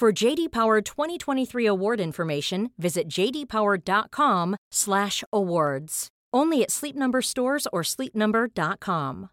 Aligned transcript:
For 0.00 0.24
JD 0.24 0.52
Power 0.52 0.80
2023 0.80 1.66
award 1.66 2.00
information, 2.00 2.70
visit 2.76 3.18
jdpower.com/awards. 3.18 6.08
Only 6.36 6.62
at 6.62 6.70
Sleep 6.70 6.96
Number 6.96 7.22
stores 7.22 7.66
or 7.72 7.82
sleepnumber.com. 7.82 9.28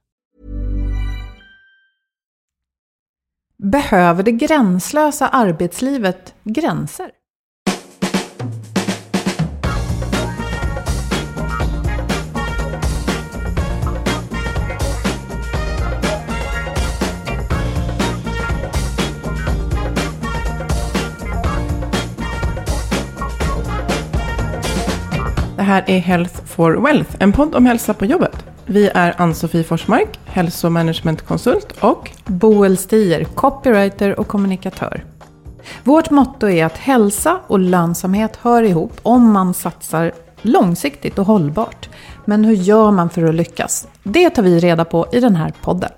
Behöver 3.57 4.23
det 4.23 4.31
gränslösa 4.31 5.27
arbetslivet 5.27 6.35
gränser? 6.44 7.11
Här 25.66 25.83
är 25.88 25.99
Health 25.99 26.45
for 26.45 26.71
Wealth, 26.71 27.16
en 27.19 27.31
podd 27.31 27.55
om 27.55 27.66
hälsa 27.66 27.94
på 27.94 28.05
jobbet. 28.05 28.45
Vi 28.66 28.89
är 28.94 29.13
Ann-Sofie 29.17 29.63
Forsmark, 29.63 30.19
hälsomanagementkonsult 30.25 31.72
och 31.79 32.12
Boel 32.25 32.78
Stier, 32.78 33.23
copywriter 33.23 34.19
och 34.19 34.28
kommunikatör. 34.28 35.03
Vårt 35.84 36.09
motto 36.09 36.50
är 36.50 36.66
att 36.66 36.78
hälsa 36.78 37.39
och 37.47 37.59
lönsamhet 37.59 38.35
hör 38.35 38.63
ihop 38.63 39.00
om 39.03 39.31
man 39.31 39.53
satsar 39.53 40.12
långsiktigt 40.41 41.19
och 41.19 41.25
hållbart. 41.25 41.89
Men 42.25 42.45
hur 42.45 42.56
gör 42.56 42.91
man 42.91 43.09
för 43.09 43.23
att 43.23 43.35
lyckas? 43.35 43.88
Det 44.03 44.29
tar 44.29 44.44
vi 44.44 44.59
reda 44.59 44.85
på 44.85 45.07
i 45.12 45.19
den 45.19 45.35
här 45.35 45.53
podden. 45.62 45.91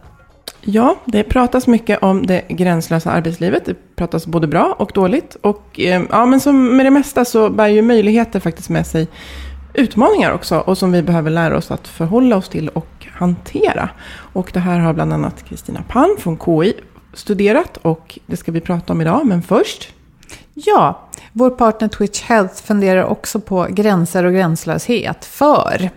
Ja, 0.62 0.96
det 1.06 1.24
pratas 1.24 1.68
mycket 1.68 2.04
om 2.04 2.26
det 2.26 2.42
gränslösa 2.50 3.12
arbetslivet. 3.12 3.66
Det 3.66 3.96
pratas 3.96 4.26
både 4.28 4.48
bra 4.48 4.76
och 4.80 4.92
dåligt. 4.94 5.38
Och 5.42 5.80
eh, 5.80 6.02
ja, 6.10 6.26
men 6.26 6.40
som 6.40 6.78
med 6.78 6.86
det 6.86 6.92
mesta 6.92 7.26
så 7.26 7.50
bär 7.50 7.68
ju 7.68 7.82
möjligheter 7.82 8.40
faktiskt 8.40 8.70
med 8.70 8.88
sig 8.88 9.08
utmaningar 9.78 10.32
också. 10.32 10.58
Och 10.58 10.78
som 10.78 10.92
vi 10.92 11.02
behöver 11.02 11.32
lära 11.32 11.58
oss 11.58 11.72
att 11.72 11.88
förhålla 11.88 12.36
oss 12.36 12.50
till 12.50 12.70
och 12.70 13.08
hantera. 13.14 13.90
Och 14.34 14.50
det 14.54 14.60
här 14.60 14.80
har 14.80 14.94
bland 14.94 15.14
annat 15.14 15.44
Kristina 15.44 15.84
Palm 15.88 16.18
från 16.20 16.38
KI 16.38 16.74
studerat. 17.14 17.78
Och 17.78 18.20
det 18.26 18.38
ska 18.38 18.52
vi 18.52 18.62
prata 18.62 18.94
om 18.94 19.02
idag. 19.02 19.26
Men 19.26 19.42
först 19.42 19.94
Ja, 20.54 21.10
vår 21.34 21.50
partner 21.50 21.88
Twitch 21.88 22.22
Health 22.22 22.64
funderar 22.64 23.04
också 23.04 23.40
på 23.40 23.68
gränser 23.70 24.24
och 24.24 24.34
gränslöshet. 24.34 25.26
För 25.26 25.90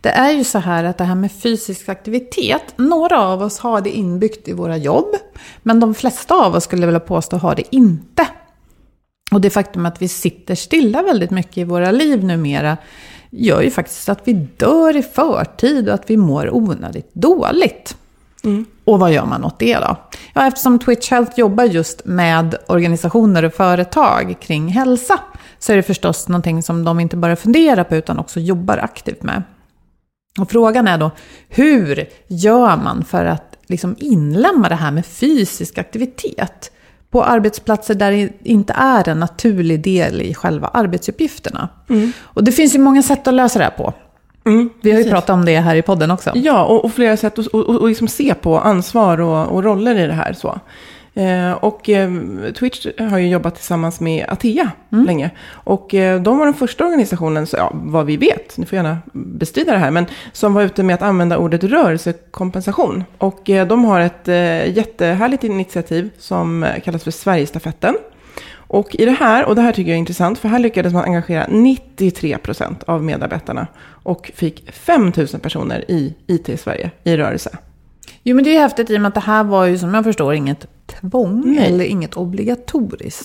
det 0.00 0.08
är 0.08 0.30
ju 0.30 0.44
så 0.44 0.58
här 0.58 0.84
att 0.84 0.98
det 0.98 1.04
här 1.04 1.14
med 1.14 1.32
fysisk 1.32 1.88
aktivitet, 1.88 2.74
några 2.76 3.20
av 3.20 3.42
oss 3.42 3.58
har 3.58 3.80
det 3.80 3.90
inbyggt 3.90 4.48
i 4.48 4.52
våra 4.52 4.76
jobb, 4.76 5.16
men 5.62 5.80
de 5.80 5.94
flesta 5.94 6.34
av 6.34 6.54
oss 6.54 6.64
skulle 6.64 6.86
vilja 6.86 7.00
påstå 7.00 7.36
har 7.36 7.54
det 7.54 7.74
inte. 7.76 8.26
Och 9.30 9.40
det 9.40 9.50
faktum 9.50 9.86
att 9.86 10.02
vi 10.02 10.08
sitter 10.08 10.54
stilla 10.54 11.02
väldigt 11.02 11.30
mycket 11.30 11.58
i 11.58 11.64
våra 11.64 11.90
liv 11.90 12.24
numera 12.24 12.76
gör 13.30 13.62
ju 13.62 13.70
faktiskt 13.70 14.08
att 14.08 14.20
vi 14.24 14.32
dör 14.32 14.96
i 14.96 15.02
förtid 15.02 15.88
och 15.88 15.94
att 15.94 16.10
vi 16.10 16.16
mår 16.16 16.54
onödigt 16.54 17.14
dåligt. 17.14 17.96
Och 18.84 18.98
vad 18.98 19.12
gör 19.12 19.26
man 19.26 19.44
åt 19.44 19.58
det 19.58 19.78
då? 19.78 19.96
Ja, 20.34 20.46
eftersom 20.46 20.78
Twitch 20.78 21.10
Health 21.10 21.38
jobbar 21.38 21.64
just 21.64 22.04
med 22.04 22.54
organisationer 22.66 23.42
och 23.44 23.54
företag 23.54 24.36
kring 24.40 24.68
hälsa 24.68 25.20
så 25.58 25.72
är 25.72 25.76
det 25.76 25.82
förstås 25.82 26.28
någonting 26.28 26.62
som 26.62 26.84
de 26.84 27.00
inte 27.00 27.16
bara 27.16 27.36
funderar 27.36 27.84
på 27.84 27.96
utan 27.96 28.18
också 28.18 28.40
jobbar 28.40 28.78
aktivt 28.78 29.22
med. 29.22 29.42
Och 30.40 30.50
frågan 30.50 30.88
är 30.88 30.98
då, 30.98 31.10
hur 31.48 32.08
gör 32.26 32.76
man 32.76 33.04
för 33.04 33.24
att 33.24 33.56
liksom 33.66 33.96
inlämna 33.98 34.68
det 34.68 34.74
här 34.74 34.90
med 34.90 35.06
fysisk 35.06 35.78
aktivitet 35.78 36.72
på 37.10 37.24
arbetsplatser 37.24 37.94
där 37.94 38.10
det 38.10 38.30
inte 38.42 38.72
är 38.76 39.08
en 39.08 39.20
naturlig 39.20 39.80
del 39.80 40.20
i 40.20 40.34
själva 40.34 40.68
arbetsuppgifterna? 40.68 41.68
Och 42.22 42.44
det 42.44 42.52
finns 42.52 42.74
ju 42.74 42.78
många 42.78 43.02
sätt 43.02 43.26
att 43.26 43.34
lösa 43.34 43.58
det 43.58 43.64
här 43.64 43.70
på. 43.70 43.92
Vi 44.82 44.92
har 44.92 44.98
ju 44.98 45.10
pratat 45.10 45.30
om 45.30 45.44
det 45.44 45.58
här 45.58 45.76
i 45.76 45.82
podden 45.82 46.10
också. 46.10 46.32
Ja, 46.34 46.64
och, 46.64 46.84
och 46.84 46.92
flera 46.92 47.16
sätt 47.16 47.38
att 47.38 47.46
och, 47.46 47.68
och, 47.68 47.80
och 47.80 47.88
liksom 47.88 48.08
se 48.08 48.34
på 48.34 48.58
ansvar 48.58 49.20
och, 49.20 49.46
och 49.46 49.64
roller 49.64 49.98
i 49.98 50.06
det 50.06 50.12
här. 50.12 50.32
Så. 50.32 50.60
Eh, 51.14 51.52
och 51.52 51.88
eh, 51.88 52.10
Twitch 52.58 52.86
har 52.98 53.18
ju 53.18 53.28
jobbat 53.28 53.54
tillsammans 53.54 54.00
med 54.00 54.26
Atea 54.28 54.70
länge. 54.88 55.30
Och 55.50 55.94
eh, 55.94 56.22
de 56.22 56.38
var 56.38 56.44
den 56.44 56.54
första 56.54 56.84
organisationen, 56.84 57.46
så, 57.46 57.56
ja, 57.56 57.70
vad 57.74 58.06
vi 58.06 58.16
vet, 58.16 58.58
ni 58.58 58.66
får 58.66 58.76
gärna 58.76 58.98
bestrida 59.12 59.72
det 59.72 59.78
här, 59.78 59.90
men 59.90 60.06
som 60.32 60.54
var 60.54 60.62
ute 60.62 60.82
med 60.82 60.94
att 60.94 61.02
använda 61.02 61.38
ordet 61.38 61.64
rörelsekompensation. 61.64 63.04
Och 63.18 63.40
de 63.44 63.84
har 63.84 64.00
ett 64.00 64.28
eh, 64.28 64.76
jättehärligt 64.76 65.44
initiativ 65.44 66.10
som 66.18 66.66
kallas 66.84 67.04
för 67.04 67.10
Sverigestafetten. 67.10 67.94
Och 68.72 68.94
i 68.94 69.04
det 69.04 69.10
här, 69.10 69.44
och 69.44 69.54
det 69.54 69.62
här 69.62 69.72
tycker 69.72 69.90
jag 69.90 69.96
är 69.96 69.98
intressant, 69.98 70.38
för 70.38 70.48
här 70.48 70.58
lyckades 70.58 70.92
man 70.92 71.04
engagera 71.04 71.46
93% 71.46 72.84
av 72.86 73.04
medarbetarna 73.04 73.66
och 74.02 74.30
fick 74.34 74.72
5 74.72 75.12
000 75.16 75.26
personer 75.26 75.90
i 75.90 76.14
IT 76.26 76.48
i 76.48 76.56
Sverige 76.56 76.90
i 77.04 77.16
rörelse. 77.16 77.58
Jo, 78.22 78.36
men 78.36 78.44
det 78.44 78.56
är 78.56 78.60
häftigt 78.60 78.90
i 78.90 78.96
och 78.96 79.00
med 79.00 79.08
att 79.08 79.14
det 79.14 79.20
här 79.20 79.44
var 79.44 79.64
ju 79.64 79.78
som 79.78 79.94
jag 79.94 80.04
förstår 80.04 80.34
inget 80.34 80.66
tvång 81.00 81.42
Nej. 81.46 81.66
eller 81.66 81.84
inget 81.84 82.16
obligatoriskt. 82.16 83.24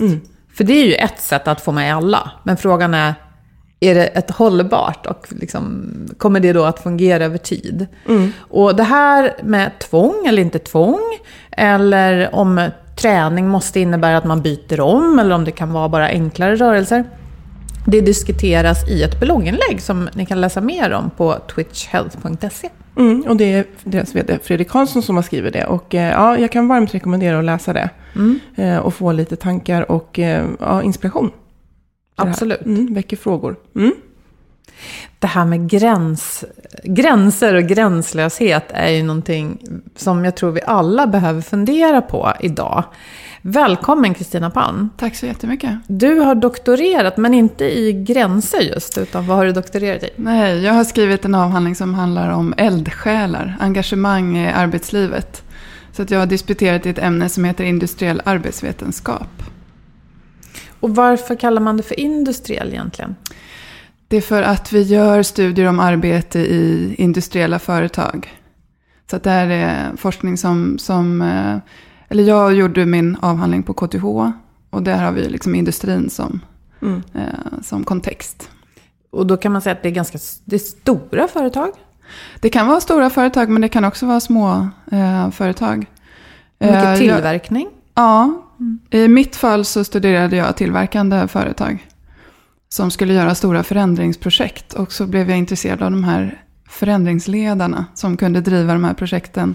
För 0.56 0.64
det 0.64 0.72
är 0.72 0.84
ju 0.86 0.94
ett 0.94 1.20
sätt 1.20 1.48
att 1.48 1.60
få 1.60 1.72
med 1.72 1.96
alla. 1.96 2.30
Men 2.42 2.56
frågan 2.56 2.94
är, 2.94 3.14
är 3.80 3.94
det 3.94 4.06
ett 4.06 4.30
hållbart 4.30 5.06
och 5.06 5.26
liksom, 5.30 5.90
kommer 6.18 6.40
det 6.40 6.52
då 6.52 6.64
att 6.64 6.82
fungera 6.82 7.24
över 7.24 7.38
tid? 7.38 7.86
Och 8.38 8.76
det 8.76 8.82
här 8.82 9.36
med 9.42 9.78
tvång 9.78 10.26
eller 10.28 10.42
inte 10.42 10.58
tvång, 10.58 11.18
eller 11.50 12.34
om 12.34 12.70
träning 12.96 13.48
måste 13.48 13.80
innebära 13.80 14.16
att 14.16 14.24
man 14.24 14.42
byter 14.42 14.80
om, 14.80 15.18
eller 15.18 15.34
om 15.34 15.44
det 15.44 15.52
kan 15.52 15.72
vara 15.72 15.88
bara 15.88 16.08
enklare 16.08 16.56
rörelser. 16.56 17.04
Det 17.86 18.00
diskuteras 18.00 18.88
i 18.88 19.02
ett 19.02 19.20
blogginlägg 19.20 19.82
som 19.82 20.08
ni 20.14 20.26
kan 20.26 20.40
läsa 20.40 20.60
mer 20.60 20.90
om 20.92 21.10
på 21.16 21.38
twitchhealth.se. 21.54 22.68
Mm, 22.96 23.22
och 23.22 23.36
det 23.36 23.52
är 23.52 23.64
deras 23.84 24.14
vd 24.14 24.38
Fredrik 24.42 24.68
Karlsson 24.68 25.02
som 25.02 25.16
har 25.16 25.22
skrivit 25.22 25.52
det. 25.52 25.66
Och 25.66 25.94
eh, 25.94 26.10
ja, 26.10 26.38
jag 26.38 26.52
kan 26.52 26.68
varmt 26.68 26.94
rekommendera 26.94 27.38
att 27.38 27.44
läsa 27.44 27.72
det. 27.72 27.90
Eh, 28.56 28.78
och 28.78 28.94
få 28.94 29.12
lite 29.12 29.36
tankar 29.36 29.90
och 29.90 30.18
eh, 30.18 30.46
ja, 30.60 30.82
inspiration. 30.82 31.30
Absolut. 32.16 32.66
Mm, 32.66 32.94
väcker 32.94 33.16
frågor. 33.16 33.56
Mm. 33.76 33.92
Det 35.18 35.26
här 35.26 35.44
med 35.44 35.70
gräns, 35.70 36.44
gränser 36.84 37.54
och 37.54 37.62
gränslöshet 37.62 38.64
är 38.68 38.90
ju 38.90 39.02
någonting 39.02 39.58
som 39.96 40.24
jag 40.24 40.36
tror 40.36 40.50
vi 40.50 40.60
alla 40.66 41.06
behöver 41.06 41.40
fundera 41.40 42.02
på 42.02 42.32
idag. 42.40 42.84
Välkommen 43.42 44.14
Kristina 44.14 44.50
Palm. 44.50 44.90
Tack 44.96 45.16
så 45.16 45.26
jättemycket. 45.26 45.78
Du 45.86 46.18
har 46.18 46.34
doktorerat, 46.34 47.16
men 47.16 47.34
inte 47.34 47.64
i 47.78 47.92
gränser 47.92 48.60
just, 48.60 48.98
utan 48.98 49.26
vad 49.26 49.36
har 49.36 49.46
du 49.46 49.52
doktorerat 49.52 50.02
i? 50.02 50.10
Nej, 50.16 50.62
jag 50.62 50.72
har 50.72 50.84
skrivit 50.84 51.24
en 51.24 51.34
avhandling 51.34 51.74
som 51.74 51.94
handlar 51.94 52.30
om 52.30 52.54
eldsjälar, 52.56 53.56
engagemang 53.60 54.38
i 54.38 54.48
arbetslivet. 54.48 55.42
Så 55.92 56.02
att 56.02 56.10
jag 56.10 56.18
har 56.18 56.26
disputerat 56.26 56.86
i 56.86 56.90
ett 56.90 56.98
ämne 56.98 57.28
som 57.28 57.44
heter 57.44 57.64
industriell 57.64 58.22
arbetsvetenskap. 58.24 59.42
Och 60.80 60.94
varför 60.94 61.34
kallar 61.34 61.62
man 61.62 61.76
det 61.76 61.82
för 61.82 62.00
industriell 62.00 62.68
egentligen? 62.68 63.16
Det 64.08 64.16
är 64.16 64.20
för 64.20 64.42
att 64.42 64.72
vi 64.72 64.82
gör 64.82 65.22
studier 65.22 65.66
om 65.66 65.80
arbete 65.80 66.38
i 66.38 66.94
industriella 66.98 67.58
företag. 67.58 68.40
Så 69.10 69.16
att 69.16 69.22
det 69.22 69.30
här 69.30 69.48
är 69.48 69.96
forskning 69.96 70.36
som, 70.36 70.78
som 70.78 71.22
eh, 71.22 71.58
eller 72.08 72.22
jag 72.22 72.54
gjorde 72.54 72.86
min 72.86 73.16
avhandling 73.16 73.62
på 73.62 73.74
KTH. 73.74 74.04
Och 74.70 74.82
där 74.82 75.04
har 75.04 75.12
vi 75.12 75.28
liksom 75.28 75.54
industrin 75.54 76.10
som, 76.10 76.40
mm. 76.82 77.02
eh, 77.14 77.60
som 77.62 77.84
kontext. 77.84 78.50
Och 79.10 79.26
då 79.26 79.36
kan 79.36 79.52
man 79.52 79.62
säga 79.62 79.72
att 79.72 79.82
det 79.82 79.88
är 79.88 79.92
ganska 79.92 80.18
det 80.44 80.56
är 80.56 80.60
stora 80.60 81.28
företag? 81.28 81.70
Det 82.40 82.50
kan 82.50 82.66
vara 82.66 82.80
stora 82.80 83.10
företag, 83.10 83.48
men 83.48 83.62
det 83.62 83.68
kan 83.68 83.84
också 83.84 84.06
vara 84.06 84.20
små 84.20 84.68
eh, 84.92 85.30
företag. 85.30 85.86
Mycket 86.58 86.84
eh, 86.84 86.94
tillverkning? 86.94 87.68
Jag, 87.94 88.04
ja, 88.04 88.42
mm. 88.60 88.78
i 88.90 89.08
mitt 89.08 89.36
fall 89.36 89.64
så 89.64 89.84
studerade 89.84 90.36
jag 90.36 90.56
tillverkande 90.56 91.28
företag. 91.28 91.86
Som 92.68 92.90
skulle 92.90 93.14
göra 93.14 93.34
stora 93.34 93.62
förändringsprojekt. 93.62 94.72
Och 94.72 94.92
så 94.92 95.06
blev 95.06 95.28
jag 95.28 95.38
intresserad 95.38 95.82
av 95.82 95.90
de 95.90 96.04
här 96.04 96.42
förändringsledarna 96.68 97.84
som 97.94 98.16
kunde 98.16 98.40
driva 98.40 98.72
de 98.72 98.84
här 98.84 98.94
projekten 98.94 99.54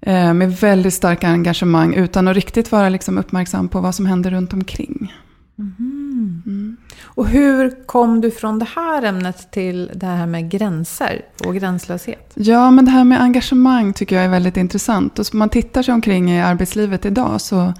eh, 0.00 0.34
med 0.34 0.56
väldigt 0.56 0.94
starka 0.94 1.28
engagemang 1.28 1.94
utan 1.94 2.28
att 2.28 2.34
riktigt 2.34 2.72
vara 2.72 2.88
liksom 2.88 3.18
uppmärksam 3.18 3.68
på 3.68 3.80
vad 3.80 3.94
som 3.94 4.06
händer 4.06 4.30
runt 4.30 4.52
omkring. 4.52 5.12
Mm. 5.58 6.42
Mm. 6.46 6.76
Och 7.02 7.28
hur 7.28 7.86
kom 7.86 8.20
du 8.20 8.30
från 8.30 8.58
det 8.58 8.66
här 8.76 9.02
ämnet 9.02 9.50
till 9.50 9.90
det 9.94 10.06
här 10.06 10.26
med 10.26 10.50
gränser 10.50 11.24
och 11.46 11.54
gränslöshet? 11.54 12.32
Ja, 12.34 12.70
men 12.70 12.84
det 12.84 12.90
här 12.90 13.04
med 13.04 13.20
engagemang 13.20 13.92
tycker 13.92 14.16
jag 14.16 14.24
är 14.24 14.28
väldigt 14.28 14.56
intressant. 14.56 15.18
Och 15.18 15.26
om 15.32 15.38
man 15.38 15.48
tittar 15.48 15.82
sig 15.82 15.94
omkring 15.94 16.30
i 16.30 16.40
arbetslivet 16.40 17.06
idag 17.06 17.40
så 17.40 17.74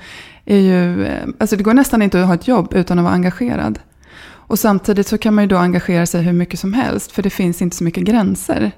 är 0.44 0.58
ju, 0.58 1.04
eh, 1.04 1.28
alltså 1.38 1.56
det 1.56 1.62
går 1.62 1.74
nästan 1.74 2.02
inte 2.02 2.20
att 2.20 2.26
ha 2.26 2.34
ett 2.34 2.48
jobb 2.48 2.74
utan 2.74 2.98
att 2.98 3.04
vara 3.04 3.14
engagerad. 3.14 3.78
Och 4.50 4.58
samtidigt 4.58 5.06
så 5.06 5.18
kan 5.18 5.34
man 5.34 5.44
ju 5.44 5.48
då 5.48 5.56
engagera 5.56 6.06
sig 6.06 6.22
hur 6.22 6.32
mycket 6.32 6.60
som 6.60 6.72
helst, 6.72 7.12
för 7.12 7.22
det 7.22 7.30
finns 7.30 7.62
inte 7.62 7.76
så 7.76 7.84
mycket 7.84 8.04
gränser. 8.04 8.72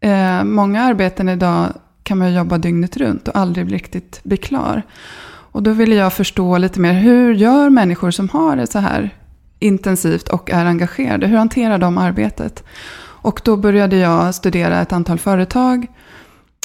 Eh, 0.00 0.44
många 0.44 0.82
arbeten 0.82 1.28
idag 1.28 1.72
kan 2.02 2.18
man 2.18 2.28
ju 2.28 2.36
jobba 2.36 2.58
dygnet 2.58 2.96
runt 2.96 3.28
och 3.28 3.36
aldrig 3.36 3.72
riktigt 3.72 4.20
bli 4.22 4.36
klar. 4.36 4.82
Och 5.26 5.62
då 5.62 5.72
ville 5.72 5.94
jag 5.94 6.12
förstå 6.12 6.58
lite 6.58 6.80
mer, 6.80 6.92
hur 6.92 7.34
gör 7.34 7.70
människor 7.70 8.10
som 8.10 8.28
har 8.28 8.56
det 8.56 8.66
så 8.66 8.78
här 8.78 9.10
intensivt 9.58 10.28
och 10.28 10.50
är 10.50 10.64
engagerade? 10.64 11.26
Hur 11.26 11.36
hanterar 11.36 11.78
de 11.78 11.98
arbetet? 11.98 12.64
Och 13.02 13.40
då 13.44 13.56
började 13.56 13.96
jag 13.96 14.34
studera 14.34 14.80
ett 14.80 14.92
antal 14.92 15.18
företag. 15.18 15.86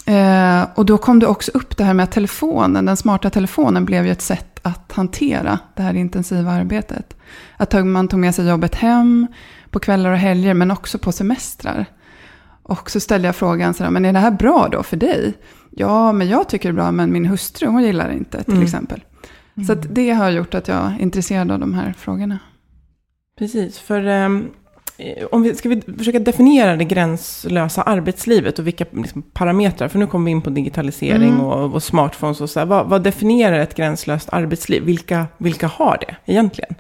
Eh, 0.05 0.63
och 0.75 0.85
då 0.85 0.97
kom 0.97 1.19
det 1.19 1.27
också 1.27 1.51
upp 1.53 1.77
det 1.77 1.83
här 1.83 1.93
med 1.93 2.03
att 2.03 2.11
telefonen, 2.11 2.85
den 2.85 2.97
smarta 2.97 3.29
telefonen 3.29 3.85
blev 3.85 4.05
ju 4.05 4.11
ett 4.11 4.21
sätt 4.21 4.54
att 4.65 4.91
hantera 4.91 5.59
det 5.75 5.81
här 5.81 5.93
intensiva 5.93 6.51
arbetet. 6.51 7.17
Att 7.57 7.85
man 7.85 8.07
tog 8.07 8.19
med 8.19 8.35
sig 8.35 8.47
jobbet 8.47 8.75
hem 8.75 9.27
på 9.69 9.79
kvällar 9.79 10.11
och 10.11 10.17
helger 10.17 10.53
men 10.53 10.71
också 10.71 10.97
på 10.97 11.11
semestrar. 11.11 11.85
Och 12.63 12.91
så 12.91 12.99
ställde 12.99 13.27
jag 13.27 13.35
frågan, 13.35 13.73
så 13.73 13.91
men 13.91 14.05
är 14.05 14.13
det 14.13 14.19
här 14.19 14.31
bra 14.31 14.67
då 14.71 14.83
för 14.83 14.97
dig? 14.97 15.33
Ja, 15.69 16.11
men 16.11 16.27
jag 16.27 16.49
tycker 16.49 16.69
det 16.69 16.73
är 16.73 16.75
bra, 16.75 16.91
men 16.91 17.11
min 17.11 17.25
hustru 17.25 17.67
hon 17.67 17.83
gillar 17.83 18.07
det 18.07 18.15
inte 18.15 18.43
till 18.43 18.53
mm. 18.53 18.63
exempel. 18.63 19.03
Mm. 19.57 19.67
Så 19.67 19.73
det 19.73 20.11
har 20.11 20.29
gjort 20.29 20.53
att 20.53 20.67
jag 20.67 20.77
är 20.77 21.01
intresserad 21.01 21.51
av 21.51 21.59
de 21.59 21.73
här 21.73 21.93
frågorna. 21.93 22.39
Precis, 23.37 23.79
för 23.79 24.07
um, 24.07 24.49
om 25.31 25.43
vi, 25.43 25.55
ska 25.55 25.69
vi 25.69 25.81
försöka 25.97 26.19
definiera 26.19 26.75
det 26.75 26.83
gränslösa 26.83 27.81
arbetslivet 27.81 28.59
och 28.59 28.67
vilka 28.67 28.85
liksom, 28.91 29.21
parametrar, 29.21 29.87
för 29.87 29.99
nu 29.99 30.07
kommer 30.07 30.25
vi 30.25 30.31
in 30.31 30.41
på 30.41 30.49
digitalisering 30.49 31.29
mm. 31.29 31.41
och, 31.41 31.73
och, 31.73 31.83
smartphones 31.83 32.41
och 32.41 32.49
så 32.49 32.59
här. 32.59 32.65
Vad, 32.65 32.87
vad, 32.87 33.03
definierar 33.03 33.59
ett 33.59 33.75
gränslöst 33.75 34.29
arbetsliv? 34.31 34.83
Vilka, 34.83 35.25
vilka 35.37 35.67
har 35.67 35.97
det 36.07 36.31
egentligen? 36.31 36.75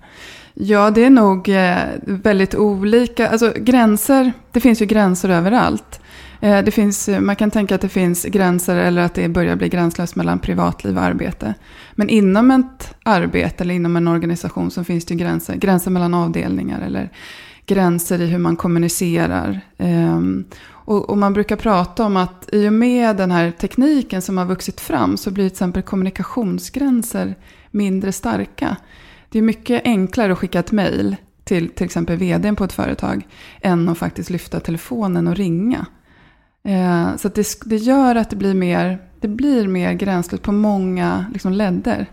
Ja, 0.53 0.89
det 0.89 1.05
är 1.05 1.09
nog 1.09 1.49
eh, 1.49 1.77
väldigt 2.01 2.55
olika. 2.55 3.29
Alltså 3.29 3.53
gränser, 3.55 4.31
det 4.51 4.59
finns 4.59 4.81
ju 4.81 4.85
gränser 4.85 5.29
överallt. 5.29 5.99
Eh, 6.41 6.63
det 6.63 6.71
finns, 6.71 7.09
man 7.19 7.35
kan 7.35 7.51
tänka 7.51 7.75
att 7.75 7.81
det 7.81 7.89
finns 7.89 8.23
gränser 8.23 8.75
eller 8.75 9.01
att 9.01 9.13
det 9.13 9.27
börjar 9.27 9.55
bli 9.55 9.69
gränslöst 9.69 10.15
mellan 10.15 10.39
privatliv 10.39 10.97
och 10.97 11.03
arbete. 11.03 11.53
Men 11.95 12.09
inom 12.09 12.51
ett 12.51 12.95
arbete 13.03 13.63
eller 13.63 13.75
inom 13.75 13.95
en 13.95 14.07
organisation 14.07 14.71
så 14.71 14.83
finns 14.83 15.05
det 15.05 15.15
gränser. 15.15 15.55
Gränser 15.55 15.91
mellan 15.91 16.13
avdelningar 16.13 16.81
eller 16.81 17.09
gränser 17.65 18.21
i 18.21 18.25
hur 18.25 18.37
man 18.37 18.55
kommunicerar. 18.55 19.61
Ehm, 19.77 20.45
och, 20.67 21.09
och, 21.09 21.17
man 21.17 21.33
brukar 21.33 21.55
prata 21.55 22.05
om 22.05 22.17
att 22.17 22.49
i 22.51 22.67
och 22.67 22.73
med 22.73 23.17
den 23.17 23.31
här 23.31 23.51
tekniken 23.51 24.21
som 24.21 24.37
har 24.37 24.45
vuxit 24.45 24.81
fram 24.81 25.17
så 25.17 25.31
blir 25.31 25.49
till 25.49 25.53
exempel 25.53 25.83
kommunikationsgränser 25.83 27.35
mindre 27.71 28.11
starka. 28.11 28.77
Det 29.29 29.37
är 29.37 29.43
mycket 29.43 29.81
enklare 29.85 30.31
att 30.31 30.39
skicka 30.39 30.59
ett 30.59 30.71
mejl 30.71 31.15
till 31.43 31.69
till 31.69 31.85
exempel 31.85 32.17
vdn 32.17 32.55
på 32.55 32.63
ett 32.63 32.73
företag 32.73 33.27
än 33.61 33.89
att 33.89 33.97
faktiskt 33.97 34.29
lyfta 34.29 34.59
telefonen 34.59 35.27
och 35.27 35.35
ringa. 35.35 35.85
Eh, 36.63 37.15
så 37.15 37.29
det, 37.29 37.47
det, 37.65 37.75
gör 37.75 38.15
att 38.15 38.29
det 38.29 38.35
blir 38.35 38.53
mer, 38.53 38.99
det 39.19 39.27
blir 39.27 39.67
mer 39.67 39.93
gränslöst 39.93 40.43
på 40.43 40.51
många 40.51 41.25
liksom, 41.33 41.53
ledder. 41.53 42.09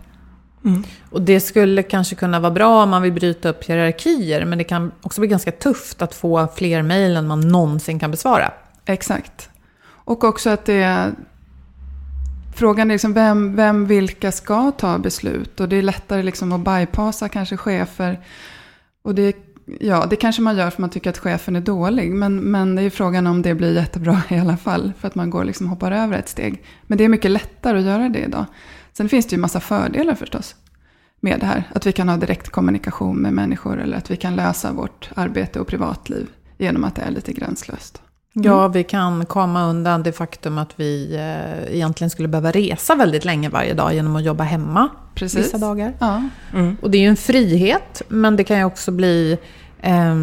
Mm. 0.65 0.83
Och 1.09 1.21
det 1.21 1.39
skulle 1.39 1.83
kanske 1.83 2.15
kunna 2.15 2.39
vara 2.39 2.51
bra 2.51 2.83
om 2.83 2.89
man 2.89 3.01
vill 3.01 3.13
bryta 3.13 3.49
upp 3.49 3.63
hierarkier, 3.63 4.45
men 4.45 4.57
det 4.57 4.63
kan 4.63 4.91
också 5.01 5.21
bli 5.21 5.27
ganska 5.27 5.51
tufft 5.51 6.01
att 6.01 6.15
få 6.15 6.47
fler 6.55 6.81
mejl 6.81 7.15
än 7.15 7.27
man 7.27 7.41
någonsin 7.41 7.99
kan 7.99 8.11
besvara. 8.11 8.51
Exakt. 8.85 9.49
Och 9.85 10.23
också 10.23 10.49
att 10.49 10.65
det, 10.65 11.11
Frågan 12.55 12.91
är 12.91 12.95
liksom 12.95 13.13
vem, 13.13 13.55
vem, 13.55 13.85
vilka 13.85 14.31
ska 14.31 14.71
ta 14.71 14.97
beslut? 14.97 15.59
Och 15.59 15.69
det 15.69 15.75
är 15.75 15.81
lättare 15.81 16.23
liksom 16.23 16.51
att 16.51 16.61
bypassa 16.61 17.29
kanske 17.29 17.57
chefer. 17.57 18.19
Och 19.03 19.15
det, 19.15 19.35
ja, 19.79 20.05
det 20.09 20.15
kanske 20.15 20.41
man 20.41 20.57
gör 20.57 20.69
för 20.69 20.81
man 20.81 20.89
tycker 20.89 21.09
att 21.09 21.17
chefen 21.17 21.55
är 21.55 21.61
dålig. 21.61 22.11
Men, 22.11 22.37
men 22.37 22.75
det 22.75 22.81
är 22.81 22.83
ju 22.83 22.89
frågan 22.89 23.27
om 23.27 23.41
det 23.41 23.55
blir 23.55 23.75
jättebra 23.75 24.21
i 24.29 24.39
alla 24.39 24.57
fall. 24.57 24.93
För 24.99 25.07
att 25.07 25.15
man 25.15 25.29
går 25.29 25.43
liksom 25.43 25.67
hoppar 25.67 25.91
över 25.91 26.17
ett 26.17 26.29
steg. 26.29 26.63
Men 26.87 26.97
det 26.97 27.03
är 27.03 27.09
mycket 27.09 27.31
lättare 27.31 27.79
att 27.79 27.85
göra 27.85 28.09
det 28.09 28.19
idag. 28.19 28.45
Sen 28.97 29.09
finns 29.09 29.25
det 29.27 29.35
ju 29.35 29.41
massa 29.41 29.59
fördelar 29.59 30.15
förstås. 30.15 30.55
Med 31.19 31.39
det 31.39 31.45
här. 31.45 31.63
Att 31.75 31.85
vi 31.85 31.91
kan 31.91 32.09
ha 32.09 32.17
direkt 32.17 32.49
kommunikation 32.49 33.17
med 33.17 33.33
människor. 33.33 33.81
Eller 33.81 33.97
att 33.97 34.11
vi 34.11 34.15
kan 34.15 34.35
lösa 34.35 34.71
vårt 34.71 35.09
arbete 35.15 35.59
och 35.59 35.67
privatliv. 35.67 36.27
Genom 36.57 36.83
att 36.83 36.95
det 36.95 37.01
är 37.01 37.11
lite 37.11 37.33
gränslöst. 37.33 38.01
Mm. 38.35 38.51
Ja, 38.51 38.67
vi 38.67 38.83
kan 38.83 39.25
komma 39.25 39.65
undan 39.65 40.03
det 40.03 40.11
faktum 40.11 40.57
att 40.57 40.71
vi 40.75 41.15
eh, 41.15 41.75
egentligen 41.75 42.09
skulle 42.09 42.27
behöva 42.27 42.51
resa 42.51 42.95
väldigt 42.95 43.25
länge 43.25 43.49
varje 43.49 43.73
dag 43.73 43.93
genom 43.93 44.15
att 44.15 44.23
jobba 44.23 44.43
hemma 44.43 44.89
Precis. 45.15 45.39
vissa 45.39 45.57
dagar. 45.57 45.93
Ja. 45.99 46.23
Mm. 46.53 46.77
Och 46.81 46.91
det 46.91 46.97
är 46.97 47.01
ju 47.01 47.07
en 47.07 47.17
frihet, 47.17 48.01
men 48.07 48.35
det 48.35 48.43
kan 48.43 48.57
ju 48.57 48.63
också 48.63 48.91
bli 48.91 49.37
eh, 49.81 50.15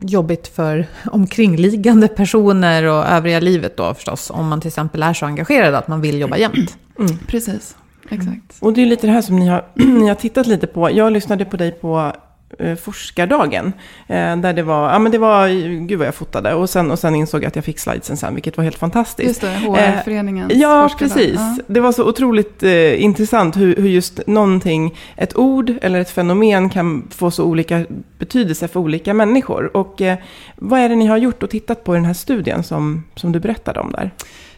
jobbigt 0.00 0.48
för 0.48 0.86
omkringliggande 1.12 2.08
personer 2.08 2.84
och 2.84 3.06
övriga 3.06 3.40
livet 3.40 3.76
då 3.76 3.94
förstås. 3.94 4.30
Om 4.30 4.48
man 4.48 4.60
till 4.60 4.68
exempel 4.68 5.02
är 5.02 5.14
så 5.14 5.26
engagerad 5.26 5.74
att 5.74 5.88
man 5.88 6.00
vill 6.00 6.20
jobba 6.20 6.36
jämt. 6.36 6.76
Mm. 6.98 7.18
Precis, 7.26 7.76
exakt. 8.10 8.56
Och 8.60 8.72
det 8.72 8.82
är 8.82 8.86
lite 8.86 9.06
det 9.06 9.12
här 9.12 9.22
som 9.22 9.36
ni 9.36 9.48
har, 9.48 9.64
ni 9.74 10.08
har 10.08 10.14
tittat 10.14 10.46
lite 10.46 10.66
på. 10.66 10.90
Jag 10.90 11.12
lyssnade 11.12 11.44
på 11.44 11.56
dig 11.56 11.72
på 11.72 12.12
eh, 12.58 12.76
forskardagen. 12.76 13.72
Eh, 14.08 14.36
där 14.36 14.52
det 14.52 14.62
var, 14.62 14.92
ja 14.92 14.98
men 14.98 15.12
det 15.12 15.18
var, 15.18 15.48
gud 15.86 15.98
vad 15.98 16.06
jag 16.06 16.14
fotade. 16.14 16.54
Och 16.54 16.70
sen, 16.70 16.90
och 16.90 16.98
sen 16.98 17.14
insåg 17.14 17.42
jag 17.42 17.48
att 17.48 17.56
jag 17.56 17.64
fick 17.64 17.78
slidesen 17.78 18.16
sen, 18.16 18.34
vilket 18.34 18.56
var 18.56 18.64
helt 18.64 18.78
fantastiskt. 18.78 19.28
Just 19.28 19.40
det, 19.40 19.48
HR-föreningens 19.48 20.52
eh, 20.52 20.58
Ja, 20.58 20.90
precis. 20.98 21.34
Ja. 21.34 21.56
Det 21.66 21.80
var 21.80 21.92
så 21.92 22.08
otroligt 22.08 22.62
eh, 22.62 23.02
intressant 23.02 23.56
hur, 23.56 23.76
hur 23.76 23.88
just 23.88 24.26
någonting, 24.26 24.94
ett 25.16 25.36
ord 25.36 25.72
eller 25.82 26.00
ett 26.00 26.10
fenomen 26.10 26.70
kan 26.70 27.08
få 27.10 27.30
så 27.30 27.44
olika 27.44 27.86
betydelse 28.18 28.68
för 28.68 28.80
olika 28.80 29.14
människor. 29.14 29.76
Och 29.76 30.00
eh, 30.00 30.18
vad 30.56 30.80
är 30.80 30.88
det 30.88 30.96
ni 30.96 31.06
har 31.06 31.16
gjort 31.16 31.42
och 31.42 31.50
tittat 31.50 31.84
på 31.84 31.94
i 31.94 31.98
den 31.98 32.04
här 32.04 32.14
studien 32.14 32.62
som, 32.62 33.04
som 33.14 33.32
du 33.32 33.40
berättade 33.40 33.80
om 33.80 33.92
där? 33.92 34.10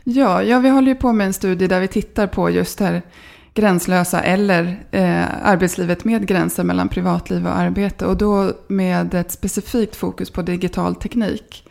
Ja, 0.05 0.43
ja, 0.43 0.59
vi 0.59 0.69
håller 0.69 0.89
ju 0.89 0.95
på 0.95 1.13
med 1.13 1.27
en 1.27 1.33
studie 1.33 1.67
där 1.67 1.81
vi 1.81 1.89
tittar 1.89 2.27
på 2.27 2.51
just 2.51 2.79
det 2.79 2.85
här 2.85 3.03
gränslösa 3.55 4.21
eller 4.21 4.85
eh, 4.91 5.25
arbetslivet 5.43 6.05
med 6.05 6.27
gränser 6.27 6.65
mellan 6.65 6.89
privatliv 6.89 7.47
och 7.47 7.57
arbete. 7.57 8.07
Och 8.07 8.17
då 8.17 8.53
med 8.69 9.15
ett 9.15 9.31
specifikt 9.31 9.97
fokus 9.97 10.31
på 10.31 10.43
digital 10.43 10.95
teknik. 10.95 11.69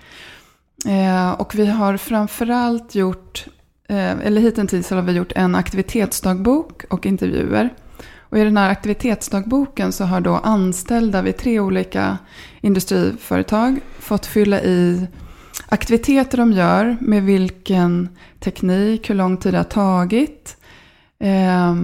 Eh, 0.86 1.32
och 1.32 1.56
vi 1.56 1.66
har 1.66 1.98
framförallt 1.98 2.96
gjort, 2.96 3.46
eh, 3.90 4.12
eller 4.12 4.42
hittills 4.42 4.90
har 4.90 5.02
vi 5.02 5.12
gjort 5.12 5.32
en 5.36 5.56
aktivitetsdagbok 5.56 6.84
och 6.90 7.06
intervjuer. 7.06 7.70
Och 8.20 8.38
i 8.38 8.44
den 8.44 8.58
här 8.58 8.70
aktivitetsdagboken 8.70 9.92
så 9.92 10.04
har 10.04 10.22
då 10.22 10.36
anställda 10.36 11.22
vid 11.22 11.38
tre 11.38 11.60
olika 11.60 12.18
industriföretag 12.62 13.80
fått 14.00 14.26
fylla 14.26 14.62
i 14.62 15.08
aktiviteter 15.68 16.38
de 16.38 16.52
gör, 16.52 16.98
med 17.02 17.24
vilken 17.24 18.10
teknik, 18.40 19.10
hur 19.10 19.16
lång 19.16 19.38
tid 19.38 19.54
det 19.54 19.58
har 19.58 19.64
tagit, 19.64 20.58
Eh, 21.22 21.76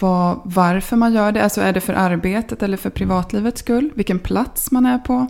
vad, 0.00 0.40
varför 0.44 0.96
man 0.96 1.12
gör 1.12 1.32
det. 1.32 1.44
Alltså 1.44 1.60
är 1.60 1.72
det 1.72 1.80
för 1.80 1.94
arbetet 1.94 2.62
eller 2.62 2.76
för 2.76 2.90
privatlivets 2.90 3.60
skull? 3.60 3.90
Vilken 3.94 4.18
plats 4.18 4.70
man 4.70 4.86
är 4.86 4.98
på. 4.98 5.26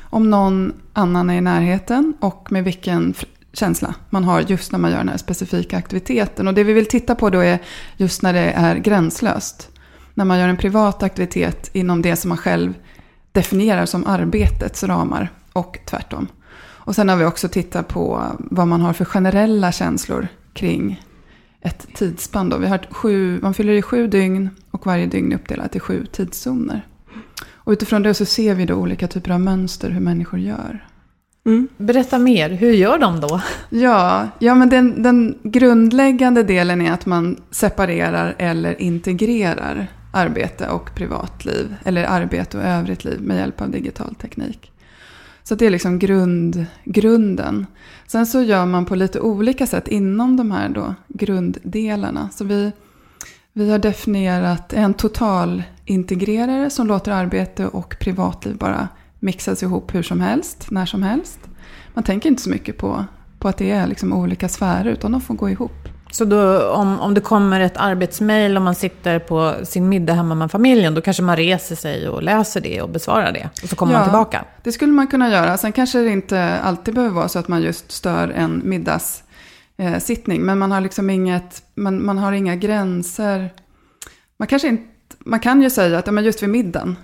Om 0.00 0.30
någon 0.30 0.72
annan 0.92 1.30
är 1.30 1.34
i 1.34 1.40
närheten 1.40 2.14
och 2.20 2.52
med 2.52 2.64
vilken 2.64 3.14
känsla 3.52 3.94
man 4.10 4.24
har 4.24 4.40
just 4.40 4.72
när 4.72 4.78
man 4.78 4.90
gör 4.90 4.98
den 4.98 5.08
här 5.08 5.16
specifika 5.16 5.76
aktiviteten. 5.76 6.48
Och 6.48 6.54
det 6.54 6.64
vi 6.64 6.72
vill 6.72 6.86
titta 6.86 7.14
på 7.14 7.30
då 7.30 7.40
är 7.40 7.58
just 7.96 8.22
när 8.22 8.32
det 8.32 8.52
är 8.52 8.76
gränslöst. 8.76 9.68
När 10.14 10.24
man 10.24 10.38
gör 10.38 10.48
en 10.48 10.56
privat 10.56 11.02
aktivitet 11.02 11.70
inom 11.72 12.02
det 12.02 12.16
som 12.16 12.28
man 12.28 12.38
själv 12.38 12.74
definierar 13.32 13.86
som 13.86 14.06
arbetets 14.06 14.84
ramar 14.84 15.28
och 15.52 15.78
tvärtom. 15.86 16.26
Och 16.62 16.94
sen 16.94 17.08
har 17.08 17.16
vi 17.16 17.24
också 17.24 17.48
tittat 17.48 17.88
på 17.88 18.22
vad 18.38 18.68
man 18.68 18.80
har 18.80 18.92
för 18.92 19.04
generella 19.04 19.72
känslor 19.72 20.28
kring 20.52 21.02
ett 21.60 21.86
tidsspann. 21.94 22.48
Då. 22.48 22.56
Vi 22.56 22.66
har 22.66 22.86
sju, 22.90 23.40
man 23.42 23.54
fyller 23.54 23.72
i 23.72 23.82
sju 23.82 24.06
dygn 24.06 24.50
och 24.70 24.86
varje 24.86 25.06
dygn 25.06 25.32
är 25.32 25.36
uppdelat 25.36 25.76
i 25.76 25.80
sju 25.80 26.06
tidszoner. 26.12 26.86
Och 27.48 27.72
utifrån 27.72 28.02
det 28.02 28.14
så 28.14 28.24
ser 28.24 28.54
vi 28.54 28.66
då 28.66 28.74
olika 28.74 29.08
typer 29.08 29.30
av 29.30 29.40
mönster 29.40 29.90
hur 29.90 30.00
människor 30.00 30.40
gör. 30.40 30.86
Mm. 31.46 31.68
Berätta 31.76 32.18
mer, 32.18 32.50
hur 32.50 32.72
gör 32.72 32.98
de 32.98 33.20
då? 33.20 33.40
Ja, 33.70 34.28
ja 34.38 34.54
men 34.54 34.68
den, 34.68 35.02
den 35.02 35.38
grundläggande 35.42 36.42
delen 36.42 36.80
är 36.80 36.92
att 36.92 37.06
man 37.06 37.36
separerar 37.50 38.34
eller 38.38 38.82
integrerar 38.82 39.86
arbete 40.12 40.68
och 40.68 40.94
privatliv. 40.94 41.74
Eller 41.84 42.04
arbete 42.04 42.58
och 42.58 42.64
övrigt 42.64 43.04
liv 43.04 43.20
med 43.20 43.36
hjälp 43.36 43.60
av 43.60 43.70
digital 43.70 44.14
teknik. 44.14 44.69
Så 45.50 45.54
det 45.56 45.66
är 45.66 45.70
liksom 45.70 45.98
grund, 45.98 46.66
grunden. 46.84 47.66
Sen 48.06 48.26
så 48.26 48.42
gör 48.42 48.66
man 48.66 48.86
på 48.86 48.94
lite 48.94 49.20
olika 49.20 49.66
sätt 49.66 49.88
inom 49.88 50.36
de 50.36 50.50
här 50.50 50.68
då 50.68 50.94
grunddelarna. 51.08 52.28
Så 52.32 52.44
vi, 52.44 52.72
vi 53.52 53.70
har 53.70 53.78
definierat 53.78 54.72
en 54.72 54.94
totalintegrerare 54.94 56.70
som 56.70 56.86
låter 56.86 57.12
arbete 57.12 57.66
och 57.66 57.96
privatliv 58.00 58.56
bara 58.56 58.88
mixas 59.18 59.62
ihop 59.62 59.94
hur 59.94 60.02
som 60.02 60.20
helst, 60.20 60.70
när 60.70 60.86
som 60.86 61.02
helst. 61.02 61.40
Man 61.94 62.04
tänker 62.04 62.28
inte 62.28 62.42
så 62.42 62.50
mycket 62.50 62.78
på, 62.78 63.04
på 63.38 63.48
att 63.48 63.56
det 63.56 63.70
är 63.70 63.86
liksom 63.86 64.12
olika 64.12 64.48
sfärer, 64.48 64.90
utan 64.92 65.12
de 65.12 65.20
får 65.20 65.34
gå 65.34 65.50
ihop. 65.50 65.89
Så 66.10 66.24
då, 66.24 66.68
om, 66.70 67.00
om 67.00 67.14
det 67.14 67.20
kommer 67.20 67.60
ett 67.60 67.76
arbetsmail 67.76 68.56
och 68.56 68.62
man 68.62 68.74
sitter 68.74 69.18
på 69.18 69.54
sin 69.62 69.88
middag 69.88 70.12
hemma 70.12 70.34
med 70.34 70.50
familjen, 70.50 70.94
då 70.94 71.00
kanske 71.00 71.22
man 71.22 71.36
reser 71.36 71.76
sig 71.76 72.08
och 72.08 72.22
läser 72.22 72.60
det 72.60 72.82
och 72.82 72.90
besvarar 72.90 73.32
det. 73.32 73.48
Och 73.62 73.68
så 73.68 73.76
kommer 73.76 73.92
ja, 73.92 73.98
man 73.98 74.08
tillbaka. 74.08 74.44
det 74.62 74.72
skulle 74.72 74.92
man 74.92 75.06
kunna 75.06 75.30
göra. 75.30 75.56
Sen 75.56 75.72
kanske 75.72 75.98
det 75.98 76.10
inte 76.10 76.58
alltid 76.58 76.94
behöver 76.94 77.14
vara 77.14 77.28
så 77.28 77.38
att 77.38 77.48
man 77.48 77.62
just 77.62 77.92
stör 77.92 78.28
en 78.28 78.62
middagssittning. 78.64 80.42
Men 80.42 80.58
man 80.58 80.72
har 80.72 80.80
liksom 80.80 81.10
inget, 81.10 81.62
man, 81.74 82.04
man 82.04 82.18
har 82.18 82.32
inga 82.32 82.56
gränser. 82.56 83.50
Man, 84.38 84.48
kanske 84.48 84.68
inte, 84.68 84.84
man 85.18 85.40
kan 85.40 85.62
ju 85.62 85.70
säga 85.70 85.98
att 85.98 86.06
ja, 86.06 86.12
men 86.12 86.24
just 86.24 86.42
vid 86.42 86.50
middagen 86.50 86.96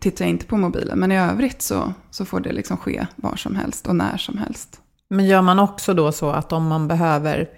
tittar 0.00 0.24
jag 0.24 0.30
inte 0.30 0.46
på 0.46 0.56
mobilen. 0.56 0.98
Men 0.98 1.12
i 1.12 1.18
övrigt 1.18 1.62
så, 1.62 1.92
så 2.10 2.24
får 2.24 2.40
det 2.40 2.52
liksom 2.52 2.76
ske 2.76 3.06
var 3.16 3.36
som 3.36 3.56
helst 3.56 3.86
och 3.86 3.96
när 3.96 4.16
som 4.16 4.38
helst. 4.38 4.80
Men 5.08 5.26
gör 5.26 5.42
man 5.42 5.58
också 5.58 5.94
då 5.94 6.12
så 6.12 6.30
att 6.30 6.52
om 6.52 6.66
man 6.66 6.88
behöver 6.88 7.48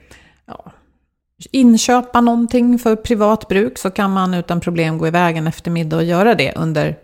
ja, 0.47 0.73
inköpa 1.51 2.21
någonting 2.21 2.79
för 2.79 2.97
privat 2.97 3.49
bruk 3.49 3.79
så 3.79 3.91
kan 3.91 4.11
man 4.11 4.35
utan 4.35 4.61
problem 4.61 4.99
gå 4.99 5.07
iväg 5.07 5.37
en 5.37 5.47
eftermiddag 5.47 5.97
och 5.97 6.05
göra 6.05 6.35
det 6.35 6.53
under 6.57 6.99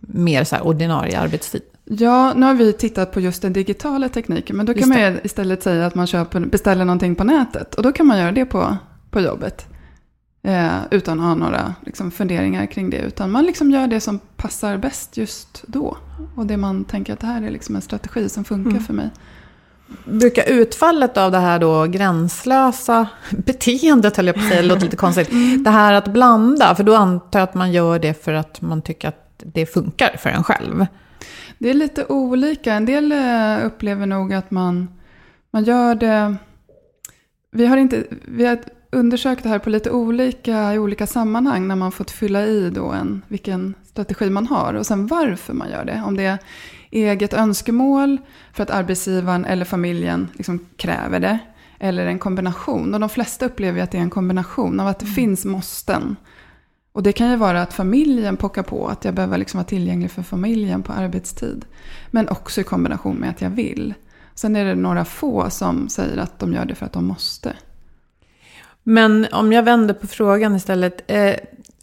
mer 0.00 0.44
så 0.44 0.60
ordinarie 0.60 1.18
arbetstid. 1.18 1.62
Ja, 1.84 2.32
nu 2.36 2.46
har 2.46 2.54
vi 2.54 2.72
tittat 2.72 3.12
på 3.12 3.20
just 3.20 3.42
den 3.42 3.52
digitala 3.52 4.08
tekniken. 4.08 4.56
Men 4.56 4.66
då 4.66 4.74
kan 4.74 4.88
man 4.88 5.18
istället 5.24 5.62
säga 5.62 5.86
att 5.86 5.94
man 5.94 6.06
köper, 6.06 6.40
beställer 6.40 6.84
någonting 6.84 7.14
på 7.14 7.24
nätet. 7.24 7.74
Och 7.74 7.82
då 7.82 7.92
kan 7.92 8.06
man 8.06 8.18
göra 8.18 8.32
det 8.32 8.44
på, 8.44 8.76
på 9.10 9.20
jobbet. 9.20 9.66
Eh, 10.42 10.76
utan 10.90 11.20
att 11.20 11.26
ha 11.26 11.34
några 11.34 11.74
liksom, 11.86 12.10
funderingar 12.10 12.66
kring 12.66 12.90
det. 12.90 12.98
Utan 12.98 13.30
man 13.30 13.44
liksom 13.44 13.70
gör 13.70 13.86
det 13.86 14.00
som 14.00 14.18
passar 14.36 14.76
bäst 14.78 15.16
just 15.16 15.64
då. 15.66 15.96
Och 16.34 16.46
det 16.46 16.56
man 16.56 16.84
tänker 16.84 17.12
att 17.12 17.20
det 17.20 17.26
här 17.26 17.42
är 17.42 17.50
liksom 17.50 17.76
en 17.76 17.82
strategi 17.82 18.28
som 18.28 18.44
funkar 18.44 18.70
mm. 18.70 18.82
för 18.82 18.94
mig. 18.94 19.10
Brukar 20.04 20.44
utfallet 20.48 21.16
av 21.16 21.32
det 21.32 21.38
här 21.38 21.58
då 21.58 21.84
gränslösa 21.84 23.08
beteendet, 23.30 24.16
höll 24.16 24.26
jag 24.26 24.36
på 24.36 24.40
att 24.40 24.48
säga, 24.48 24.62
det 24.62 24.68
låter 24.68 24.84
lite 24.84 24.96
konstigt. 24.96 25.32
Mm. 25.32 25.62
Det 25.62 25.70
här 25.70 25.94
att 25.94 26.08
blanda, 26.08 26.74
för 26.74 26.84
då 26.84 26.94
antar 26.94 27.38
jag 27.38 27.48
att 27.48 27.54
man 27.54 27.72
gör 27.72 27.98
det 27.98 28.24
för 28.24 28.32
att 28.32 28.60
man 28.60 28.82
tycker 28.82 29.08
att 29.08 29.26
det 29.36 29.66
funkar 29.66 30.16
för 30.18 30.30
en 30.30 30.44
själv. 30.44 30.86
Det 31.58 31.70
är 31.70 31.74
lite 31.74 32.04
olika. 32.08 32.72
En 32.72 32.86
del 32.86 33.12
eh, 33.12 33.66
upplever 33.66 34.06
nog 34.06 34.34
att 34.34 34.50
man, 34.50 34.88
man 35.50 35.64
gör 35.64 35.94
det... 35.94 36.36
Vi 37.52 37.66
har, 37.66 37.76
inte, 37.76 38.04
vi 38.24 38.46
har 38.46 38.58
undersökt 38.90 39.42
det 39.42 39.48
här 39.48 39.58
på 39.58 39.70
lite 39.70 39.90
olika, 39.90 40.74
i 40.74 40.78
olika 40.78 41.06
sammanhang 41.06 41.68
när 41.68 41.76
man 41.76 41.92
fått 41.92 42.10
fylla 42.10 42.46
i 42.46 42.70
då 42.70 42.86
en, 42.86 43.22
vilken 43.28 43.74
strategi 43.84 44.30
man 44.30 44.46
har 44.46 44.74
och 44.74 44.86
sen 44.86 45.06
varför 45.06 45.52
man 45.52 45.70
gör 45.70 45.84
det. 45.84 46.02
Om 46.06 46.16
det 46.16 46.38
eget 46.96 47.32
önskemål 47.32 48.18
för 48.52 48.62
att 48.62 48.70
arbetsgivaren 48.70 49.44
eller 49.44 49.64
familjen 49.64 50.28
liksom 50.34 50.66
kräver 50.76 51.20
det. 51.20 51.38
Eller 51.78 52.06
en 52.06 52.18
kombination. 52.18 52.94
Och 52.94 53.00
de 53.00 53.08
flesta 53.08 53.46
upplever 53.46 53.82
att 53.82 53.90
det 53.90 53.98
är 53.98 54.02
en 54.02 54.10
kombination 54.10 54.80
av 54.80 54.86
att 54.86 54.98
det 54.98 55.06
mm. 55.06 55.14
finns 55.14 55.44
måsten. 55.44 56.16
Och 56.92 57.02
det 57.02 57.12
kan 57.12 57.30
ju 57.30 57.36
vara 57.36 57.62
att 57.62 57.74
familjen 57.74 58.36
pockar 58.36 58.62
på 58.62 58.88
att 58.88 59.04
jag 59.04 59.14
behöver 59.14 59.38
liksom 59.38 59.58
vara 59.58 59.66
tillgänglig 59.66 60.10
för 60.10 60.22
familjen 60.22 60.82
på 60.82 60.92
arbetstid. 60.92 61.64
Men 62.10 62.28
också 62.28 62.60
i 62.60 62.64
kombination 62.64 63.16
med 63.16 63.30
att 63.30 63.40
jag 63.40 63.50
vill. 63.50 63.94
Sen 64.34 64.56
är 64.56 64.64
det 64.64 64.74
några 64.74 65.04
få 65.04 65.50
som 65.50 65.88
säger 65.88 66.16
att 66.16 66.38
de 66.38 66.52
gör 66.52 66.64
det 66.64 66.74
för 66.74 66.86
att 66.86 66.92
de 66.92 67.06
måste. 67.06 67.52
Men 68.82 69.26
om 69.32 69.52
jag 69.52 69.62
vänder 69.62 69.94
på 69.94 70.06
frågan 70.06 70.56
istället. 70.56 71.10
Eh, 71.10 71.34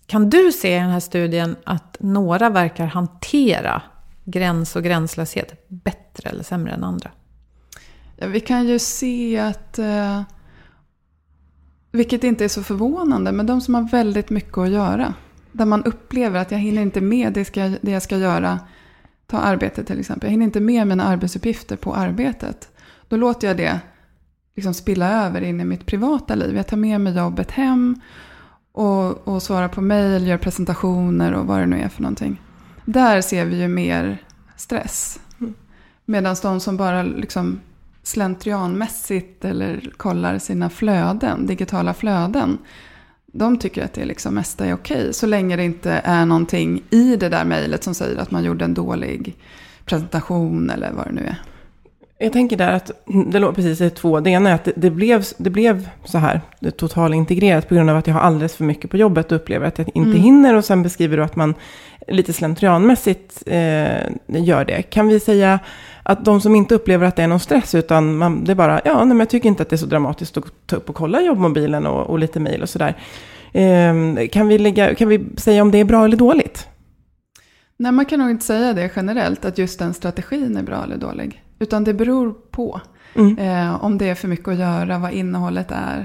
kan 0.05 0.29
du 0.29 0.51
se 0.51 0.75
i 0.75 0.79
den 0.79 0.89
här 0.89 1.00
studien 1.00 1.55
att 1.63 1.98
några 2.00 2.50
verkar 2.50 2.86
hantera 2.86 3.82
gräns 4.25 4.75
och 4.75 4.84
gränslöshet 4.84 5.68
bättre 5.68 6.30
eller 6.30 6.44
sämre 6.44 6.74
än 6.74 6.84
andra? 6.84 7.12
Ja, 8.18 8.27
vi 8.27 8.39
kan 8.39 8.68
ju 8.68 8.80
se 8.80 9.39
att, 9.39 9.80
eh, 9.80 10.22
vilket 11.92 12.24
inte 12.24 12.44
är 12.44 12.50
så 12.50 12.63
förvånande, 12.63 13.32
men 13.32 13.46
de 13.46 13.62
som 13.62 13.75
har 13.75 13.89
väldigt 13.89 14.30
mycket 14.30 14.58
att 14.58 14.70
göra. 14.70 15.13
Där 15.51 15.65
man 15.65 15.84
upplever 15.84 16.39
att 16.39 16.51
jag 16.51 16.60
hinner 16.60 16.82
inte 16.82 17.01
med 17.01 17.34
det, 17.34 17.46
ska, 17.46 17.74
det 17.82 17.92
jag 17.92 18.03
ska 18.03 18.18
göra. 18.18 18.60
Ta 19.27 19.38
arbetet 19.38 19.88
till 19.88 20.00
exempel. 20.00 20.27
Jag 20.27 20.32
hinner 20.32 20.46
inte 20.46 20.60
med 20.60 20.88
mina 20.88 21.03
arbetsuppgifter 21.03 21.75
på 21.75 21.96
arbetet. 21.96 22.70
Då 23.08 23.15
låter 23.15 23.48
jag 23.48 23.58
det 23.58 23.80
liksom 24.56 24.74
spilla 24.74 25.25
över 25.25 25.42
in 25.42 25.62
i 25.62 25.65
mitt 25.65 25.86
privata 25.86 26.36
liv. 26.36 26.56
Jag 26.56 26.68
tar 26.68 26.77
med 26.77 27.01
mig 27.01 27.18
jobbet 27.18 27.51
hem 27.51 28.01
och, 28.72 29.27
och 29.27 29.44
svarar 29.44 29.68
på 29.68 29.82
mejl, 29.82 30.27
gör 30.27 30.38
presentationer 30.38 31.34
och 31.34 31.48
vad 31.48 31.60
det 31.60 31.65
nu 31.65 31.80
är 31.80 31.89
för 31.89 32.01
någonting. 32.01 32.42
Där 32.86 33.22
ser 33.22 33.46
vi 33.46 33.62
ju 33.62 33.68
mer 33.68 34.18
stress. 34.56 35.20
Medan 36.06 36.36
de 36.42 36.60
som 36.60 36.78
bara 36.78 37.04
liksom 37.04 37.60
slentrianmässigt 38.04 39.46
eller 39.46 39.92
kollar 39.98 40.40
sina 40.40 40.70
flöden, 40.70 41.48
digitala 41.48 41.94
flöden. 41.94 42.58
De 43.25 43.60
tycker 43.60 43.86
att 43.86 43.94
det 43.94 44.06
liksom 44.06 44.36
mesta 44.36 44.66
är 44.66 44.74
okej. 44.74 45.13
Så 45.13 45.28
länge 45.28 45.56
det 45.56 45.63
inte 45.63 45.92
är 46.04 46.25
någonting 46.25 46.84
i 46.90 47.16
det 47.16 47.30
där 47.30 47.46
mejlet 47.46 47.84
som 47.84 47.94
säger 47.94 48.18
att 48.18 48.32
man 48.32 48.44
gjorde 48.44 48.66
en 48.66 48.74
dålig 48.74 49.36
presentation 49.86 50.70
eller 50.70 50.92
vad 50.92 51.06
det 51.06 51.12
nu 51.12 51.22
är. 51.22 51.52
Jag 52.17 52.34
tänker 52.34 52.58
där 52.58 52.72
att 52.72 52.91
det 53.32 53.39
låg 53.39 53.55
precis 53.55 53.82
i 53.82 53.89
två. 53.89 54.20
Det 54.20 54.29
ena 54.29 54.50
är 54.50 54.53
att 54.53 54.63
det, 54.63 54.74
det, 54.75 54.89
blev, 54.89 55.25
det 55.38 55.50
blev 55.50 55.89
så 56.05 56.17
här 56.17 56.41
det 56.60 56.72
totalintegrerat 56.72 57.70
på 57.70 57.75
grund 57.75 57.89
av 57.89 57.98
att 57.98 58.08
jag 58.08 58.13
har 58.13 58.22
alldeles 58.22 58.55
för 58.55 58.63
mycket 58.63 58.91
på 58.91 58.98
jobbet 58.98 59.32
och 59.32 59.36
upplever 59.36 59.67
att 59.67 59.77
jag 59.77 59.88
inte 59.88 60.10
mm. 60.10 60.22
hinner. 60.22 60.55
Och 60.55 60.65
sen 60.65 60.84
beskriver 60.84 61.17
du 61.17 61.24
att 61.24 61.36
man 61.36 61.55
lite 62.08 62.34
slentrianmässigt 62.34 63.43
eh, 63.46 64.10
gör 64.27 64.65
det. 64.65 64.82
Kan 64.82 65.08
vi 65.08 65.20
säga 65.20 65.60
att 66.03 66.25
de 66.25 66.41
som 66.41 66.55
inte 66.55 66.75
upplever 66.75 67.08
att 67.08 67.15
det 67.15 67.24
är 67.24 67.27
någon 67.27 67.39
stress, 67.39 67.75
utan 67.75 68.17
man, 68.17 68.43
det 68.43 68.51
är 68.51 68.55
bara, 68.55 68.82
ja, 68.86 68.98
nej, 68.98 69.08
men 69.08 69.20
jag 69.20 69.29
tycker 69.29 69.50
inte 69.50 69.63
att 69.63 69.70
det 69.70 69.75
är 69.75 69.77
så 69.77 69.86
dramatiskt 69.86 70.38
att 70.38 70.46
ta 70.65 70.75
upp 70.75 70.89
och 70.89 70.96
kolla 70.96 71.22
jobbmobilen 71.22 71.86
och, 71.86 72.10
och 72.10 72.20
lite 72.20 72.39
mejl 72.39 72.62
och 72.62 72.70
sådär. 72.70 72.98
Eh, 73.51 74.27
kan, 74.32 74.48
vi 74.48 74.96
kan 74.98 75.10
vi 75.10 75.25
säga 75.38 75.62
om 75.62 75.72
det 75.72 75.77
är 75.77 75.86
bra 75.86 76.05
eller 76.05 76.17
dåligt? 76.17 76.67
Nej, 77.77 77.91
man 77.91 78.05
kan 78.05 78.20
nog 78.20 78.29
inte 78.29 78.46
säga 78.46 78.74
det 78.74 78.91
generellt, 78.96 79.46
att 79.46 79.58
just 79.58 79.79
den 79.79 79.93
strategin 79.93 80.58
är 80.58 80.63
bra 80.63 80.84
eller 80.84 80.98
dålig. 80.98 81.43
Utan 81.63 81.84
det 81.84 81.93
beror 81.93 82.34
på. 82.51 82.82
Mm. 83.13 83.38
Eh, 83.38 83.84
om 83.84 83.98
det 83.98 84.10
är 84.10 84.15
för 84.15 84.27
mycket 84.27 84.48
att 84.48 84.58
göra, 84.58 84.98
vad 84.98 85.12
innehållet 85.12 85.72
är. 85.72 86.00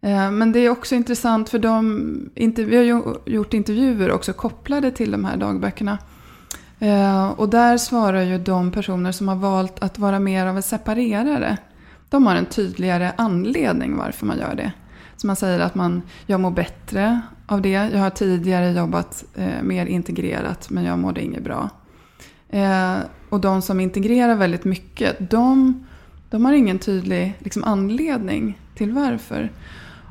Eh, 0.00 0.30
men 0.30 0.52
det 0.52 0.58
är 0.58 0.70
också 0.70 0.94
intressant 0.94 1.48
för 1.48 1.58
de, 1.58 2.30
vi 2.56 2.76
har 2.76 3.16
gjort 3.26 3.54
intervjuer 3.54 4.10
också 4.10 4.32
kopplade 4.32 4.90
till 4.90 5.10
de 5.10 5.24
här 5.24 5.36
dagböckerna. 5.36 5.98
Eh, 6.78 7.28
och 7.28 7.48
där 7.48 7.76
svarar 7.76 8.22
ju 8.22 8.38
de 8.38 8.72
personer 8.72 9.12
som 9.12 9.28
har 9.28 9.36
valt 9.36 9.82
att 9.82 9.98
vara 9.98 10.18
mer 10.18 10.46
av 10.46 10.56
en 10.56 10.62
separerare. 10.62 11.56
De 12.08 12.26
har 12.26 12.36
en 12.36 12.46
tydligare 12.46 13.12
anledning 13.16 13.96
varför 13.96 14.26
man 14.26 14.38
gör 14.38 14.54
det. 14.54 14.72
Så 15.16 15.26
man 15.26 15.36
säger 15.36 15.60
att 15.60 15.74
man, 15.74 16.02
jag 16.26 16.40
mår 16.40 16.50
bättre 16.50 17.20
av 17.46 17.62
det. 17.62 17.68
Jag 17.68 17.98
har 17.98 18.10
tidigare 18.10 18.70
jobbat 18.70 19.24
eh, 19.34 19.62
mer 19.62 19.86
integrerat 19.86 20.70
men 20.70 20.84
jag 20.84 20.98
mådde 20.98 21.22
inget 21.22 21.44
bra. 21.44 21.70
Och 23.32 23.40
de 23.40 23.62
som 23.62 23.80
integrerar 23.80 24.34
väldigt 24.34 24.64
mycket, 24.64 25.30
de, 25.30 25.84
de 26.30 26.44
har 26.44 26.52
ingen 26.52 26.78
tydlig 26.78 27.34
liksom, 27.38 27.64
anledning 27.64 28.58
till 28.74 28.92
varför. 28.92 29.50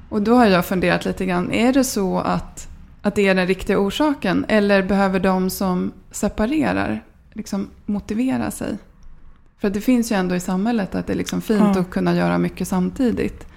Och 0.09 0.21
då 0.21 0.35
har 0.35 0.45
jag 0.45 0.65
funderat 0.65 1.05
lite 1.05 1.25
grann, 1.25 1.51
är 1.51 1.73
det 1.73 1.83
så 1.83 2.19
att, 2.19 2.67
att 3.01 3.15
det 3.15 3.27
är 3.27 3.35
den 3.35 3.47
riktiga 3.47 3.79
orsaken? 3.79 4.45
Eller 4.47 4.83
behöver 4.83 5.19
de 5.19 5.49
som 5.49 5.91
separerar 6.11 7.03
liksom 7.33 7.67
motivera 7.85 8.51
sig? 8.51 8.77
För 9.59 9.69
det 9.69 9.81
finns 9.81 10.11
ju 10.11 10.15
ändå 10.15 10.35
i 10.35 10.39
samhället 10.39 10.95
att 10.95 11.07
det 11.07 11.13
är 11.13 11.17
liksom 11.17 11.41
fint 11.41 11.75
ja. 11.75 11.81
att 11.81 11.89
kunna 11.89 12.15
göra 12.15 12.37
mycket 12.37 12.67
samtidigt. 12.67 13.47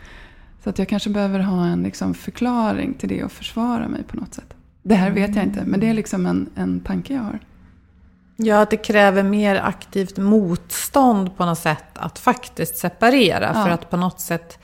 Så 0.64 0.70
att 0.70 0.78
jag 0.78 0.88
kanske 0.88 1.10
behöver 1.10 1.38
ha 1.38 1.66
en 1.66 1.82
liksom 1.82 2.14
förklaring 2.14 2.94
till 2.94 3.08
det 3.08 3.24
och 3.24 3.32
försvara 3.32 3.88
mig 3.88 4.02
på 4.02 4.16
något 4.16 4.34
sätt. 4.34 4.54
Det 4.82 4.94
här 4.94 5.10
vet 5.10 5.36
jag 5.36 5.44
inte, 5.44 5.64
men 5.64 5.80
det 5.80 5.88
är 5.88 5.94
liksom 5.94 6.26
en, 6.26 6.50
en 6.54 6.80
tanke 6.80 7.14
jag 7.14 7.22
har. 7.22 7.38
Ja, 8.36 8.60
att 8.60 8.70
det 8.70 8.76
kräver 8.76 9.22
mer 9.22 9.56
aktivt 9.56 10.18
motstånd 10.18 11.36
på 11.36 11.44
något 11.44 11.58
sätt 11.58 11.84
att 11.94 12.18
faktiskt 12.18 12.76
separera. 12.76 13.50
Ja. 13.54 13.64
För 13.64 13.70
att 13.70 13.90
på 13.90 13.96
något 13.96 14.20
sätt 14.20 14.58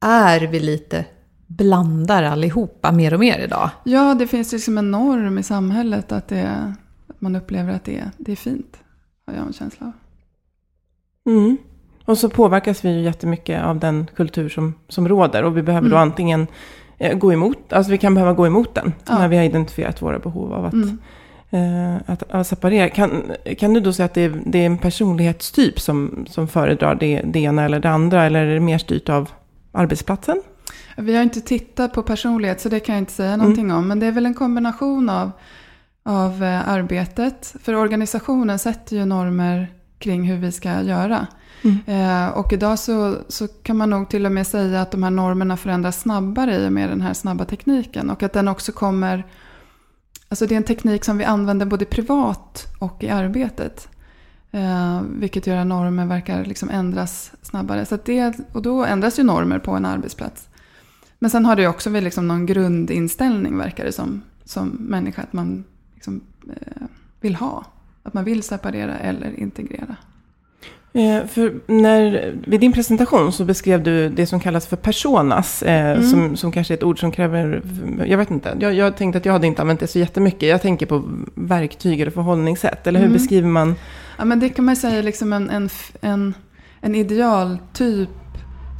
är 0.00 0.40
vi 0.40 0.60
lite 0.60 1.04
blandar 1.46 2.22
allihopa 2.22 2.92
mer 2.92 3.14
och 3.14 3.20
mer 3.20 3.38
idag. 3.38 3.70
Ja, 3.84 4.14
det 4.14 4.26
finns 4.26 4.52
liksom 4.52 4.78
en 4.78 4.90
norm 4.90 5.38
i 5.38 5.42
samhället 5.42 6.12
att, 6.12 6.28
det, 6.28 6.74
att 7.08 7.20
man 7.20 7.36
upplever 7.36 7.72
att 7.72 7.84
det, 7.84 8.10
det 8.16 8.32
är 8.32 8.36
fint. 8.36 8.76
Har 9.26 9.34
jag 9.34 9.46
en 9.46 9.52
känsla 9.52 9.86
av. 9.86 9.92
Mm. 11.32 11.56
Och 12.04 12.18
så 12.18 12.30
påverkas 12.30 12.84
vi 12.84 12.88
ju 12.88 13.00
jättemycket 13.00 13.62
av 13.62 13.78
den 13.78 14.06
kultur 14.16 14.48
som, 14.48 14.74
som 14.88 15.08
råder. 15.08 15.42
Och 15.42 15.56
vi 15.56 15.62
behöver 15.62 15.86
mm. 15.86 15.90
då 15.90 15.96
antingen 15.96 16.46
eh, 16.98 17.18
gå 17.18 17.32
emot, 17.32 17.72
alltså 17.72 17.92
vi 17.92 17.98
kan 17.98 18.14
behöva 18.14 18.32
gå 18.32 18.46
emot 18.46 18.74
den. 18.74 18.92
Ja. 19.08 19.18
När 19.18 19.28
vi 19.28 19.36
har 19.36 19.44
identifierat 19.44 20.02
våra 20.02 20.18
behov 20.18 20.52
av 20.52 20.64
att, 20.64 20.72
mm. 20.72 20.98
Eh, 21.50 21.96
att, 22.06 22.22
att, 22.30 22.46
separera. 22.46 22.88
Kan, 22.88 23.32
kan 23.58 23.74
du 23.74 23.80
då 23.80 23.92
säga 23.92 24.06
att 24.06 24.14
det 24.14 24.20
är, 24.20 24.42
det 24.46 24.58
är 24.58 24.66
en 24.66 24.78
personlighetstyp 24.78 25.80
som, 25.80 26.26
som 26.30 26.48
föredrar 26.48 26.94
det, 26.94 27.22
det 27.24 27.40
ena 27.40 27.64
eller 27.64 27.80
det 27.80 27.90
andra? 27.90 28.24
Eller 28.24 28.46
är 28.46 28.54
det 28.54 28.60
mer 28.60 28.78
styrt 28.78 29.08
av 29.08 29.30
arbetsplatsen? 29.72 30.42
Vi 30.96 31.16
har 31.16 31.22
inte 31.22 31.40
tittat 31.40 31.92
på 31.92 32.02
personlighet 32.02 32.60
så 32.60 32.68
det 32.68 32.80
kan 32.80 32.94
jag 32.94 33.02
inte 33.02 33.12
säga 33.12 33.36
någonting 33.36 33.64
mm. 33.64 33.76
om. 33.76 33.88
Men 33.88 34.00
det 34.00 34.06
är 34.06 34.12
väl 34.12 34.26
en 34.26 34.34
kombination 34.34 35.10
av, 35.10 35.30
av 36.02 36.44
eh, 36.44 36.68
arbetet. 36.68 37.54
För 37.62 37.74
organisationen 37.74 38.58
sätter 38.58 38.96
ju 38.96 39.04
normer 39.04 39.72
kring 39.98 40.22
hur 40.22 40.36
vi 40.36 40.52
ska 40.52 40.82
göra. 40.82 41.26
Mm. 41.62 41.78
Eh, 41.86 42.28
och 42.28 42.52
idag 42.52 42.78
så, 42.78 43.16
så 43.28 43.48
kan 43.48 43.76
man 43.76 43.90
nog 43.90 44.08
till 44.08 44.26
och 44.26 44.32
med 44.32 44.46
säga 44.46 44.82
att 44.82 44.90
de 44.90 45.02
här 45.02 45.10
normerna 45.10 45.56
förändras 45.56 46.00
snabbare 46.00 46.56
i 46.56 46.68
och 46.68 46.72
med 46.72 46.88
den 46.88 47.00
här 47.00 47.14
snabba 47.14 47.44
tekniken. 47.44 48.10
Och 48.10 48.22
att 48.22 48.32
den 48.32 48.48
också 48.48 48.72
kommer... 48.72 49.24
Alltså 50.30 50.46
det 50.46 50.54
är 50.54 50.56
en 50.56 50.64
teknik 50.64 51.04
som 51.04 51.18
vi 51.18 51.24
använder 51.24 51.66
både 51.66 51.84
privat 51.84 52.66
och 52.78 53.04
i 53.04 53.08
arbetet. 53.08 53.88
Eh, 54.50 55.02
vilket 55.02 55.46
gör 55.46 55.56
att 55.56 55.66
normer 55.66 56.06
verkar 56.06 56.44
liksom 56.44 56.70
ändras 56.70 57.32
snabbare. 57.42 57.86
Så 57.86 57.98
det, 58.04 58.40
och 58.52 58.62
då 58.62 58.84
ändras 58.84 59.18
ju 59.18 59.22
normer 59.22 59.58
på 59.58 59.72
en 59.72 59.84
arbetsplats. 59.84 60.48
Men 61.18 61.30
sen 61.30 61.44
har 61.44 61.56
det 61.56 61.68
också 61.68 61.90
väl 61.90 62.04
liksom 62.04 62.28
någon 62.28 62.46
grundinställning 62.46 63.58
verkar 63.58 63.84
det 63.84 63.92
som, 63.92 64.22
som 64.44 64.68
människa. 64.68 65.22
Att 65.22 65.32
man 65.32 65.64
liksom, 65.94 66.20
eh, 66.48 66.86
vill 67.20 67.34
ha. 67.34 67.64
Att 68.02 68.14
man 68.14 68.24
vill 68.24 68.42
separera 68.42 68.98
eller 68.98 69.40
integrera. 69.40 69.96
Eh, 70.92 71.26
för 71.26 71.54
när, 71.66 72.34
vid 72.46 72.60
din 72.60 72.72
presentation 72.72 73.32
så 73.32 73.44
beskrev 73.44 73.82
du 73.82 74.08
det 74.08 74.26
som 74.26 74.40
kallas 74.40 74.66
för 74.66 74.76
personas, 74.76 75.62
eh, 75.62 75.90
mm. 75.90 76.10
som, 76.10 76.36
som 76.36 76.52
kanske 76.52 76.74
är 76.74 76.76
ett 76.76 76.82
ord 76.82 77.00
som 77.00 77.12
kräver, 77.12 77.62
jag 78.06 78.18
vet 78.18 78.30
inte, 78.30 78.56
jag, 78.60 78.74
jag 78.74 78.96
tänkte 78.96 79.18
att 79.18 79.24
jag 79.24 79.32
hade 79.32 79.46
inte 79.46 79.62
använt 79.62 79.80
det 79.80 79.86
så 79.86 79.98
jättemycket. 79.98 80.48
Jag 80.48 80.62
tänker 80.62 80.86
på 80.86 81.02
verktyg 81.34 82.00
eller 82.00 82.10
förhållningssätt, 82.10 82.86
eller 82.86 83.00
hur 83.00 83.06
mm. 83.06 83.18
beskriver 83.18 83.48
man? 83.48 83.74
Ja 84.18 84.24
men 84.24 84.40
det 84.40 84.48
kan 84.48 84.64
man 84.64 84.76
säga 84.76 85.02
liksom 85.02 85.32
en, 85.32 85.50
en, 85.50 85.68
en, 86.00 86.34
en 86.80 86.94
idealtyp, 86.94 88.08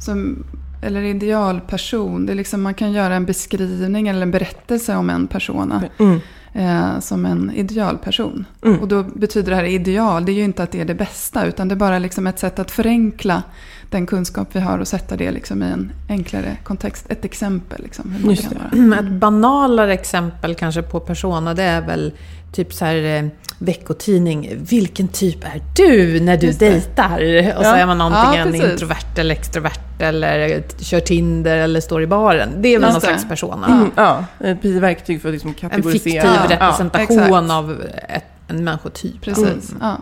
som, 0.05 0.43
eller 0.81 1.01
idealperson. 1.01 2.25
Det 2.25 2.33
är 2.33 2.35
liksom, 2.35 2.61
man 2.61 2.73
kan 2.73 2.91
göra 2.91 3.15
en 3.15 3.25
beskrivning 3.25 4.07
eller 4.07 4.21
en 4.21 4.31
berättelse 4.31 4.95
om 4.95 5.09
en 5.09 5.27
persona. 5.27 5.83
Mm 5.99 6.19
eh, 6.53 6.99
som 6.99 7.25
en 7.25 7.51
idealperson. 7.51 8.45
Mm. 8.65 8.79
Och 8.79 8.87
då 8.87 9.03
betyder 9.03 9.49
det 9.49 9.55
här 9.55 9.63
ideal, 9.63 10.25
det 10.25 10.31
är 10.31 10.33
ju 10.33 10.43
inte 10.43 10.63
att 10.63 10.71
det 10.71 10.81
är 10.81 10.85
det 10.85 10.95
bästa, 10.95 11.45
utan 11.45 11.67
det 11.67 11.73
är 11.73 11.77
bara 11.77 11.99
liksom 11.99 12.27
ett 12.27 12.39
sätt 12.39 12.59
att 12.59 12.71
förenkla 12.71 13.43
den 13.91 14.05
kunskap 14.05 14.47
vi 14.51 14.59
har 14.59 14.79
och 14.79 14.87
sätta 14.87 15.17
det 15.17 15.31
liksom 15.31 15.63
i 15.63 15.65
en 15.65 15.91
enklare 16.09 16.57
kontext. 16.63 17.05
Ett 17.09 17.25
exempel. 17.25 17.83
Liksom, 17.83 18.11
hur 18.11 18.25
man 18.25 18.35
Just 18.35 18.49
kan 18.49 18.87
vara. 18.89 18.99
Ett 18.99 19.11
banalare 19.11 19.93
exempel 19.93 20.55
kanske 20.55 20.81
på 20.81 20.99
persona, 20.99 21.53
det 21.53 21.63
är 21.63 21.81
väl 21.81 22.13
typ 22.51 22.73
så 22.73 22.85
här 22.85 23.23
eh, 23.23 23.29
veckotidning. 23.59 24.49
Vilken 24.69 25.07
typ 25.07 25.43
är 25.43 25.61
du 25.75 26.19
när 26.19 26.37
du 26.37 26.51
dejtar? 26.51 27.17
Och 27.57 27.65
så 27.65 27.75
är 27.75 27.85
man 27.85 28.01
antingen 28.01 28.55
ja, 28.55 28.71
introvert 28.71 29.17
eller 29.17 29.35
extrovert 29.35 30.01
eller 30.01 30.63
kör 30.77 30.99
Tinder 30.99 31.57
eller 31.57 31.81
står 31.81 32.01
i 32.01 32.07
baren. 32.07 32.49
Det 32.61 32.69
är 32.69 32.79
väl 32.79 32.91
någon 32.91 33.01
slags 33.01 33.27
persona. 33.27 33.67
Mm, 33.67 33.91
ja, 33.95 34.25
ett 34.39 34.65
verktyg 34.65 35.21
för 35.21 35.29
att 35.29 35.33
liksom 35.33 35.53
kategorisera. 35.53 36.23
En 36.23 36.31
fiktiv 36.31 36.57
representation 36.57 37.47
ja, 37.47 37.57
av 37.57 37.81
ett, 38.09 38.23
en 38.47 38.63
människotyp. 38.63 39.21
Precis. 39.21 39.71
Mm. 39.81 39.95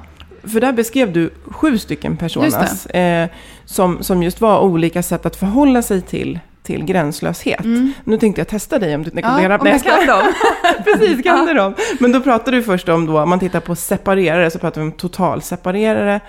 För 0.50 0.62
där 0.62 0.74
beskrev 0.74 1.14
du 1.14 1.34
sju 1.46 1.78
stycken 1.78 2.18
personas 2.18 2.86
eh, 2.86 3.30
som, 3.66 4.04
som 4.04 4.24
just 4.24 4.42
var 4.42 4.60
olika 4.60 5.04
sätt 5.04 5.26
att 5.26 5.36
förhålla 5.36 5.82
sig 5.82 6.02
till 6.02 6.40
till 6.64 6.86
gränslöshet. 6.86 7.66
Mm. 7.66 7.94
Nu 8.04 8.18
tänkte 8.18 8.42
jag 8.42 8.48
testa 8.48 8.80
dig 8.80 8.96
om 8.96 9.04
du 9.04 9.10
kan 9.12 9.22
ja, 9.22 9.58
om 9.60 9.68
jag 9.68 9.84
kan 9.84 10.08
dem. 10.08 10.34
Precis, 10.84 11.24
kan 11.24 11.38
ja. 11.40 11.46
du 11.46 11.54
dem? 11.54 11.76
Men 12.00 12.12
då 12.12 12.22
pratar 12.22 12.52
du 12.52 12.64
först 12.64 12.90
om 12.90 13.06
då, 13.06 13.22
om 13.22 13.30
man 13.30 13.40
tittar 13.40 13.60
på 13.60 13.76
separerare, 13.76 14.52
så 14.52 14.60
pratar 14.60 14.82
vi 14.82 14.88
om 14.88 14.92
totalseparerare. 14.92 16.22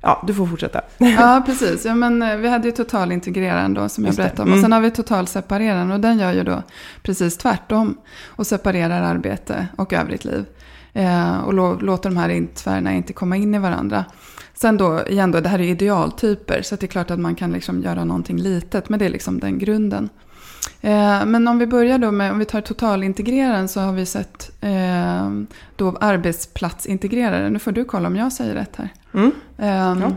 Ja, 0.00 0.22
du 0.26 0.34
får 0.34 0.46
fortsätta. 0.46 0.80
ja, 0.98 1.42
precis. 1.46 1.84
Ja, 1.84 1.94
men 1.94 2.22
eh, 2.22 2.36
vi 2.36 2.48
hade 2.48 2.68
ju 2.68 2.72
totalintegreraren 2.72 3.74
då, 3.74 3.88
som 3.88 4.04
jag 4.04 4.14
berättade 4.14 4.42
om. 4.42 4.48
Mm. 4.48 4.58
Och 4.58 4.62
sen 4.62 4.72
har 4.72 4.80
vi 4.80 4.90
totalsepareraren, 4.90 5.92
och 5.92 6.00
den 6.00 6.18
gör 6.18 6.32
ju 6.32 6.44
då 6.44 6.62
precis 7.02 7.36
tvärtom. 7.36 7.98
Och 8.26 8.46
separerar 8.46 9.02
arbete 9.02 9.66
och 9.76 9.92
övrigt 9.92 10.24
liv. 10.24 10.44
Eh, 10.94 11.38
och 11.38 11.82
låter 11.82 12.10
de 12.10 12.16
här 12.16 12.48
sfärerna 12.54 12.92
inte 12.92 13.12
komma 13.12 13.36
in 13.36 13.54
i 13.54 13.58
varandra. 13.58 14.04
Sen 14.54 14.76
då, 14.76 15.06
igen 15.06 15.30
då, 15.30 15.40
det 15.40 15.48
här 15.48 15.58
är 15.58 15.64
idealtyper, 15.64 16.62
så 16.62 16.76
det 16.76 16.86
är 16.86 16.88
klart 16.88 17.10
att 17.10 17.18
man 17.18 17.34
kan 17.34 17.52
liksom 17.52 17.82
göra 17.82 18.04
någonting 18.04 18.38
litet, 18.38 18.88
men 18.88 18.98
det 18.98 19.04
är 19.04 19.10
liksom 19.10 19.40
den 19.40 19.58
grunden. 19.58 20.08
Eh, 20.80 21.26
men 21.26 21.48
om 21.48 21.58
vi 21.58 21.66
börjar 21.66 21.98
då 21.98 22.10
med, 22.10 22.32
om 22.32 22.38
vi 22.38 22.44
tar 22.44 22.60
totalintegreraren 22.60 23.68
så 23.68 23.80
har 23.80 23.92
vi 23.92 24.06
sett 24.06 24.50
eh, 24.60 25.30
då 25.76 25.96
arbetsplatsintegrerare. 26.00 27.50
Nu 27.50 27.58
får 27.58 27.72
du 27.72 27.84
kolla 27.84 28.08
om 28.08 28.16
jag 28.16 28.32
säger 28.32 28.54
rätt 28.54 28.76
här. 28.76 28.88
Mm. 29.14 29.32
Eh, 29.58 30.02
ja. 30.02 30.12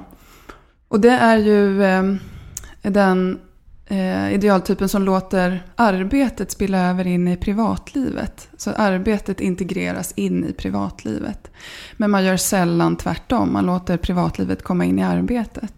Och 0.87 0.99
det 0.99 1.09
är 1.09 1.37
ju 1.37 1.83
eh, 1.83 2.03
den 2.81 3.39
eh, 3.87 4.33
idealtypen 4.33 4.89
som 4.89 5.03
låter 5.03 5.63
arbetet 5.75 6.51
spilla 6.51 6.89
över 6.89 7.07
in 7.07 7.27
i 7.27 7.37
privatlivet. 7.37 8.49
Så 8.57 8.71
arbetet 8.71 9.39
integreras 9.39 10.13
in 10.15 10.45
i 10.45 10.53
privatlivet. 10.53 11.51
Men 11.97 12.11
man 12.11 12.23
gör 12.23 12.37
sällan 12.37 12.95
tvärtom, 12.95 13.53
man 13.53 13.65
låter 13.65 13.97
privatlivet 13.97 14.63
komma 14.63 14.85
in 14.85 14.99
i 14.99 15.03
arbetet. 15.03 15.73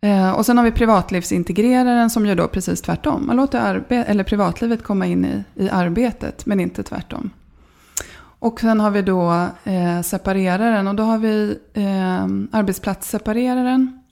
Eh, 0.00 0.30
och 0.30 0.46
sen 0.46 0.58
har 0.58 0.64
vi 0.64 0.70
privatlivsintegreraren 0.70 2.10
som 2.10 2.26
gör 2.26 2.34
då 2.34 2.48
precis 2.48 2.82
tvärtom. 2.82 3.26
Man 3.26 3.36
låter 3.36 3.60
arbe- 3.60 4.04
eller 4.04 4.24
privatlivet 4.24 4.82
komma 4.82 5.06
in 5.06 5.24
i, 5.24 5.44
i 5.54 5.70
arbetet, 5.70 6.46
men 6.46 6.60
inte 6.60 6.82
tvärtom. 6.82 7.30
Och 8.38 8.60
sen 8.60 8.80
har 8.80 8.90
vi 8.90 9.02
då 9.02 9.48
eh, 9.64 10.02
separeraren 10.02 10.88
och 10.88 10.94
då 10.94 11.02
har 11.02 11.18
vi 11.18 11.58
eh, 11.74 12.24
arbetsplatssepareraren 12.58 14.02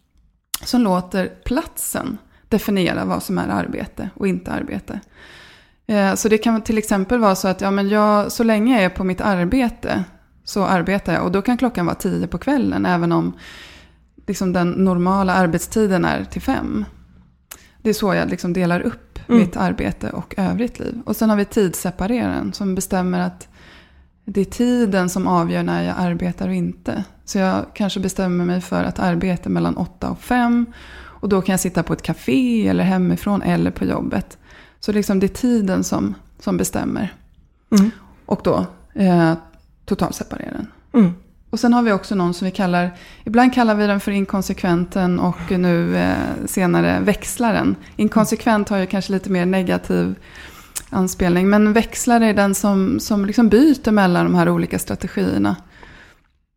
som 0.65 0.81
låter 0.81 1.27
platsen 1.45 2.19
definiera 2.53 3.05
vad 3.05 3.23
som 3.23 3.39
är 3.39 3.49
arbete 3.49 4.11
och 4.15 4.29
inte 4.29 4.53
arbete. 4.53 5.01
Eh, 5.87 6.15
så 6.15 6.29
det 6.29 6.39
kan 6.39 6.63
till 6.63 6.79
exempel 6.79 7.19
vara 7.19 7.35
så 7.35 7.49
att 7.49 7.61
ja, 7.61 7.71
men 7.71 7.89
jag, 7.89 8.33
så 8.33 8.45
länge 8.45 8.75
jag 8.75 8.85
är 8.85 8.89
på 8.89 9.05
mitt 9.05 9.21
arbete 9.21 10.05
så 10.45 10.65
arbetar 10.65 11.13
jag. 11.13 11.25
Och 11.25 11.33
då 11.33 11.43
kan 11.43 11.57
klockan 11.57 11.87
vara 11.87 11.97
tio 11.97 12.27
på 12.27 12.39
kvällen 12.39 12.87
även 12.87 13.13
om 13.13 13.33
liksom, 14.27 14.53
den 14.53 14.71
normala 14.71 15.33
arbetstiden 15.35 16.05
är 16.05 16.25
till 16.25 16.43
fem. 16.43 16.85
Det 17.83 17.91
är 17.91 17.95
så 17.95 18.15
jag 18.15 18.31
liksom 18.31 18.53
delar 18.53 18.81
upp 18.81 19.19
mm. 19.29 19.41
mitt 19.41 19.57
arbete 19.57 20.11
och 20.11 20.35
övrigt 20.37 20.79
liv. 20.79 21.03
Och 21.07 21.17
sen 21.17 21.31
har 21.31 21.37
vi 21.37 21.45
tidssepareraren 21.45 22.53
som 22.53 22.75
bestämmer 22.75 23.21
att 23.21 23.49
det 24.25 24.41
är 24.41 24.45
tiden 24.45 25.09
som 25.11 25.27
avgör 25.27 25.63
när 25.63 25.83
jag 25.83 25.95
arbetar 25.99 26.49
och 26.49 26.55
inte. 26.55 27.05
Så 27.25 27.39
jag 27.39 27.67
kanske 27.75 28.01
bestämmer 28.01 28.45
mig 28.45 28.61
för 28.61 28.85
att 28.85 28.99
arbeta 28.99 29.49
mellan 29.49 29.77
åtta 29.77 30.11
och 30.11 30.21
fem 30.21 30.67
och 31.23 31.29
då 31.29 31.43
kan 31.43 31.53
jag 31.53 31.61
sitta 31.61 31.83
på 31.83 31.93
ett 31.93 32.03
café 32.03 32.69
eller 32.69 32.85
hemifrån 32.85 33.43
eller 33.43 33.71
på 33.71 33.85
jobbet. 33.85 34.39
Så 34.81 34.93
liksom 34.93 35.21
det 35.21 35.27
är 35.27 35.29
tiden 35.29 35.85
som, 35.85 36.15
som 36.39 36.57
bestämmer. 36.57 37.15
Mm. 37.79 37.91
Och 38.27 38.41
då 38.45 38.67
eh, 38.95 39.35
totalseparera 39.85 40.53
den. 40.53 40.67
Mm. 40.95 41.13
Och 41.51 41.61
sen 41.61 41.73
har 41.73 41.83
vi 41.83 41.93
också 41.93 42.15
någon 42.15 42.35
som 42.35 42.45
vi 42.45 42.51
kallar, 42.51 42.91
ibland 43.25 43.55
kallar 43.55 43.75
vi 43.75 43.87
den 43.87 44.01
för 44.01 44.13
inkonsekventen 44.13 45.21
och 45.21 45.51
nu 45.51 45.97
eh, 45.97 46.17
senare 46.47 47.01
växlaren. 47.01 47.77
Inkonsekvent 47.97 48.69
har 48.69 48.79
ju 48.79 48.87
kanske 48.87 49.13
lite 49.13 49.31
mer 49.31 49.47
negativ 49.47 50.15
anspelning. 50.91 51.51
Men 51.51 51.73
växlare 51.73 52.27
är 52.27 52.35
den 52.35 52.55
som, 52.55 53.01
som 53.01 53.25
liksom 53.25 53.49
byter 53.49 53.91
mellan 53.91 54.25
de 54.25 54.35
här 54.35 54.49
olika 54.49 54.79
strategierna. 54.79 55.57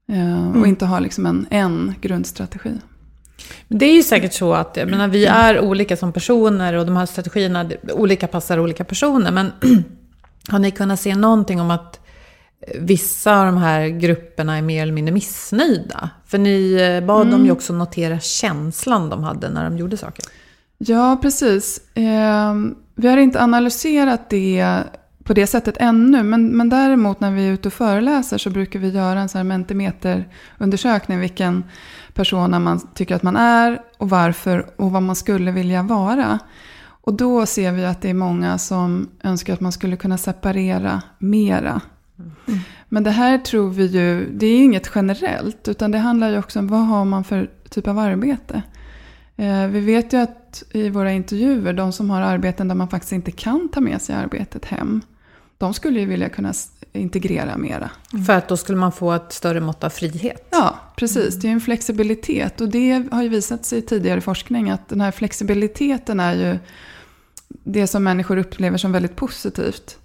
Eh, 0.09 0.49
och 0.49 0.55
mm. 0.55 0.65
inte 0.65 0.85
har 0.85 0.99
liksom 0.99 1.25
en, 1.25 1.47
en 1.49 1.95
grundstrategi. 2.01 2.73
Det 3.67 3.85
är 3.85 3.93
ju 3.93 4.03
säkert 4.03 4.33
så 4.33 4.53
att 4.53 4.77
jag 4.77 4.89
menar, 4.89 5.07
vi 5.07 5.25
är 5.25 5.59
olika 5.59 5.97
som 5.97 6.13
personer 6.13 6.73
och 6.73 6.85
de 6.85 6.97
här 6.97 7.05
strategierna, 7.05 7.69
olika 7.93 8.27
passar 8.27 8.59
olika 8.59 8.83
personer. 8.83 9.31
Men 9.31 9.51
har 10.49 10.59
ni 10.59 10.71
kunnat 10.71 10.99
se 10.99 11.15
någonting 11.15 11.61
om 11.61 11.71
att 11.71 11.99
vissa 12.75 13.39
av 13.39 13.45
de 13.45 13.57
här 13.57 13.87
grupperna 13.87 14.57
är 14.57 14.61
mer 14.61 14.81
eller 14.81 14.93
mindre 14.93 15.13
missnöjda? 15.13 16.09
För 16.25 16.37
ni 16.37 16.73
eh, 16.73 17.07
bad 17.07 17.21
mm. 17.21 17.31
dem 17.31 17.45
ju 17.45 17.51
också 17.51 17.73
notera 17.73 18.19
känslan 18.19 19.09
de 19.09 19.23
hade 19.23 19.49
när 19.49 19.63
de 19.63 19.77
gjorde 19.77 19.97
saker. 19.97 20.25
Ja, 20.77 21.19
precis. 21.21 21.81
Eh, 21.95 22.53
vi 22.95 23.07
har 23.07 23.17
inte 23.17 23.41
analyserat 23.41 24.29
det 24.29 24.83
på 25.25 25.33
det 25.33 25.47
sättet 25.47 25.77
ännu. 25.79 26.23
Men, 26.23 26.47
men 26.47 26.69
däremot 26.69 27.19
när 27.19 27.31
vi 27.31 27.47
är 27.47 27.51
ute 27.51 27.67
och 27.67 27.73
föreläser 27.73 28.37
så 28.37 28.49
brukar 28.49 28.79
vi 28.79 28.89
göra 28.89 29.19
en 29.19 29.29
sån 29.29 29.39
här 29.39 29.43
mentimeterundersökning. 29.43 31.19
Vilken 31.19 31.63
persona 32.13 32.59
man 32.59 32.87
tycker 32.93 33.15
att 33.15 33.23
man 33.23 33.35
är 33.35 33.81
och 33.97 34.09
varför 34.09 34.65
och 34.75 34.91
vad 34.91 35.03
man 35.03 35.15
skulle 35.15 35.51
vilja 35.51 35.83
vara. 35.83 36.39
Och 36.81 37.13
då 37.13 37.45
ser 37.45 37.71
vi 37.71 37.85
att 37.85 38.01
det 38.01 38.09
är 38.09 38.13
många 38.13 38.57
som 38.57 39.09
önskar 39.23 39.53
att 39.53 39.61
man 39.61 39.71
skulle 39.71 39.95
kunna 39.95 40.17
separera 40.17 41.01
mera. 41.17 41.81
Mm. 42.47 42.59
Men 42.89 43.03
det 43.03 43.11
här 43.11 43.37
tror 43.37 43.69
vi 43.69 43.85
ju, 43.85 44.29
det 44.31 44.45
är 44.45 44.63
inget 44.63 44.91
generellt. 44.95 45.67
Utan 45.67 45.91
det 45.91 45.97
handlar 45.97 46.29
ju 46.29 46.37
också 46.37 46.59
om 46.59 46.67
vad 46.67 46.87
har 46.87 47.05
man 47.05 47.23
för 47.23 47.49
typ 47.69 47.87
av 47.87 47.99
arbete. 47.99 48.61
Eh, 49.35 49.67
vi 49.67 49.79
vet 49.79 50.13
ju 50.13 50.17
att 50.17 50.63
i 50.71 50.89
våra 50.89 51.11
intervjuer, 51.11 51.73
de 51.73 51.91
som 51.91 52.09
har 52.09 52.21
arbeten 52.21 52.67
där 52.67 52.75
man 52.75 52.87
faktiskt 52.87 53.13
inte 53.13 53.31
kan 53.31 53.69
ta 53.69 53.81
med 53.81 54.01
sig 54.01 54.15
arbetet 54.15 54.65
hem 54.65 55.01
de 55.57 55.73
skulle 55.73 55.99
ju 55.99 56.05
vilja 56.05 56.29
kunna 56.29 56.53
integrera 56.93 57.57
mera. 57.57 57.89
Mm. 58.13 58.25
För 58.25 58.33
att 58.33 58.47
då 58.47 58.57
skulle 58.57 58.77
man 58.77 58.91
få 58.91 59.11
ett 59.11 59.33
större 59.33 59.59
mått 59.59 59.83
av 59.83 59.89
frihet? 59.89 60.47
Ja, 60.51 60.79
precis. 60.95 61.33
Mm. 61.33 61.39
Det 61.39 61.47
är 61.47 61.51
en 61.51 61.61
flexibilitet. 61.61 62.61
Och 62.61 62.69
det 62.69 63.03
har 63.11 63.23
ju 63.23 63.29
visat 63.29 63.65
sig 63.65 63.79
i 63.79 63.81
tidigare 63.81 64.21
forskning 64.21 64.69
att 64.69 64.89
den 64.89 65.01
här 65.01 65.11
flexibiliteten 65.11 66.19
är 66.19 66.33
ju 66.33 66.59
det 67.63 67.87
som 67.87 68.03
människor 68.03 68.37
upplever 68.37 68.77
som 68.77 68.91
väldigt 68.91 69.15
positivt. 69.15 69.97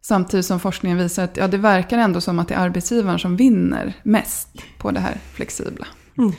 Samtidigt 0.00 0.46
som 0.46 0.60
forskningen 0.60 0.98
visar 0.98 1.24
att 1.24 1.36
ja, 1.36 1.48
det 1.48 1.58
verkar 1.58 1.98
ändå 1.98 2.20
som 2.20 2.38
att 2.38 2.48
det 2.48 2.54
är 2.54 2.58
arbetsgivaren 2.58 3.18
som 3.18 3.36
vinner 3.36 3.92
mest 4.02 4.48
på 4.78 4.90
det 4.90 5.00
här 5.00 5.18
flexibla. 5.34 5.86
Mm. 6.18 6.32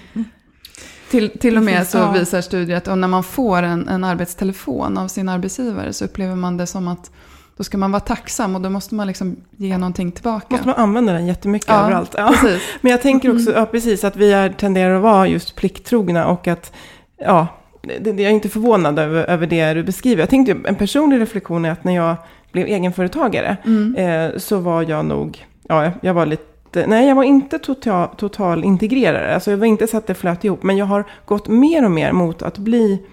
Till, 1.10 1.40
till 1.40 1.58
och 1.58 1.64
med 1.64 1.88
så 1.88 2.12
visar 2.12 2.42
studier 2.42 2.78
att 2.78 2.86
när 2.86 3.08
man 3.08 3.24
får 3.24 3.64
en, 3.64 3.88
en 3.88 4.04
arbetstelefon 4.04 4.98
av 4.98 5.08
sin 5.08 5.30
arbetsgivare 5.30 5.94
så 5.94 6.06
upplever 6.06 6.36
man 6.36 6.58
det 6.58 6.68
som 6.68 6.88
att 6.88 7.12
då 7.58 7.64
ska 7.64 7.78
man 7.78 7.92
vara 7.92 8.00
tacksam 8.00 8.56
och 8.56 8.62
då 8.62 8.70
måste 8.70 8.96
man 8.96 9.08
liksom 9.08 9.36
ge 9.58 9.78
någonting 9.78 10.12
tillbaka. 10.12 10.48
Måste 10.50 10.68
man 10.68 10.76
använda 10.76 11.14
den 11.14 11.28
jättemycket 11.28 11.70
ja, 11.70 11.84
överallt. 11.84 12.16
Ja. 12.18 12.28
Precis. 12.28 12.62
Men 12.82 12.92
jag 12.92 13.02
tänker 13.02 13.36
också, 13.36 13.50
mm. 13.50 13.60
ja, 13.60 13.66
precis, 13.66 14.04
att 14.04 14.16
vi 14.16 14.32
är, 14.32 14.50
tenderar 14.50 14.96
att 14.96 15.02
vara 15.02 15.28
just 15.28 15.56
plikttrogna 15.56 16.28
och 16.28 16.48
att, 16.48 16.74
ja, 17.18 17.48
det, 17.82 18.10
jag 18.10 18.20
är 18.20 18.30
inte 18.30 18.50
förvånad 18.50 19.00
över, 19.00 19.26
över 19.26 19.48
det 19.48 19.74
du 19.74 19.84
beskriver. 19.84 20.22
Jag 20.22 20.30
tänkte, 20.30 20.58
en 20.66 20.76
personlig 20.76 21.22
reflektion 21.22 21.66
är 21.66 21.72
att 21.72 21.84
när 21.84 21.96
jag 21.96 22.16
blev 22.52 22.68
egenföretagare 22.68 23.58
mm. 23.66 23.96
eh, 23.96 24.38
så 24.38 24.58
var 24.58 24.82
jag 24.90 25.06
nog, 25.06 25.46
ja, 25.68 25.92
jag 26.02 26.14
var 26.14 26.26
lite 26.26 26.54
Nej, 26.88 27.08
jag 27.08 27.16
var 27.16 27.24
inte 27.24 27.60
total, 27.60 28.08
total 28.18 28.64
integrerare. 28.64 29.34
Alltså 29.34 29.52
jag 29.52 29.58
var 29.58 29.66
inte 29.66 29.88
så 29.88 29.98
att 29.98 30.08
det 30.08 30.14
flöt 30.14 30.44
ihop. 30.44 30.64
Men 30.64 30.78
jag 30.78 30.86
har 30.86 31.06
gått 31.26 31.48
mer 31.48 31.86
och 31.86 31.92
mer 31.92 32.12
mot 32.12 32.42
att 32.42 32.58
bli 32.58 33.06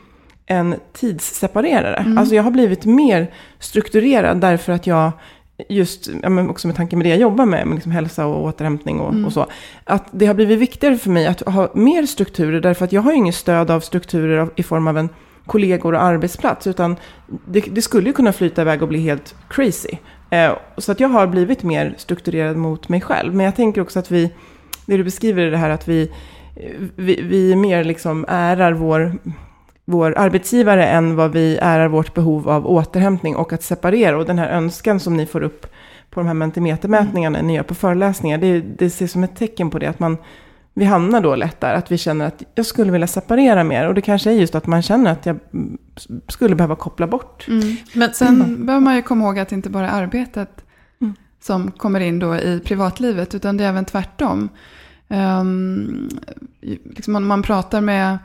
en 0.50 0.74
tidsseparerare. 0.92 1.96
Mm. 1.96 2.18
Alltså 2.18 2.34
jag 2.34 2.42
har 2.42 2.50
blivit 2.50 2.84
mer 2.84 3.30
strukturerad 3.58 4.40
därför 4.40 4.72
att 4.72 4.86
jag 4.86 5.12
just, 5.68 6.10
ja, 6.22 6.28
men 6.28 6.50
också 6.50 6.66
med 6.66 6.76
tanke 6.76 6.96
med 6.96 7.06
det 7.06 7.10
jag 7.10 7.18
jobbar 7.18 7.44
med, 7.46 7.66
med 7.66 7.74
liksom 7.74 7.92
hälsa 7.92 8.26
och 8.26 8.44
återhämtning 8.44 9.00
och, 9.00 9.12
mm. 9.12 9.24
och, 9.24 9.32
så. 9.32 9.46
Att 9.84 10.08
det 10.10 10.26
har 10.26 10.34
blivit 10.34 10.58
viktigare 10.58 10.98
för 10.98 11.10
mig 11.10 11.26
att 11.26 11.40
ha 11.40 11.70
mer 11.74 12.06
strukturer, 12.06 12.60
därför 12.60 12.84
att 12.84 12.92
jag 12.92 13.02
har 13.02 13.10
ju 13.10 13.16
ingen 13.16 13.32
stöd 13.32 13.70
av 13.70 13.80
strukturer 13.80 14.50
i 14.56 14.62
form 14.62 14.88
av 14.88 14.98
en 14.98 15.08
kollegor 15.46 15.94
och 15.94 16.02
arbetsplats, 16.02 16.66
utan 16.66 16.96
det, 17.46 17.60
det 17.60 17.82
skulle 17.82 18.06
ju 18.06 18.12
kunna 18.12 18.32
flyta 18.32 18.62
iväg 18.62 18.82
och 18.82 18.88
bli 18.88 18.98
helt 19.00 19.34
crazy. 19.48 19.96
Eh, 20.30 20.52
så 20.76 20.92
att 20.92 21.00
jag 21.00 21.08
har 21.08 21.26
blivit 21.26 21.62
mer 21.62 21.94
strukturerad 21.98 22.56
mot 22.56 22.88
mig 22.88 23.00
själv. 23.00 23.34
Men 23.34 23.46
jag 23.46 23.56
tänker 23.56 23.80
också 23.80 23.98
att 23.98 24.10
vi, 24.10 24.32
det 24.86 24.96
du 24.96 25.04
beskriver 25.04 25.42
är 25.42 25.50
det 25.50 25.56
här 25.56 25.70
att 25.70 25.88
vi, 25.88 26.12
vi, 26.96 27.22
vi 27.22 27.56
mer 27.56 27.84
liksom 27.84 28.24
ärar 28.28 28.72
vår 28.72 29.18
vår 29.90 30.18
arbetsgivare 30.18 30.86
än 30.86 31.16
vad 31.16 31.32
vi 31.32 31.58
ärar 31.62 31.88
vårt 31.88 32.14
behov 32.14 32.48
av 32.48 32.66
återhämtning 32.66 33.36
och 33.36 33.52
att 33.52 33.62
separera. 33.62 34.18
Och 34.18 34.26
den 34.26 34.38
här 34.38 34.48
önskan 34.48 35.00
som 35.00 35.16
ni 35.16 35.26
får 35.26 35.42
upp 35.42 35.66
på 36.10 36.20
de 36.20 36.26
här 36.26 36.34
mentimetermätningarna 36.34 37.38
mm. 37.38 37.46
ni 37.46 37.56
gör 37.56 37.62
på 37.62 37.74
föreläsningar, 37.74 38.38
det, 38.38 38.60
det 38.60 38.86
ses 38.86 39.12
som 39.12 39.24
ett 39.24 39.36
tecken 39.36 39.70
på 39.70 39.78
det. 39.78 39.86
Att 39.86 39.98
man, 39.98 40.16
vi 40.74 40.84
hamnar 40.84 41.20
då 41.20 41.34
lätt 41.34 41.60
där, 41.60 41.74
att 41.74 41.92
vi 41.92 41.98
känner 41.98 42.26
att 42.26 42.42
jag 42.54 42.66
skulle 42.66 42.92
vilja 42.92 43.06
separera 43.06 43.64
mer. 43.64 43.88
Och 43.88 43.94
det 43.94 44.00
kanske 44.00 44.30
är 44.30 44.34
just 44.34 44.54
att 44.54 44.66
man 44.66 44.82
känner 44.82 45.12
att 45.12 45.26
jag 45.26 45.38
skulle 46.28 46.54
behöva 46.54 46.76
koppla 46.76 47.06
bort. 47.06 47.48
Mm. 47.48 47.76
Men 47.94 48.14
sen 48.14 48.34
mm. 48.42 48.66
behöver 48.66 48.84
man 48.84 48.96
ju 48.96 49.02
komma 49.02 49.24
ihåg 49.24 49.38
att 49.38 49.48
det 49.48 49.54
inte 49.54 49.70
bara 49.70 49.90
är 49.90 50.02
arbetet 50.02 50.64
mm. 51.00 51.14
som 51.40 51.70
kommer 51.70 52.00
in 52.00 52.18
då 52.18 52.36
i 52.36 52.60
privatlivet, 52.64 53.34
utan 53.34 53.56
det 53.56 53.64
är 53.64 53.68
även 53.68 53.84
tvärtom. 53.84 54.48
Um, 55.08 56.08
liksom 56.84 57.12
man, 57.12 57.24
man 57.24 57.42
pratar 57.42 57.80
med 57.80 58.18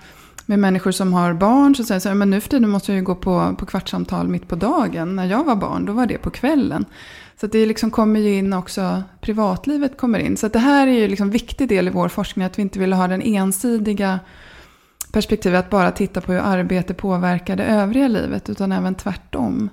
med 0.46 0.60
människor 0.60 0.92
som 0.92 1.14
har 1.14 1.34
barn 1.34 1.76
så 1.76 1.84
säger 1.84 2.00
så 2.00 2.10
här, 2.10 2.16
men 2.16 2.30
nu 2.30 2.42
för 2.42 2.50
tiden 2.50 2.70
måste 2.70 2.92
jag 2.92 3.00
ju 3.00 3.06
gå 3.06 3.16
på, 3.16 3.56
på 3.60 3.66
kvartssamtal 3.66 4.28
mitt 4.28 4.48
på 4.48 4.56
dagen. 4.56 5.16
När 5.16 5.26
jag 5.26 5.44
var 5.44 5.56
barn, 5.56 5.86
då 5.86 5.94
var 5.94 6.06
det 6.06 6.18
på 6.18 6.30
kvällen. 6.30 6.86
Så 7.42 7.48
det 7.48 7.66
liksom 7.66 7.92
kommer 7.92 8.20
ju 8.20 8.38
in 8.38 8.54
också, 8.54 9.04
privatlivet 9.22 9.98
kommer 9.98 10.20
in. 10.20 10.38
Så 10.38 10.48
det 10.48 10.60
här 10.60 10.88
är 10.88 10.92
ju 10.92 11.08
liksom 11.08 11.28
en 11.28 11.32
viktig 11.32 11.70
del 11.70 11.88
i 11.88 11.92
vår 11.92 12.10
forskning, 12.10 12.46
att 12.46 12.58
vi 12.58 12.62
inte 12.62 12.80
vill 12.80 12.94
ha 12.94 13.08
den 13.08 13.22
ensidiga 13.22 14.20
perspektivet 15.12 15.60
att 15.60 15.70
bara 15.70 15.92
titta 15.92 16.22
på 16.22 16.32
hur 16.32 16.40
arbete 16.40 16.94
påverkar 16.94 17.56
det 17.56 17.64
övriga 17.64 18.08
livet, 18.08 18.50
utan 18.50 18.72
även 18.72 18.96
tvärtom. 18.96 19.70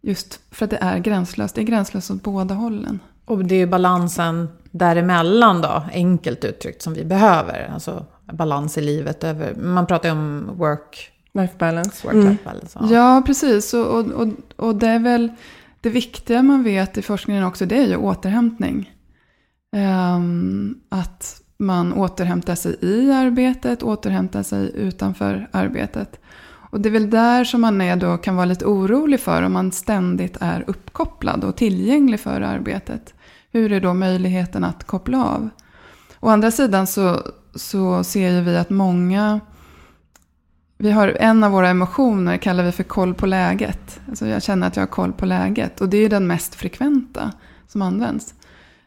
Just 0.00 0.40
för 0.50 0.64
att 0.64 0.70
det 0.70 0.78
är 0.80 0.98
gränslöst. 0.98 1.54
Det 1.54 1.60
är 1.60 1.64
gränslöst 1.64 2.10
åt 2.10 2.22
båda 2.22 2.54
hållen. 2.54 3.00
Och 3.24 3.44
det 3.44 3.54
är 3.54 3.58
ju 3.58 3.66
balansen 3.66 4.48
däremellan 4.70 5.60
då, 5.60 5.82
enkelt 5.92 6.44
uttryckt, 6.44 6.82
som 6.82 6.94
vi 6.94 7.04
behöver. 7.04 7.70
Alltså 7.74 8.06
balans 8.32 8.78
i 8.78 8.80
livet. 8.80 9.24
Över, 9.24 9.54
man 9.54 9.86
pratar 9.86 10.08
ju 10.08 10.12
om 10.12 10.50
work... 10.54 11.12
Life 11.34 11.54
balance. 11.58 12.06
Work 12.06 12.14
mm. 12.14 12.28
life 12.28 12.44
balance 12.44 12.78
ja. 12.80 12.86
ja, 12.90 13.22
precis. 13.26 13.74
Och, 13.74 13.96
och, 13.96 14.28
och, 14.56 14.76
det 14.76 14.86
är 14.86 14.98
väl 14.98 15.32
det 15.80 15.90
viktiga 15.90 16.42
man 16.42 16.62
vet 16.62 16.98
i 16.98 17.02
forskningen 17.02 17.44
också, 17.44 17.66
det 17.66 17.76
är 17.76 17.86
ju 17.86 17.96
återhämtning. 17.96 18.92
Um, 19.76 20.80
att 20.88 21.40
man 21.58 21.92
återhämtar 21.92 22.54
sig 22.54 22.76
i 22.80 23.12
arbetet, 23.12 23.82
återhämtar 23.82 24.42
sig 24.42 24.72
utanför 24.74 25.48
arbetet. 25.52 26.20
Och 26.70 26.80
det 26.80 26.88
är 26.88 26.90
väl 26.90 27.10
där 27.10 27.44
som 27.44 27.60
man 27.60 27.80
är 27.80 27.96
då 27.96 28.16
kan 28.16 28.36
vara 28.36 28.46
lite 28.46 28.64
orolig 28.64 29.20
för 29.20 29.42
om 29.42 29.52
man 29.52 29.72
ständigt 29.72 30.36
är 30.40 30.64
uppkopplad 30.66 31.44
och 31.44 31.56
tillgänglig 31.56 32.20
för 32.20 32.40
arbetet. 32.40 33.14
Hur 33.52 33.72
är 33.72 33.80
då 33.80 33.94
möjligheten 33.94 34.64
att 34.64 34.84
koppla 34.84 35.24
av? 35.24 35.48
Å 36.20 36.28
andra 36.28 36.50
sidan 36.50 36.86
så, 36.86 37.22
så 37.56 38.04
ser 38.04 38.30
ju 38.30 38.40
vi 38.40 38.56
att 38.56 38.70
många... 38.70 39.40
Vi 40.78 40.90
har 40.90 41.08
en 41.20 41.44
av 41.44 41.52
våra 41.52 41.68
emotioner 41.68 42.36
kallar 42.36 42.64
vi 42.64 42.72
för 42.72 42.82
koll 42.82 43.14
på 43.14 43.26
läget. 43.26 44.00
Alltså 44.08 44.26
jag 44.26 44.42
känner 44.42 44.66
att 44.66 44.76
jag 44.76 44.82
har 44.82 44.86
koll 44.86 45.12
på 45.12 45.26
läget. 45.26 45.80
Och 45.80 45.88
det 45.88 45.96
är 45.96 46.08
den 46.08 46.26
mest 46.26 46.54
frekventa 46.54 47.32
som 47.68 47.82
används. 47.82 48.34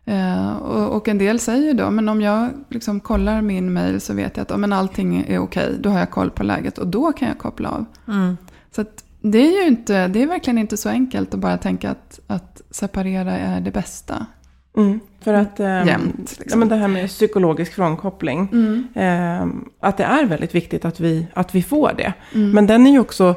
Eh, 0.05 0.51
och, 0.51 0.95
och, 0.95 1.07
en 1.07 1.17
del 1.17 1.39
säger 1.39 1.73
då, 1.73 1.89
men 1.89 2.09
om 2.09 2.21
jag 2.21 2.49
liksom 2.69 2.99
kollar 2.99 3.41
min 3.41 3.73
mail 3.73 4.01
så 4.01 4.13
vet 4.13 4.37
jag 4.37 4.41
att 4.41 4.51
oh, 4.51 4.57
men 4.57 4.73
allting 4.73 5.25
är 5.27 5.39
okej. 5.39 5.77
Då 5.79 5.89
har 5.89 5.99
jag 5.99 6.11
koll 6.11 6.29
på 6.29 6.43
läget 6.43 6.77
och 6.77 6.87
då 6.87 7.11
kan 7.11 7.27
jag 7.27 7.37
koppla 7.37 7.69
av. 7.69 7.85
Mm. 8.07 8.37
Så 8.71 8.85
det 9.21 9.37
är 9.37 9.61
ju 9.61 9.67
inte, 9.67 10.07
det 10.07 10.23
är 10.23 10.27
verkligen 10.27 10.57
inte 10.57 10.77
så 10.77 10.89
enkelt 10.89 11.33
att 11.33 11.39
bara 11.39 11.57
tänka 11.57 11.91
att, 11.91 12.19
att 12.27 12.61
separera 12.71 13.37
är 13.37 13.61
det 13.61 13.71
bästa. 13.71 14.25
Mm, 14.79 14.99
för 15.21 15.33
att 15.33 15.59
ähm, 15.59 15.87
Jämt, 15.87 16.17
liksom. 16.17 16.45
ja, 16.49 16.55
men 16.55 16.69
det 16.69 16.75
här 16.75 16.87
med 16.87 17.07
psykologisk 17.07 17.73
frånkoppling. 17.73 18.49
Mm. 18.51 18.87
Ähm, 18.95 19.69
att 19.79 19.97
det 19.97 20.03
är 20.03 20.25
väldigt 20.25 20.55
viktigt 20.55 20.85
att 20.85 20.99
vi, 20.99 21.27
att 21.33 21.55
vi 21.55 21.63
får 21.63 21.93
det. 21.97 22.13
Mm. 22.33 22.51
Men 22.51 22.67
den 22.67 22.87
är 22.87 22.91
ju 22.91 22.99
också, 22.99 23.35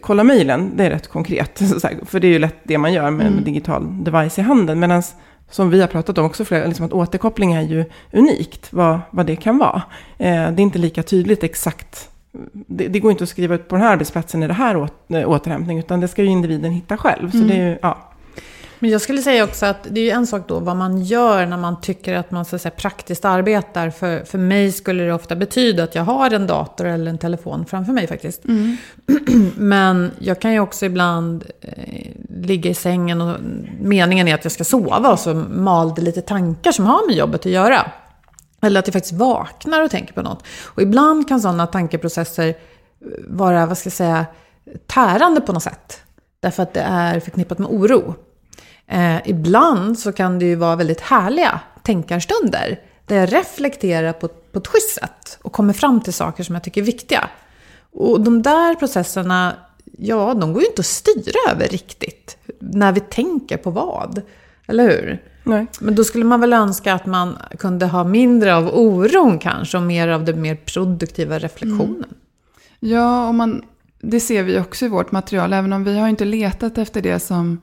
kolla 0.00 0.24
mejlen, 0.24 0.70
det 0.76 0.84
är 0.84 0.90
rätt 0.90 1.08
konkret. 1.08 1.58
för 2.06 2.20
det 2.20 2.26
är 2.26 2.32
ju 2.32 2.38
lätt 2.38 2.58
det 2.62 2.78
man 2.78 2.92
gör 2.92 3.10
med 3.10 3.26
mm. 3.26 3.44
digital 3.44 4.04
device 4.04 4.38
i 4.38 4.42
handen. 4.42 4.80
Medan 4.80 5.02
som 5.50 5.70
vi 5.70 5.80
har 5.80 5.88
pratat 5.88 6.18
om 6.18 6.26
också, 6.26 6.44
flera, 6.44 6.66
liksom 6.66 6.86
att 6.86 6.92
återkoppling 6.92 7.52
är 7.52 7.62
ju 7.62 7.84
unikt, 8.12 8.72
vad, 8.72 9.00
vad 9.10 9.26
det 9.26 9.36
kan 9.36 9.58
vara. 9.58 9.82
Eh, 10.18 10.52
det 10.52 10.60
är 10.60 10.60
inte 10.60 10.78
lika 10.78 11.02
tydligt 11.02 11.44
exakt 11.44 12.10
det, 12.52 12.88
det, 12.88 13.00
går 13.00 13.10
inte 13.10 13.24
att 13.24 13.30
skriva 13.30 13.54
ut 13.54 13.68
på 13.68 13.74
den 13.74 13.84
här 13.84 13.92
arbetsplatsen 13.92 14.42
är 14.42 14.48
det 14.48 14.54
här 14.54 14.76
åt, 14.76 15.10
återhämtning, 15.26 15.78
utan 15.78 16.00
det 16.00 16.08
ska 16.08 16.22
ju 16.22 16.28
individen 16.28 16.72
hitta 16.72 16.96
själv. 16.96 17.30
Så 17.30 17.36
mm. 17.36 17.48
det 17.48 17.54
är 17.54 17.68
ju, 17.68 17.78
ja. 17.82 18.09
Men 18.80 18.90
jag 18.90 19.00
skulle 19.00 19.22
säga 19.22 19.44
också 19.44 19.66
att 19.66 19.86
det 19.90 20.00
är 20.00 20.04
ju 20.04 20.10
en 20.10 20.26
sak 20.26 20.48
då 20.48 20.58
vad 20.58 20.76
man 20.76 21.02
gör 21.02 21.46
när 21.46 21.56
man 21.56 21.80
tycker 21.80 22.14
att 22.14 22.30
man 22.30 22.44
så 22.44 22.56
att 22.56 22.62
säga, 22.62 22.72
praktiskt 22.76 23.24
arbetar. 23.24 23.90
För, 23.90 24.24
för 24.24 24.38
mig 24.38 24.72
skulle 24.72 25.04
det 25.04 25.12
ofta 25.12 25.36
betyda 25.36 25.84
att 25.84 25.94
jag 25.94 26.02
har 26.02 26.30
en 26.30 26.46
dator 26.46 26.86
eller 26.86 27.10
en 27.10 27.18
telefon 27.18 27.66
framför 27.66 27.92
mig 27.92 28.06
faktiskt. 28.06 28.44
Mm. 28.44 28.76
Men 29.56 30.10
jag 30.18 30.40
kan 30.40 30.52
ju 30.52 30.60
också 30.60 30.86
ibland 30.86 31.44
eh, 31.60 32.10
ligga 32.28 32.70
i 32.70 32.74
sängen 32.74 33.20
och 33.20 33.36
meningen 33.80 34.28
är 34.28 34.34
att 34.34 34.44
jag 34.44 34.52
ska 34.52 34.64
sova 34.64 35.12
och 35.12 35.18
så 35.18 35.34
mal 35.34 35.94
det 35.94 36.02
lite 36.02 36.20
tankar 36.20 36.72
som 36.72 36.86
har 36.86 37.06
med 37.06 37.16
jobbet 37.16 37.40
att 37.40 37.52
göra. 37.52 37.90
Eller 38.62 38.80
att 38.80 38.86
jag 38.86 38.92
faktiskt 38.92 39.14
vaknar 39.14 39.82
och 39.82 39.90
tänker 39.90 40.14
på 40.14 40.22
något. 40.22 40.44
Och 40.64 40.82
ibland 40.82 41.28
kan 41.28 41.40
sådana 41.40 41.66
tankeprocesser 41.66 42.54
vara, 43.28 43.66
vad 43.66 43.78
ska 43.78 43.86
jag 43.86 43.92
säga, 43.92 44.26
tärande 44.86 45.40
på 45.40 45.52
något 45.52 45.62
sätt. 45.62 46.02
Därför 46.40 46.62
att 46.62 46.74
det 46.74 46.80
är 46.80 47.20
förknippat 47.20 47.58
med 47.58 47.68
oro. 47.70 48.14
Eh, 48.90 49.16
ibland 49.24 49.98
så 49.98 50.12
kan 50.12 50.38
det 50.38 50.44
ju 50.44 50.54
vara 50.54 50.76
väldigt 50.76 51.00
härliga 51.00 51.60
tänkarstunder. 51.82 52.80
Där 53.06 53.16
jag 53.16 53.32
reflekterar 53.32 54.12
på, 54.12 54.28
på 54.28 54.58
ett 54.58 54.66
schysst 54.66 54.94
sätt 54.94 55.38
och 55.42 55.52
kommer 55.52 55.72
fram 55.72 56.00
till 56.00 56.12
saker 56.12 56.44
som 56.44 56.54
jag 56.54 56.64
tycker 56.64 56.80
är 56.80 56.84
viktiga. 56.84 57.28
Och 57.92 58.20
de 58.20 58.42
där 58.42 58.74
processerna, 58.74 59.54
ja, 59.98 60.34
de 60.34 60.52
går 60.52 60.62
ju 60.62 60.68
inte 60.68 60.80
att 60.80 60.86
styra 60.86 61.50
över 61.50 61.68
riktigt. 61.68 62.36
När 62.58 62.92
vi 62.92 63.00
tänker 63.00 63.56
på 63.56 63.70
vad. 63.70 64.22
Eller 64.66 64.84
hur? 64.84 65.22
Nej. 65.44 65.66
Men 65.80 65.94
då 65.94 66.04
skulle 66.04 66.24
man 66.24 66.40
väl 66.40 66.52
önska 66.52 66.94
att 66.94 67.06
man 67.06 67.38
kunde 67.58 67.86
ha 67.86 68.04
mindre 68.04 68.56
av 68.56 68.68
oron 68.78 69.38
kanske 69.38 69.76
och 69.76 69.82
mer 69.82 70.08
av 70.08 70.24
den 70.24 70.42
mer 70.42 70.54
produktiva 70.54 71.38
reflektionen. 71.38 71.94
Mm. 71.94 72.14
Ja, 72.80 73.28
och 73.28 73.34
man, 73.34 73.62
det 74.00 74.20
ser 74.20 74.42
vi 74.42 74.58
också 74.58 74.84
i 74.84 74.88
vårt 74.88 75.12
material, 75.12 75.52
även 75.52 75.72
om 75.72 75.84
vi 75.84 75.98
har 75.98 76.08
inte 76.08 76.24
letat 76.24 76.78
efter 76.78 77.02
det 77.02 77.20
som, 77.20 77.60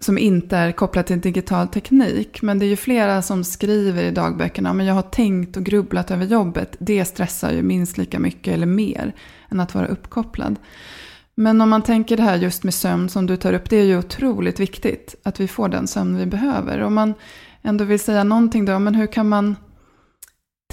som 0.00 0.18
inte 0.18 0.56
är 0.56 0.72
kopplat 0.72 1.06
till 1.06 1.20
digital 1.20 1.68
teknik. 1.68 2.42
Men 2.42 2.58
det 2.58 2.64
är 2.64 2.68
ju 2.68 2.76
flera 2.76 3.22
som 3.22 3.44
skriver 3.44 4.02
i 4.02 4.10
dagböckerna, 4.10 4.72
men 4.72 4.86
jag 4.86 4.94
har 4.94 5.02
tänkt 5.02 5.56
och 5.56 5.64
grubblat 5.64 6.10
över 6.10 6.26
jobbet. 6.26 6.76
Det 6.78 7.04
stressar 7.04 7.52
ju 7.52 7.62
minst 7.62 7.98
lika 7.98 8.18
mycket 8.18 8.54
eller 8.54 8.66
mer 8.66 9.14
än 9.48 9.60
att 9.60 9.74
vara 9.74 9.86
uppkopplad. 9.86 10.56
Men 11.34 11.60
om 11.60 11.70
man 11.70 11.82
tänker 11.82 12.16
det 12.16 12.22
här 12.22 12.36
just 12.36 12.64
med 12.64 12.74
sömn 12.74 13.08
som 13.08 13.26
du 13.26 13.36
tar 13.36 13.52
upp, 13.52 13.70
det 13.70 13.76
är 13.76 13.84
ju 13.84 13.98
otroligt 13.98 14.60
viktigt 14.60 15.14
att 15.22 15.40
vi 15.40 15.48
får 15.48 15.68
den 15.68 15.86
sömn 15.86 16.16
vi 16.16 16.26
behöver. 16.26 16.80
Om 16.80 16.94
man 16.94 17.14
ändå 17.62 17.84
vill 17.84 18.00
säga 18.00 18.24
någonting 18.24 18.64
då, 18.64 18.78
men 18.78 18.94
hur 18.94 19.06
kan 19.06 19.28
man 19.28 19.56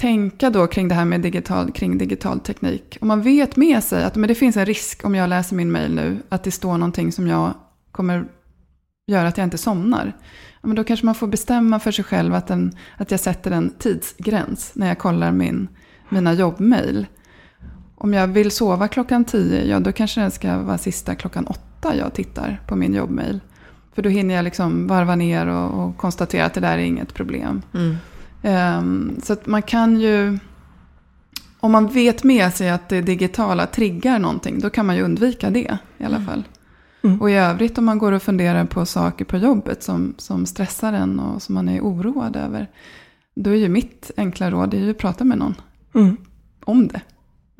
tänka 0.00 0.50
då 0.50 0.66
kring 0.66 0.88
det 0.88 0.94
här 0.94 1.04
med 1.04 1.20
digital, 1.20 1.72
kring 1.72 1.98
digital 1.98 2.40
teknik? 2.40 2.98
Om 3.00 3.08
man 3.08 3.22
vet 3.22 3.56
med 3.56 3.84
sig 3.84 4.04
att 4.04 4.16
men 4.16 4.28
det 4.28 4.34
finns 4.34 4.56
en 4.56 4.66
risk 4.66 5.04
om 5.04 5.14
jag 5.14 5.28
läser 5.28 5.56
min 5.56 5.72
mail 5.72 5.94
nu, 5.94 6.18
att 6.28 6.44
det 6.44 6.50
står 6.50 6.78
någonting 6.78 7.12
som 7.12 7.26
jag 7.26 7.54
kommer 7.92 8.24
göra 9.06 9.28
att 9.28 9.38
jag 9.38 9.44
inte 9.44 9.58
somnar. 9.58 10.12
Ja, 10.60 10.68
men 10.68 10.76
då 10.76 10.84
kanske 10.84 11.06
man 11.06 11.14
får 11.14 11.26
bestämma 11.26 11.80
för 11.80 11.90
sig 11.92 12.04
själv 12.04 12.34
att, 12.34 12.46
den, 12.46 12.72
att 12.96 13.10
jag 13.10 13.20
sätter 13.20 13.50
en 13.50 13.70
tidsgräns 13.70 14.72
när 14.74 14.86
jag 14.86 14.98
kollar 14.98 15.32
min, 15.32 15.68
mina 16.08 16.32
jobbmail. 16.32 17.06
Om 17.94 18.14
jag 18.14 18.26
vill 18.26 18.50
sova 18.50 18.88
klockan 18.88 19.24
tio, 19.24 19.64
ja 19.64 19.80
då 19.80 19.92
kanske 19.92 20.20
det 20.20 20.30
ska 20.30 20.58
vara 20.58 20.78
sista 20.78 21.14
klockan 21.14 21.46
åtta 21.46 21.96
jag 21.96 22.14
tittar 22.14 22.60
på 22.66 22.76
min 22.76 22.94
jobbmail. 22.94 23.40
För 23.94 24.02
då 24.02 24.08
hinner 24.08 24.34
jag 24.34 24.44
liksom 24.44 24.86
varva 24.86 25.16
ner 25.16 25.46
och, 25.46 25.84
och 25.84 25.96
konstatera 25.96 26.44
att 26.44 26.54
det 26.54 26.60
där 26.60 26.78
är 26.78 26.82
inget 26.82 27.14
problem. 27.14 27.62
Mm. 27.74 27.96
Um, 28.78 29.20
så 29.22 29.32
att 29.32 29.46
man 29.46 29.62
kan 29.62 30.00
ju, 30.00 30.38
om 31.60 31.72
man 31.72 31.86
vet 31.86 32.24
med 32.24 32.54
sig 32.54 32.70
att 32.70 32.88
det 32.88 33.00
digitala 33.00 33.66
triggar 33.66 34.18
någonting, 34.18 34.60
då 34.60 34.70
kan 34.70 34.86
man 34.86 34.96
ju 34.96 35.02
undvika 35.02 35.50
det 35.50 35.78
i 35.98 36.04
alla 36.04 36.16
mm. 36.16 36.26
fall. 36.26 36.44
Mm. 37.06 37.20
Och 37.20 37.30
i 37.30 37.34
övrigt 37.34 37.78
om 37.78 37.84
man 37.84 37.98
går 37.98 38.12
och 38.12 38.22
funderar 38.22 38.64
på 38.64 38.86
saker 38.86 39.24
på 39.24 39.36
jobbet 39.36 39.82
som, 39.82 40.14
som 40.18 40.46
stressar 40.46 40.92
en 40.92 41.20
och 41.20 41.42
som 41.42 41.54
man 41.54 41.68
är 41.68 41.80
oroad 41.80 42.36
över. 42.36 42.70
Då 43.34 43.50
är 43.50 43.54
ju 43.54 43.68
mitt 43.68 44.10
enkla 44.16 44.50
råd 44.50 44.74
är 44.74 44.78
ju 44.78 44.90
att 44.90 44.98
prata 44.98 45.24
med 45.24 45.38
någon 45.38 45.54
mm. 45.94 46.16
om 46.64 46.88
det. 46.88 47.00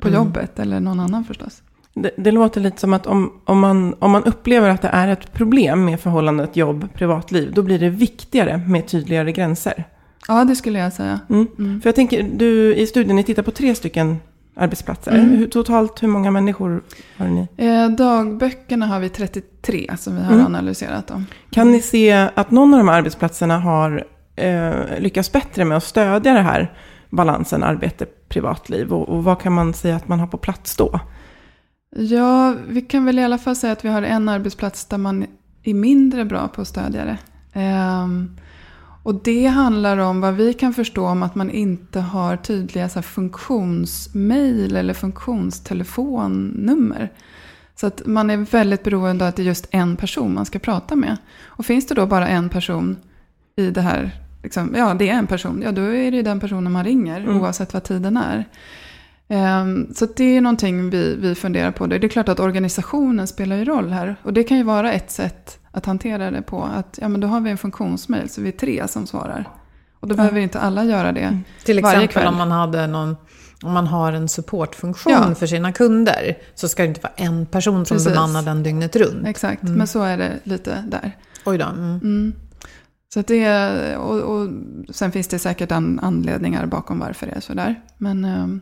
På 0.01 0.07
mm. 0.07 0.19
jobbet 0.19 0.59
eller 0.59 0.79
någon 0.79 0.99
annan 0.99 1.23
förstås. 1.25 1.61
Det, 1.93 2.11
det, 2.17 2.31
låter 2.31 2.61
lite 2.61 2.79
som 2.79 2.93
att 2.93 3.07
om, 3.07 3.33
om, 3.45 3.59
man, 3.59 3.95
om 3.99 4.11
man 4.11 4.23
upplever 4.23 4.69
att 4.69 4.81
det 4.81 4.87
är 4.87 5.07
ett 5.07 5.33
problem 5.33 5.85
med 5.85 5.99
förhållandet 5.99 6.55
jobb-privatliv, 6.55 7.53
då 7.53 7.61
blir 7.63 7.79
det 7.79 7.89
viktigare 7.89 8.57
med 8.57 8.87
tydligare 8.87 9.31
gränser. 9.31 9.83
Ja, 10.27 10.45
det 10.45 10.55
skulle 10.55 10.79
jag 10.79 10.93
säga. 10.93 11.19
Mm. 11.29 11.47
Mm. 11.59 11.81
För 11.81 11.87
jag 11.87 11.95
tänker, 11.95 12.29
du 12.35 12.75
i 12.75 12.87
studien, 12.87 13.15
ni 13.15 13.23
tittar 13.23 13.43
på 13.43 13.51
tre 13.51 13.75
stycken 13.75 14.17
arbetsplatser. 14.57 15.11
Mm. 15.11 15.49
Totalt 15.49 16.03
hur 16.03 16.07
många 16.07 16.31
människor 16.31 16.83
har 17.17 17.27
ni? 17.27 17.47
Eh, 17.57 17.89
dagböckerna 17.89 18.85
har 18.85 18.99
vi 18.99 19.09
33 19.09 19.91
som 19.97 20.15
vi 20.15 20.23
har 20.23 20.33
mm. 20.33 20.45
analyserat. 20.45 21.11
Om. 21.11 21.25
Kan 21.49 21.71
ni 21.71 21.81
se 21.81 22.11
att 22.35 22.51
någon 22.51 22.73
av 22.73 22.77
de 22.77 22.87
här 22.87 22.97
arbetsplatserna 22.97 23.59
har 23.59 24.03
eh, 24.35 24.99
lyckats 24.99 25.31
bättre 25.31 25.65
med 25.65 25.77
att 25.77 25.83
stödja 25.83 26.33
det 26.33 26.41
här 26.41 26.73
balansen 27.09 27.63
arbete-privatliv? 27.63 28.93
Och, 28.93 29.09
och 29.09 29.23
vad 29.23 29.41
kan 29.41 29.53
man 29.53 29.73
säga 29.73 29.95
att 29.95 30.07
man 30.07 30.19
har 30.19 30.27
på 30.27 30.37
plats 30.37 30.75
då? 30.75 30.99
Ja, 31.95 32.55
vi 32.67 32.81
kan 32.81 33.05
väl 33.05 33.19
i 33.19 33.23
alla 33.23 33.37
fall 33.37 33.55
säga 33.55 33.73
att 33.73 33.85
vi 33.85 33.89
har 33.89 34.01
en 34.01 34.29
arbetsplats 34.29 34.85
där 34.85 34.97
man 34.97 35.25
är 35.63 35.73
mindre 35.73 36.25
bra 36.25 36.47
på 36.47 36.61
att 36.61 36.67
stödja 36.67 37.05
det. 37.05 37.17
Um, 37.59 38.37
och 39.07 39.15
det 39.23 39.45
handlar 39.45 39.97
om 39.97 40.21
vad 40.21 40.33
vi 40.33 40.53
kan 40.53 40.73
förstå 40.73 41.07
om 41.07 41.23
att 41.23 41.35
man 41.35 41.51
inte 41.51 41.99
har 41.99 42.37
tydliga 42.37 42.89
så 42.89 42.95
här, 42.95 43.03
funktionsmail 43.03 44.75
eller 44.75 44.93
funktionstelefonnummer. 44.93 47.11
Så 47.75 47.87
att 47.87 48.01
man 48.05 48.29
är 48.29 48.37
väldigt 48.37 48.83
beroende 48.83 49.25
av 49.25 49.29
att 49.29 49.35
det 49.35 49.41
är 49.41 49.45
just 49.45 49.67
en 49.71 49.95
person 49.95 50.33
man 50.33 50.45
ska 50.45 50.59
prata 50.59 50.95
med. 50.95 51.17
Och 51.45 51.65
finns 51.65 51.87
det 51.87 51.95
då 51.95 52.05
bara 52.05 52.27
en 52.27 52.49
person 52.49 52.97
i 53.55 53.69
det 53.69 53.81
här, 53.81 54.11
liksom, 54.43 54.75
ja 54.77 54.93
det 54.93 55.09
är 55.09 55.13
en 55.13 55.27
person, 55.27 55.61
ja 55.65 55.71
då 55.71 55.81
är 55.81 56.11
det 56.11 56.21
den 56.21 56.39
personen 56.39 56.71
man 56.71 56.85
ringer 56.85 57.21
mm. 57.21 57.41
oavsett 57.41 57.73
vad 57.73 57.83
tiden 57.83 58.17
är. 58.17 58.45
Um, 59.29 59.93
så 59.93 60.07
det 60.15 60.37
är 60.37 60.41
någonting 60.41 60.89
vi, 60.89 61.15
vi 61.15 61.35
funderar 61.35 61.71
på. 61.71 61.87
Det 61.87 61.95
är 61.95 62.07
klart 62.07 62.29
att 62.29 62.39
organisationen 62.39 63.27
spelar 63.27 63.55
ju 63.55 63.65
roll 63.65 63.91
här. 63.91 64.15
Och 64.23 64.33
det 64.33 64.43
kan 64.43 64.57
ju 64.57 64.63
vara 64.63 64.93
ett 64.93 65.11
sätt 65.11 65.59
att 65.71 65.85
hantera 65.85 66.31
det 66.31 66.41
på. 66.41 66.63
Att 66.63 66.99
ja, 67.01 67.07
men 67.07 67.21
då 67.21 67.27
har 67.27 67.41
vi 67.41 67.49
en 67.49 67.57
funktionsmail 67.57 68.29
så 68.29 68.41
vi 68.41 68.47
är 68.47 68.51
tre 68.51 68.87
som 68.87 69.07
svarar. 69.07 69.49
Och 69.99 70.07
då 70.07 70.13
ja. 70.13 70.17
behöver 70.17 70.39
inte 70.39 70.59
alla 70.59 70.83
göra 70.83 71.11
det 71.11 71.21
mm. 71.21 71.43
Till 71.63 71.79
exempel 71.79 72.07
kväll. 72.07 72.27
om 72.27 72.35
man, 72.35 72.51
hade 72.51 72.87
någon, 72.87 73.15
om 73.63 73.71
man 73.73 73.87
har 73.87 74.13
en 74.13 74.29
supportfunktion 74.29 75.13
ja. 75.13 75.35
för 75.35 75.47
sina 75.47 75.71
kunder. 75.71 76.37
Så 76.55 76.67
ska 76.67 76.83
det 76.83 76.87
inte 76.87 77.01
vara 77.01 77.13
en 77.15 77.45
person 77.45 77.85
som 77.85 77.95
Precis. 77.95 78.13
bemannar 78.13 78.41
den 78.41 78.63
dygnet 78.63 78.95
runt. 78.95 79.27
Exakt, 79.27 79.63
mm. 79.63 79.75
men 79.75 79.87
så 79.87 80.03
är 80.03 80.17
det 80.17 80.31
lite 80.43 80.83
där. 80.87 81.11
Oj 81.45 81.57
då. 81.57 81.65
Mm. 81.65 82.33
Så 83.13 83.19
att 83.19 83.27
det, 83.27 83.97
och, 83.97 84.19
och, 84.19 84.49
sen 84.89 85.11
finns 85.11 85.27
det 85.27 85.39
säkert 85.39 85.71
an, 85.71 85.99
anledningar 85.99 86.65
bakom 86.65 86.99
varför 86.99 87.27
det 87.27 87.33
är 87.33 87.39
sådär. 87.39 87.81
Men, 87.97 88.25
ehm, 88.25 88.61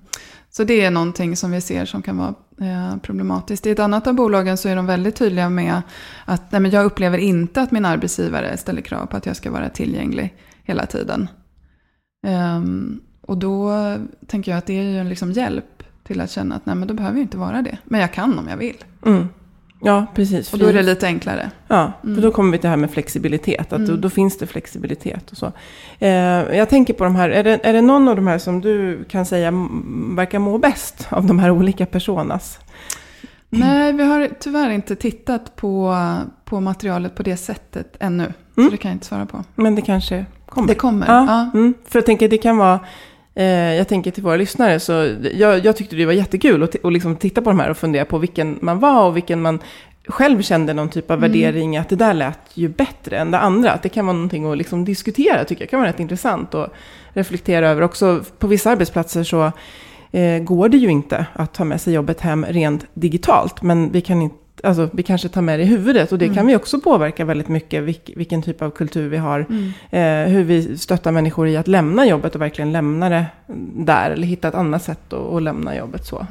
så 0.50 0.64
det 0.64 0.82
är 0.82 0.92
någonting 0.92 1.36
som 1.36 1.52
vi 1.52 1.62
ser 1.62 1.86
som 1.86 2.02
kan 2.02 2.18
vara 2.18 2.34
eh, 2.62 2.98
problematiskt. 2.98 3.66
I 3.66 3.70
ett 3.70 3.80
annat 3.80 4.08
av 4.08 4.14
bolagen 4.14 4.58
så 4.58 4.70
är 4.70 4.76
de 4.76 4.86
väldigt 4.86 5.16
tydliga 5.16 5.50
med 5.50 5.82
att 6.26 6.52
nej, 6.52 6.62
men 6.62 6.72
jag 6.72 6.86
upplever 6.86 7.18
inte 7.18 7.62
att 7.62 7.72
min 7.72 7.86
arbetsgivare 7.86 8.58
ställer 8.58 8.82
krav 8.82 9.06
på 9.06 9.18
att 9.18 9.26
jag 9.26 9.36
ska 9.36 9.52
vara 9.52 9.70
tillgänglig 9.70 10.34
hela 10.64 10.86
tiden. 10.86 11.28
Ehm, 12.28 13.02
och 13.22 13.38
då 13.38 13.72
tänker 14.28 14.52
jag 14.52 14.58
att 14.58 14.66
det 14.66 14.80
är 14.80 14.84
ju 14.84 14.98
en 14.98 15.10
liksom 15.10 15.32
hjälp 15.32 15.84
till 16.04 16.22
att 16.22 16.32
känna 16.32 16.56
att 16.56 16.66
nej, 16.66 16.76
men 16.76 16.88
då 16.88 16.94
behöver 16.94 17.18
jag 17.18 17.24
inte 17.24 17.38
vara 17.38 17.62
det. 17.62 17.78
Men 17.84 18.02
jag 18.02 18.14
kan 18.14 18.40
om 18.40 18.48
jag 18.48 18.58
vill. 18.58 18.84
Mm. 19.06 19.28
Ja, 19.86 20.06
precis. 20.16 20.54
Och 20.54 20.60
då 20.60 20.66
är 20.66 20.74
det 20.74 20.84
lite 20.84 21.06
enklare. 21.06 21.52
Ja, 21.68 21.92
mm. 22.04 22.16
för 22.16 22.22
då 22.22 22.32
kommer 22.32 22.52
vi 22.52 22.58
till 22.58 22.64
det 22.64 22.70
här 22.70 22.78
med 22.78 22.92
flexibilitet. 22.92 23.74
Att 23.74 23.80
mm. 23.80 23.88
då, 23.88 23.96
då, 23.96 24.10
finns 24.10 24.38
det 24.38 24.48
flexibilitet 24.48 25.32
och 25.32 25.38
så. 25.38 25.52
Eh, 26.00 26.10
jag 26.58 26.70
tänker 26.70 26.94
på 26.94 27.04
de 27.04 27.16
här, 27.16 27.30
är 27.30 27.44
det, 27.44 27.60
är 27.64 27.74
det 27.74 27.82
någon 27.82 28.08
av 28.08 28.16
de 28.16 28.28
här 28.28 28.38
som 28.38 28.62
du 28.62 29.04
kan 29.04 29.26
säga 29.26 29.52
verkar 30.16 30.40
må 30.40 30.58
bäst 30.58 31.08
av 31.10 31.26
de 31.26 31.40
här 31.40 31.52
olika 31.52 31.86
personas? 31.86 32.60
Nej, 33.50 33.94
vi 33.94 34.04
har 34.04 34.30
tyvärr 34.40 34.70
inte 34.70 34.96
tittat 34.96 35.56
på, 35.56 35.98
på 36.46 36.60
materialet 36.60 37.16
på 37.16 37.24
det 37.24 37.38
sättet 37.38 37.98
ännu. 38.00 38.24
Mm. 38.24 38.34
Så 38.56 38.70
det 38.70 38.78
kan 38.78 38.92
jag 38.92 38.96
inte 38.96 39.06
svara 39.06 39.26
på. 39.26 39.44
Men 39.56 39.76
det 39.76 39.82
kanske 39.82 40.26
kommer? 40.46 40.68
Det 40.68 40.76
kommer, 40.76 41.08
ja. 41.08 41.26
ja. 41.28 41.60
Mm. 41.60 41.74
För 41.88 42.00
jag 42.00 42.06
tänker, 42.06 42.30
det 42.30 42.38
kan 42.38 42.58
vara 42.58 42.80
jag 43.44 43.88
tänker 43.88 44.12
till 44.12 44.24
våra 44.24 44.36
lyssnare, 44.36 44.80
så 44.80 45.16
jag, 45.34 45.66
jag 45.66 45.78
tyckte 45.78 45.96
det 45.96 46.06
var 46.06 46.14
jättekul 46.14 46.64
att, 46.64 46.86
att 46.86 46.94
liksom 46.94 47.16
titta 47.16 47.42
på 47.42 47.50
de 47.50 47.60
här 47.60 47.70
och 47.70 47.78
fundera 47.78 48.06
på 48.06 48.18
vilken 48.18 48.60
man 48.62 48.80
var 48.80 49.06
och 49.06 49.18
vilken 49.18 49.42
man 49.42 49.60
själv 50.08 50.42
kände 50.42 50.74
någon 50.74 50.90
typ 50.90 51.12
av 51.12 51.18
mm. 51.18 51.32
värdering, 51.32 51.78
att 51.78 51.90
det 51.90 51.96
där 51.96 52.14
lät 52.14 52.40
ju 52.54 52.70
bättre 52.70 53.18
än 53.18 53.32
det 53.32 53.40
andra. 53.40 53.72
Att 53.72 53.84
det 53.84 53.90
kan 53.90 54.06
vara 54.06 54.16
någonting 54.16 54.52
att 54.52 54.58
liksom 54.58 54.86
diskutera, 54.86 55.44
tycker 55.44 55.62
jag 55.62 55.70
kan 55.70 55.80
vara 55.80 55.90
rätt 55.90 56.00
intressant 56.00 56.56
att 56.56 56.74
reflektera 57.14 57.70
över. 57.70 57.82
Också 57.82 58.24
på 58.40 58.48
vissa 58.48 58.72
arbetsplatser 58.72 59.24
så 59.24 59.52
eh, 60.12 60.44
går 60.44 60.70
det 60.70 60.78
ju 60.78 60.90
inte 60.90 61.26
att 61.34 61.54
ta 61.54 61.64
med 61.64 61.82
sig 61.82 61.94
jobbet 61.94 62.22
hem 62.22 62.46
rent 62.46 62.86
digitalt, 62.94 63.62
men 63.62 63.92
vi 63.92 64.02
kan 64.02 64.22
inte 64.22 64.45
alltså, 64.66 64.90
vi 64.94 65.04
kanske 65.04 65.30
tar 65.30 65.42
med 65.42 65.60
det 65.60 65.64
i 65.64 65.66
huvudet. 65.66 66.12
Och 66.12 66.18
det 66.18 66.26
mm. 66.26 66.36
kan 66.36 66.48
vi 66.48 66.56
också 66.56 66.80
påverka 66.80 67.26
väldigt 67.26 67.48
mycket, 67.48 67.84
vilk, 67.84 68.12
vilken 68.16 68.42
typ 68.42 68.62
av 68.62 68.72
kultur 68.72 69.10
vi 69.10 69.18
har. 69.18 69.46
Mm. 69.50 69.72
Eh, 69.90 70.34
hur 70.34 70.44
vi 70.44 70.78
stöttar 70.78 71.12
människor 71.12 71.48
i 71.48 71.58
att 71.58 71.68
lämna 71.68 72.06
jobbet 72.06 72.36
och 72.36 72.42
verkligen 72.42 72.72
lämna 72.72 73.10
det 73.10 73.26
där. 73.76 74.12
Eller 74.12 74.28
hitta 74.28 74.48
ett 74.48 74.56
annat 74.56 74.84
sätt 74.84 75.14
att, 75.14 75.34
att 75.34 75.44
lämna 75.44 75.78
jobbet 75.78 76.06
så. 76.06 76.28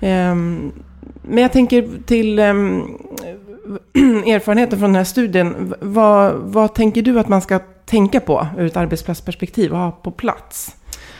Mm. 0.00 0.60
Eh, 0.60 0.62
men 1.22 1.42
jag 1.42 1.52
tänker 1.52 1.88
till 2.06 2.38
eh, 2.38 2.44
erfarenheten 4.34 4.78
från 4.78 4.88
den 4.88 4.96
här 4.96 5.04
studien. 5.04 5.74
Vad, 5.80 6.34
vad 6.34 6.74
tänker 6.74 7.02
du 7.02 7.20
att 7.20 7.28
man 7.28 7.42
ska 7.42 7.58
tänka 7.84 8.20
på 8.20 8.46
ur 8.58 8.66
ett 8.66 8.76
arbetsplatsperspektiv 8.76 9.72
och 9.72 9.78
ha 9.78 9.90
på 9.90 10.10
plats? 10.10 10.76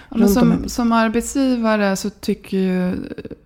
Ja, 0.08 0.28
som, 0.28 0.68
som 0.68 0.92
arbetsgivare 0.92 1.96
så 1.96 2.10
tycker 2.10 2.58
ju 2.58 2.94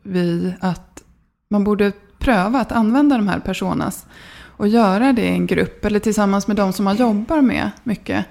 vi 0.03 0.55
att 0.61 1.03
man 1.51 1.65
borde 1.65 1.93
pröva 2.21 2.61
att 2.61 2.73
använda 2.73 3.17
de 3.17 3.29
här 3.29 3.41
personas 3.41 4.07
och 4.43 4.69
göra 4.69 5.13
det 5.13 5.23
i 5.23 5.29
en 5.29 5.47
grupp 5.47 5.85
eller 5.85 5.99
tillsammans 5.99 6.47
med 6.47 6.57
de 6.57 6.73
som 6.73 6.85
man 6.85 6.97
jobbar 6.97 7.41
med 7.41 7.71
mycket. 7.83 8.27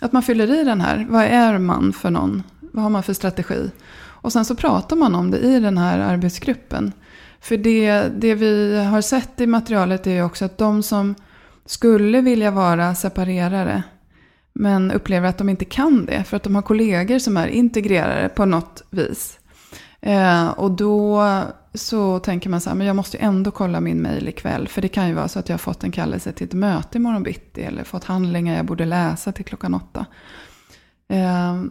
Att 0.00 0.12
man 0.12 0.22
fyller 0.22 0.60
i 0.60 0.64
den 0.64 0.80
här. 0.80 1.06
Vad 1.10 1.24
är 1.24 1.58
man 1.58 1.92
för 1.92 2.10
någon? 2.10 2.42
Vad 2.60 2.82
har 2.82 2.90
man 2.90 3.02
för 3.02 3.12
strategi? 3.12 3.70
Och 4.22 4.32
sen 4.32 4.44
så 4.44 4.54
pratar 4.54 4.96
man 4.96 5.14
om 5.14 5.30
det 5.30 5.38
i 5.38 5.60
den 5.60 5.78
här 5.78 5.98
arbetsgruppen. 5.98 6.92
För 7.40 7.56
det, 7.56 8.02
det 8.16 8.34
vi 8.34 8.84
har 8.84 9.00
sett 9.00 9.40
i 9.40 9.46
materialet 9.46 10.06
är 10.06 10.10
ju 10.10 10.22
också 10.22 10.44
att 10.44 10.58
de 10.58 10.82
som 10.82 11.14
skulle 11.66 12.20
vilja 12.20 12.50
vara 12.50 12.94
separerare 12.94 13.82
men 14.52 14.90
upplever 14.90 15.28
att 15.28 15.38
de 15.38 15.48
inte 15.48 15.64
kan 15.64 16.06
det 16.06 16.24
för 16.24 16.36
att 16.36 16.42
de 16.42 16.54
har 16.54 16.62
kollegor 16.62 17.18
som 17.18 17.36
är 17.36 17.46
integrerare 17.46 18.28
på 18.28 18.44
något 18.44 18.82
vis. 18.90 19.39
Eh, 20.02 20.48
och 20.48 20.70
då 20.70 21.22
så 21.74 22.18
tänker 22.18 22.50
man 22.50 22.60
så 22.60 22.70
här, 22.70 22.76
men 22.76 22.86
jag 22.86 22.96
måste 22.96 23.16
ju 23.16 23.22
ändå 23.22 23.50
kolla 23.50 23.80
min 23.80 24.02
mail 24.02 24.28
ikväll. 24.28 24.68
För 24.68 24.82
det 24.82 24.88
kan 24.88 25.08
ju 25.08 25.14
vara 25.14 25.28
så 25.28 25.38
att 25.38 25.48
jag 25.48 25.54
har 25.54 25.58
fått 25.58 25.84
en 25.84 25.92
kallelse 25.92 26.32
till 26.32 26.46
ett 26.46 26.52
möte 26.52 26.98
imorgon 26.98 27.22
bitti. 27.22 27.62
Eller 27.62 27.84
fått 27.84 28.04
handlingar 28.04 28.56
jag 28.56 28.66
borde 28.66 28.84
läsa 28.84 29.32
till 29.32 29.44
klockan 29.44 29.74
åtta. 29.74 30.06
Eh, 31.08 31.62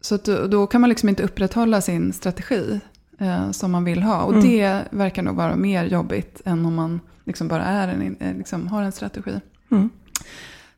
så 0.00 0.16
då, 0.16 0.46
då 0.46 0.66
kan 0.66 0.80
man 0.80 0.90
liksom 0.90 1.08
inte 1.08 1.22
upprätthålla 1.22 1.80
sin 1.80 2.12
strategi 2.12 2.80
eh, 3.18 3.50
som 3.50 3.72
man 3.72 3.84
vill 3.84 4.02
ha. 4.02 4.22
Och 4.22 4.32
mm. 4.32 4.44
det 4.44 4.84
verkar 4.90 5.22
nog 5.22 5.36
vara 5.36 5.56
mer 5.56 5.84
jobbigt 5.84 6.40
än 6.44 6.66
om 6.66 6.74
man 6.74 7.00
liksom 7.24 7.48
bara 7.48 7.64
är 7.64 7.88
en, 7.88 8.16
liksom 8.38 8.68
har 8.68 8.82
en 8.82 8.92
strategi. 8.92 9.40
Mm. 9.70 9.90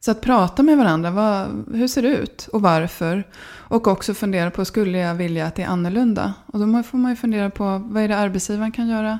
Så 0.07 0.13
att 0.13 0.21
prata 0.21 0.63
med 0.63 0.79
varandra, 0.79 1.11
vad, 1.11 1.65
hur 1.75 1.89
ser 1.89 2.03
det 2.03 2.09
ut 2.09 2.49
och 2.53 2.63
varför? 2.63 3.25
Och 3.47 3.87
också 3.87 4.15
fundera 4.15 4.51
på, 4.51 4.65
skulle 4.65 4.99
jag 4.99 5.15
vilja 5.15 5.47
att 5.47 5.55
det 5.55 5.63
är 5.63 5.67
annorlunda? 5.67 6.35
Och 6.47 6.59
då 6.59 6.83
får 6.83 6.99
man 6.99 7.11
ju 7.11 7.17
fundera 7.17 7.51
på, 7.51 7.79
vad 7.85 8.03
är 8.03 8.09
det 8.09 8.17
arbetsgivaren 8.17 8.73
kan 8.73 8.89
göra? 8.89 9.19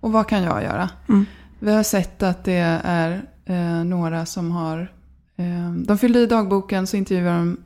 Och 0.00 0.12
vad 0.12 0.28
kan 0.28 0.42
jag 0.42 0.62
göra? 0.62 0.90
Mm. 1.08 1.26
Vi 1.58 1.72
har 1.72 1.82
sett 1.82 2.22
att 2.22 2.44
det 2.44 2.80
är 2.84 3.22
eh, 3.44 3.84
några 3.84 4.26
som 4.26 4.50
har, 4.50 4.92
eh, 5.36 5.72
de 5.86 5.98
fyllde 5.98 6.18
i 6.18 6.26
dagboken 6.26 6.86
så 6.86 6.96
intervjuade 6.96 7.38
de 7.38 7.56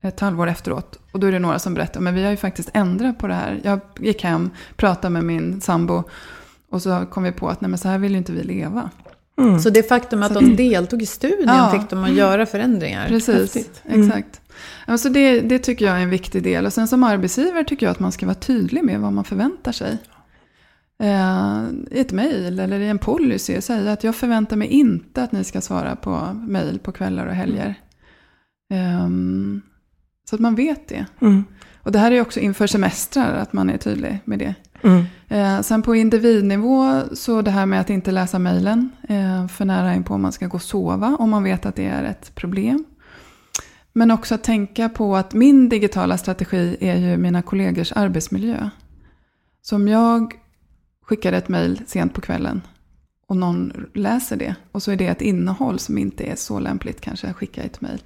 ett 0.00 0.20
halvår 0.20 0.46
efteråt. 0.46 0.98
Och 1.12 1.20
då 1.20 1.26
är 1.26 1.32
det 1.32 1.38
några 1.38 1.58
som 1.58 1.74
berättar, 1.74 2.00
men 2.00 2.14
vi 2.14 2.24
har 2.24 2.30
ju 2.30 2.36
faktiskt 2.36 2.70
ändrat 2.74 3.18
på 3.18 3.26
det 3.26 3.34
här. 3.34 3.60
Jag 3.64 3.80
gick 3.98 4.24
hem, 4.24 4.50
pratade 4.76 5.10
med 5.10 5.24
min 5.24 5.60
sambo 5.60 6.02
och 6.70 6.82
så 6.82 7.06
kom 7.06 7.22
vi 7.22 7.32
på 7.32 7.48
att 7.48 7.60
nej 7.60 7.68
men 7.68 7.78
så 7.78 7.88
här 7.88 7.98
vill 7.98 8.12
ju 8.12 8.18
inte 8.18 8.32
vi 8.32 8.42
leva. 8.42 8.90
Mm. 9.38 9.60
Så 9.60 9.70
det 9.70 9.88
faktum 9.88 10.22
att 10.22 10.34
de 10.34 10.56
deltog 10.56 11.02
i 11.02 11.06
studien 11.06 11.48
ja. 11.48 11.70
fick 11.70 11.90
dem 11.90 12.04
att 12.04 12.12
göra 12.12 12.46
förändringar. 12.46 13.08
Precis, 13.08 13.82
mm. 13.84 14.02
exakt. 14.02 14.40
Alltså 14.86 15.08
det, 15.08 15.40
det 15.40 15.58
tycker 15.58 15.84
jag 15.86 15.96
är 15.96 16.02
en 16.02 16.10
viktig 16.10 16.42
del. 16.42 16.66
Och 16.66 16.72
sen 16.72 16.88
som 16.88 17.04
arbetsgivare 17.04 17.64
tycker 17.64 17.86
jag 17.86 17.90
att 17.90 18.00
man 18.00 18.12
ska 18.12 18.26
vara 18.26 18.34
tydlig 18.34 18.84
med 18.84 19.00
vad 19.00 19.12
man 19.12 19.24
förväntar 19.24 19.72
sig. 19.72 19.98
Eh, 21.02 21.64
I 21.90 22.00
ett 22.00 22.12
mejl 22.12 22.58
eller 22.58 22.80
i 22.80 22.88
en 22.88 22.98
policy. 22.98 23.60
Säga 23.60 23.92
att 23.92 24.04
jag 24.04 24.16
förväntar 24.16 24.56
mig 24.56 24.68
inte 24.68 25.22
att 25.22 25.32
ni 25.32 25.44
ska 25.44 25.60
svara 25.60 25.96
på 25.96 26.20
mejl 26.34 26.78
på 26.78 26.92
kvällar 26.92 27.26
och 27.26 27.34
helger. 27.34 27.74
Eh, 28.72 29.08
så 30.30 30.36
att 30.36 30.40
man 30.40 30.54
vet 30.54 30.88
det. 30.88 31.06
Mm. 31.20 31.44
Och 31.82 31.92
det 31.92 31.98
här 31.98 32.12
är 32.12 32.20
också 32.20 32.40
inför 32.40 32.66
semestrar, 32.66 33.34
att 33.34 33.52
man 33.52 33.70
är 33.70 33.78
tydlig 33.78 34.18
med 34.24 34.38
det. 34.38 34.54
Mm. 34.82 35.04
Eh, 35.28 35.60
sen 35.60 35.82
på 35.82 35.94
individnivå, 35.94 37.02
så 37.12 37.42
det 37.42 37.50
här 37.50 37.66
med 37.66 37.80
att 37.80 37.90
inte 37.90 38.10
läsa 38.10 38.38
mejlen 38.38 38.90
eh, 39.08 39.48
för 39.48 39.64
nära 39.64 39.94
inpå. 39.94 40.14
om 40.14 40.22
man 40.22 40.32
ska 40.32 40.46
gå 40.46 40.54
och 40.54 40.62
sova, 40.62 41.16
om 41.18 41.30
man 41.30 41.44
vet 41.44 41.66
att 41.66 41.76
det 41.76 41.86
är 41.86 42.04
ett 42.04 42.34
problem. 42.34 42.84
Men 43.92 44.10
också 44.10 44.34
att 44.34 44.44
tänka 44.44 44.88
på 44.88 45.16
att 45.16 45.34
min 45.34 45.68
digitala 45.68 46.18
strategi 46.18 46.76
är 46.80 46.96
ju 46.96 47.16
mina 47.16 47.42
kollegors 47.42 47.92
arbetsmiljö. 47.92 48.70
Så 49.62 49.76
om 49.76 49.88
jag 49.88 50.34
skickar 51.02 51.32
ett 51.32 51.48
mejl 51.48 51.80
sent 51.86 52.14
på 52.14 52.20
kvällen 52.20 52.62
och 53.28 53.36
någon 53.36 53.86
läser 53.94 54.36
det 54.36 54.54
och 54.72 54.82
så 54.82 54.90
är 54.90 54.96
det 54.96 55.06
ett 55.06 55.20
innehåll 55.20 55.78
som 55.78 55.98
inte 55.98 56.24
är 56.24 56.36
så 56.36 56.58
lämpligt 56.58 57.00
kanske 57.00 57.26
att 57.28 57.36
skicka 57.36 57.62
ett 57.62 57.80
mejl. 57.80 58.02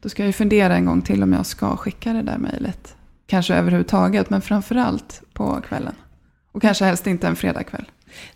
Då 0.00 0.08
ska 0.08 0.22
jag 0.22 0.26
ju 0.26 0.32
fundera 0.32 0.76
en 0.76 0.84
gång 0.84 1.02
till 1.02 1.22
om 1.22 1.32
jag 1.32 1.46
ska 1.46 1.76
skicka 1.76 2.12
det 2.12 2.22
där 2.22 2.38
mejlet. 2.38 2.96
Kanske 3.26 3.54
överhuvudtaget, 3.54 4.30
men 4.30 4.40
framförallt 4.40 5.22
på 5.32 5.60
kvällen. 5.60 5.94
Och 6.52 6.62
kanske 6.62 6.84
helst 6.84 7.06
inte 7.06 7.26
en 7.26 7.36
fredagkväll. 7.36 7.84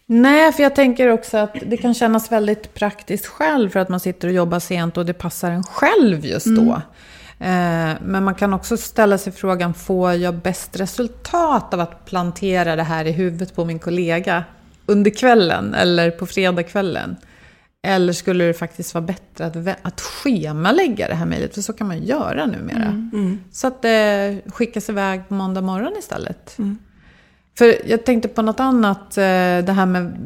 Nej, 0.06 0.52
för 0.52 0.62
jag 0.62 0.74
tänker 0.74 1.08
också 1.08 1.36
att 1.36 1.56
det 1.66 1.76
kan 1.76 1.94
kännas 1.94 2.32
väldigt 2.32 2.74
praktiskt 2.74 3.26
själv 3.26 3.70
för 3.70 3.80
att 3.80 3.88
man 3.88 4.00
sitter 4.00 4.28
och 4.28 4.34
jobbar 4.34 4.58
sent 4.58 4.96
och 4.96 5.06
det 5.06 5.12
passar 5.12 5.50
en 5.50 5.62
själv 5.62 6.26
just 6.26 6.46
då. 6.46 6.62
Mm. 6.62 6.80
Eh, 7.38 7.96
men 8.04 8.24
man 8.24 8.34
kan 8.34 8.54
också 8.54 8.76
ställa 8.76 9.18
sig 9.18 9.32
frågan, 9.32 9.74
får 9.74 10.12
jag 10.12 10.34
bäst 10.34 10.80
resultat 10.80 11.74
av 11.74 11.80
att 11.80 12.04
plantera 12.04 12.76
det 12.76 12.82
här 12.82 13.04
i 13.04 13.12
huvudet 13.12 13.54
på 13.54 13.64
min 13.64 13.78
kollega 13.78 14.44
under 14.86 15.10
kvällen 15.10 15.74
eller 15.74 16.10
på 16.10 16.26
fredagskvällen? 16.26 17.16
Eller 17.86 18.12
skulle 18.12 18.44
det 18.44 18.54
faktiskt 18.54 18.94
vara 18.94 19.04
bättre 19.04 19.46
att, 19.46 19.56
att 19.82 20.00
schemalägga 20.00 21.08
det 21.08 21.14
här 21.14 21.26
mejlet? 21.26 21.54
För 21.54 21.62
så 21.62 21.72
kan 21.72 21.86
man 21.86 22.02
göra 22.02 22.46
numera. 22.46 22.84
Mm. 22.84 23.10
Mm. 23.14 23.40
Så 23.52 23.66
att 23.66 23.82
det 23.82 24.40
skickas 24.46 24.88
iväg 24.88 25.28
på 25.28 25.34
måndag 25.34 25.60
morgon 25.60 25.92
istället. 25.98 26.58
Mm. 26.58 26.78
För 27.58 27.88
jag 27.90 28.04
tänkte 28.04 28.28
på 28.28 28.42
något 28.42 28.60
annat, 28.60 29.16
eh, 29.16 29.64
det 29.64 29.72
här 29.72 29.86
med 29.86 30.18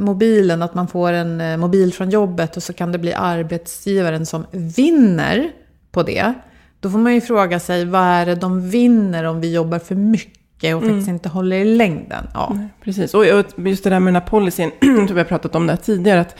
mobilen, 0.00 0.62
att 0.62 0.74
man 0.74 0.88
får 0.88 1.12
en 1.12 1.40
eh, 1.40 1.56
mobil 1.56 1.92
från 1.92 2.10
jobbet 2.10 2.56
och 2.56 2.62
så 2.62 2.72
kan 2.72 2.92
det 2.92 2.98
bli 2.98 3.12
arbetsgivaren 3.12 4.26
som 4.26 4.46
vinner 4.50 5.50
på 5.90 6.02
det. 6.02 6.34
Då 6.80 6.90
får 6.90 6.98
man 6.98 7.14
ju 7.14 7.20
fråga 7.20 7.60
sig, 7.60 7.84
vad 7.84 8.02
är 8.02 8.26
det 8.26 8.34
de 8.34 8.70
vinner 8.70 9.24
om 9.24 9.40
vi 9.40 9.54
jobbar 9.54 9.78
för 9.78 9.94
mycket? 9.94 10.35
Och 10.62 10.82
faktiskt 10.82 11.08
mm. 11.08 11.14
inte 11.14 11.28
håller 11.28 11.56
i 11.56 11.64
längden. 11.64 12.26
Ja. 12.34 12.52
Nej, 12.54 12.68
precis, 12.84 13.14
och 13.14 13.26
just 13.56 13.84
det 13.84 13.90
där 13.90 14.00
med 14.00 14.14
den 14.14 14.22
här 14.22 14.28
policyn, 14.28 14.70
tror 14.80 15.06
vi 15.06 15.20
har 15.20 15.24
pratat 15.24 15.54
om 15.54 15.66
det 15.66 15.76
tidigare, 15.76 16.20
att 16.20 16.36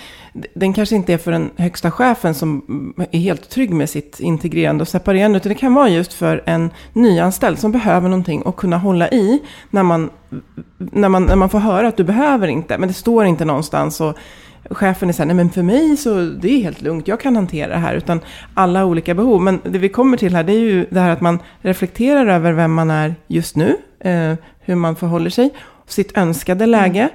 den 0.55 0.73
kanske 0.73 0.97
inte 0.97 1.13
är 1.13 1.19
för 1.19 1.33
den 1.33 1.51
högsta 1.57 1.91
chefen 1.91 2.35
som 2.35 2.95
är 3.11 3.19
helt 3.19 3.49
trygg 3.51 3.71
med 3.71 3.91
sitt 3.91 4.21
integrerande 4.21 4.83
och 4.83 4.89
separerande, 4.89 5.37
utan 5.37 5.49
det 5.49 5.55
kan 5.55 5.75
vara 5.75 5.89
just 5.89 6.13
för 6.13 6.43
en 6.47 6.71
nyanställd 6.93 7.59
som 7.59 7.73
behöver 7.73 8.09
någonting 8.09 8.43
att 8.47 8.57
kunna 8.57 8.79
hålla 8.79 9.09
i 9.09 9.43
när 9.71 9.83
man, 9.83 10.11
när 10.79 11.09
man, 11.09 11.25
när 11.25 11.37
man 11.37 11.51
får 11.51 11.59
höra 11.59 11.89
att 11.89 11.97
du 11.97 12.05
behöver 12.05 12.49
inte, 12.49 12.79
men 12.79 12.89
det 12.89 12.95
står 12.95 13.25
inte 13.25 13.45
någonstans. 13.45 14.01
Och, 14.01 14.19
chefen 14.71 15.09
är 15.09 15.13
så 15.13 15.23
här, 15.23 15.27
nej 15.27 15.37
men 15.37 15.51
för 15.51 15.63
mig 15.63 15.97
så 15.97 16.21
det 16.21 16.49
är 16.49 16.63
helt 16.63 16.83
lugnt, 16.83 17.09
jag 17.09 17.21
kan 17.21 17.37
hantera 17.37 17.69
det 17.69 17.79
här, 17.79 17.95
utan 17.95 18.21
alla 18.55 18.85
olika 18.85 19.15
behov. 19.15 19.43
Men 19.43 19.61
det 19.65 19.79
vi 19.79 19.89
kommer 19.89 20.17
till 20.17 20.35
här, 20.35 20.45
det 20.45 20.53
är 20.53 20.59
ju 20.59 20.87
det 20.91 21.01
här 21.01 21.11
att 21.11 21.21
man 21.21 21.39
reflekterar 21.61 22.27
över 22.27 22.53
vem 22.53 22.73
man 22.73 22.91
är 22.91 23.15
just 23.27 23.57
nu, 23.57 23.77
eh, 24.07 24.35
hur 24.61 24.75
man 24.75 24.97
förhåller 24.97 25.31
sig, 25.31 25.51
sitt 25.87 26.17
önskade 26.17 26.67
läge. 26.67 27.01
Mm. 27.01 27.11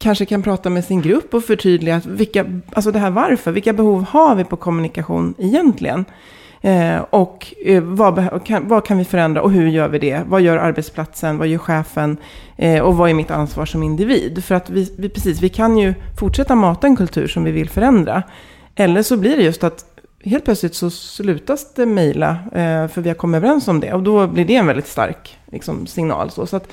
Kanske 0.00 0.24
kan 0.24 0.42
prata 0.42 0.70
med 0.70 0.84
sin 0.84 1.02
grupp 1.02 1.34
och 1.34 1.44
förtydliga 1.44 2.00
vilka, 2.06 2.44
alltså 2.72 2.90
det 2.90 2.98
här 2.98 3.10
varför, 3.10 3.52
vilka 3.52 3.72
behov 3.72 4.04
har 4.04 4.34
vi 4.34 4.44
på 4.44 4.56
kommunikation 4.56 5.34
egentligen? 5.38 6.04
Eh, 6.60 6.98
och 7.10 7.54
eh, 7.64 7.82
vad, 7.82 8.44
kan, 8.44 8.68
vad, 8.68 8.86
kan, 8.86 8.98
vi 8.98 9.04
förändra 9.04 9.42
och 9.42 9.50
hur 9.50 9.68
gör 9.68 9.88
vi 9.88 9.98
det? 9.98 10.22
Vad 10.26 10.40
gör 10.40 10.56
arbetsplatsen? 10.56 11.38
Vad 11.38 11.48
gör 11.48 11.58
chefen? 11.58 12.16
Eh, 12.56 12.82
och 12.82 12.96
vad 12.96 13.10
är 13.10 13.14
mitt 13.14 13.30
ansvar 13.30 13.66
som 13.66 13.82
individ? 13.82 14.44
För 14.44 14.54
att 14.54 14.70
vi, 14.70 14.94
vi, 14.98 15.08
precis, 15.08 15.40
vi 15.42 15.48
kan 15.48 15.78
ju 15.78 15.94
fortsätta 16.18 16.54
mata 16.54 16.86
en 16.86 16.96
kultur 16.96 17.26
som 17.26 17.44
vi 17.44 17.50
vill 17.50 17.68
förändra. 17.68 18.22
Eller 18.74 19.02
så 19.02 19.16
blir 19.16 19.36
det 19.36 19.42
just 19.42 19.64
att 19.64 19.84
helt 20.28 20.44
plötsligt 20.44 20.74
så 20.74 20.90
slutas 20.90 21.74
det 21.74 21.86
mejla, 21.86 22.30
eh, 22.30 22.88
för 22.88 23.00
vi 23.00 23.08
har 23.08 23.14
kommit 23.14 23.36
överens 23.36 23.68
om 23.68 23.80
det. 23.80 23.92
Och 23.92 24.02
då 24.02 24.26
blir 24.26 24.44
det 24.44 24.54
en 24.54 24.66
väldigt 24.66 24.88
stark 24.88 25.38
liksom, 25.52 25.86
signal. 25.86 26.30
Så, 26.30 26.46
så 26.46 26.56
att, 26.56 26.68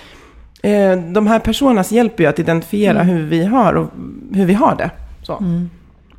eh, 0.63 0.95
de 0.97 1.27
här 1.27 1.39
personerna 1.39 1.83
hjälper 1.89 2.23
ju 2.23 2.29
att 2.29 2.39
identifiera 2.39 3.01
mm. 3.01 3.07
hur 3.07 3.25
vi 3.25 3.45
har 3.45 3.73
och 3.73 3.89
hur 4.31 4.45
vi 4.45 4.53
har 4.53 4.75
det. 4.75 4.91
Så. 5.23 5.37
Mm. 5.37 5.69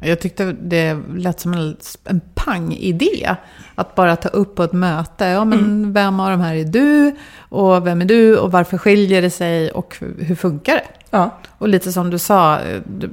Jag 0.00 0.20
tyckte 0.20 0.52
det 0.52 0.98
lät 1.14 1.40
som 1.40 1.52
en, 1.52 1.76
en 2.04 2.20
pang-idé. 2.34 3.36
Att 3.74 3.94
bara 3.94 4.16
ta 4.16 4.28
upp 4.28 4.54
på 4.54 4.62
ett 4.62 4.72
möte. 4.72 5.24
Ja, 5.24 5.44
men 5.44 5.58
mm. 5.58 5.92
vem 5.92 6.20
av 6.20 6.30
de 6.30 6.40
här 6.40 6.54
är 6.54 6.64
du? 6.64 7.16
Och 7.38 7.86
vem 7.86 8.00
är 8.00 8.04
du? 8.04 8.38
Och 8.38 8.52
varför 8.52 8.78
skiljer 8.78 9.22
det 9.22 9.30
sig? 9.30 9.70
Och 9.70 9.96
hur 10.18 10.34
funkar 10.34 10.74
det? 10.74 10.86
Ja. 11.10 11.30
Och 11.58 11.68
lite 11.68 11.92
som 11.92 12.10
du 12.10 12.18
sa, 12.18 12.58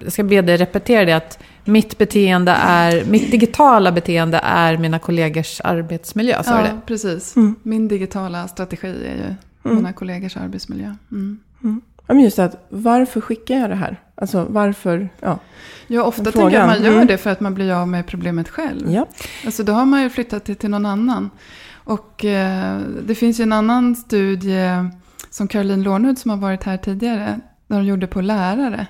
jag 0.04 0.12
ska 0.12 0.24
be 0.24 0.42
dig 0.42 0.58
repetera 0.58 1.06
det. 1.06 1.14
Att 1.14 1.40
mitt 1.65 1.97
beteende 1.97 2.52
är, 2.52 3.06
mitt 3.06 3.32
digitala 3.32 3.91
beteende 3.91 4.39
är 4.43 4.78
mina 4.78 4.99
kollegors 4.99 5.62
arbetsmiljö. 5.63 6.43
Sa 6.43 6.58
ja, 6.58 6.63
det? 6.63 6.80
precis. 6.86 7.36
Mm. 7.36 7.56
Min 7.63 7.88
digitala 7.88 8.47
strategi 8.47 8.88
är 8.88 9.15
ju 9.15 9.36
mm. 9.65 9.78
mina 9.78 9.93
kollegors 9.93 10.38
arbetsmiljö. 10.38 10.95
Mm. 11.12 11.39
mm. 11.63 11.82
Ja, 12.08 12.13
men 12.13 12.23
just 12.23 12.38
det, 12.38 12.45
att 12.45 12.65
varför 12.69 13.21
skickar 13.21 13.56
jag 13.56 13.69
det 13.69 13.76
här? 13.76 14.02
Alltså 14.15 14.45
varför? 14.49 15.09
Ja, 15.20 15.39
ja 15.88 16.03
ofta 16.03 16.24
tänker 16.24 16.49
jag 16.49 16.61
att 16.61 16.68
man 16.68 16.84
gör 16.84 16.93
mm. 16.93 17.07
det 17.07 17.18
för 17.18 17.30
att 17.30 17.39
man 17.39 17.53
blir 17.53 17.72
av 17.72 17.88
med 17.88 18.07
problemet 18.07 18.49
själv. 18.49 18.91
Ja. 18.91 19.07
Alltså 19.45 19.64
då 19.64 19.74
har 19.74 19.86
man 19.86 20.01
ju 20.01 20.09
flyttat 20.09 20.45
det 20.45 20.55
till 20.55 20.70
någon 20.70 20.86
annan. 20.86 21.30
Och 21.74 22.26
eh, 22.26 22.80
det 23.07 23.16
finns 23.16 23.39
ju 23.39 23.43
en 23.43 23.53
annan 23.53 23.95
studie 23.95 24.89
som 25.30 25.47
Caroline 25.47 25.84
Lornud 25.84 26.20
som 26.20 26.32
har 26.32 26.38
varit 26.38 26.64
här 26.64 26.78
tidigare. 26.78 27.39
Där 27.68 27.78
de 27.78 27.86
gjorde 27.86 28.07
på 28.07 28.22
lärare. 28.22 28.88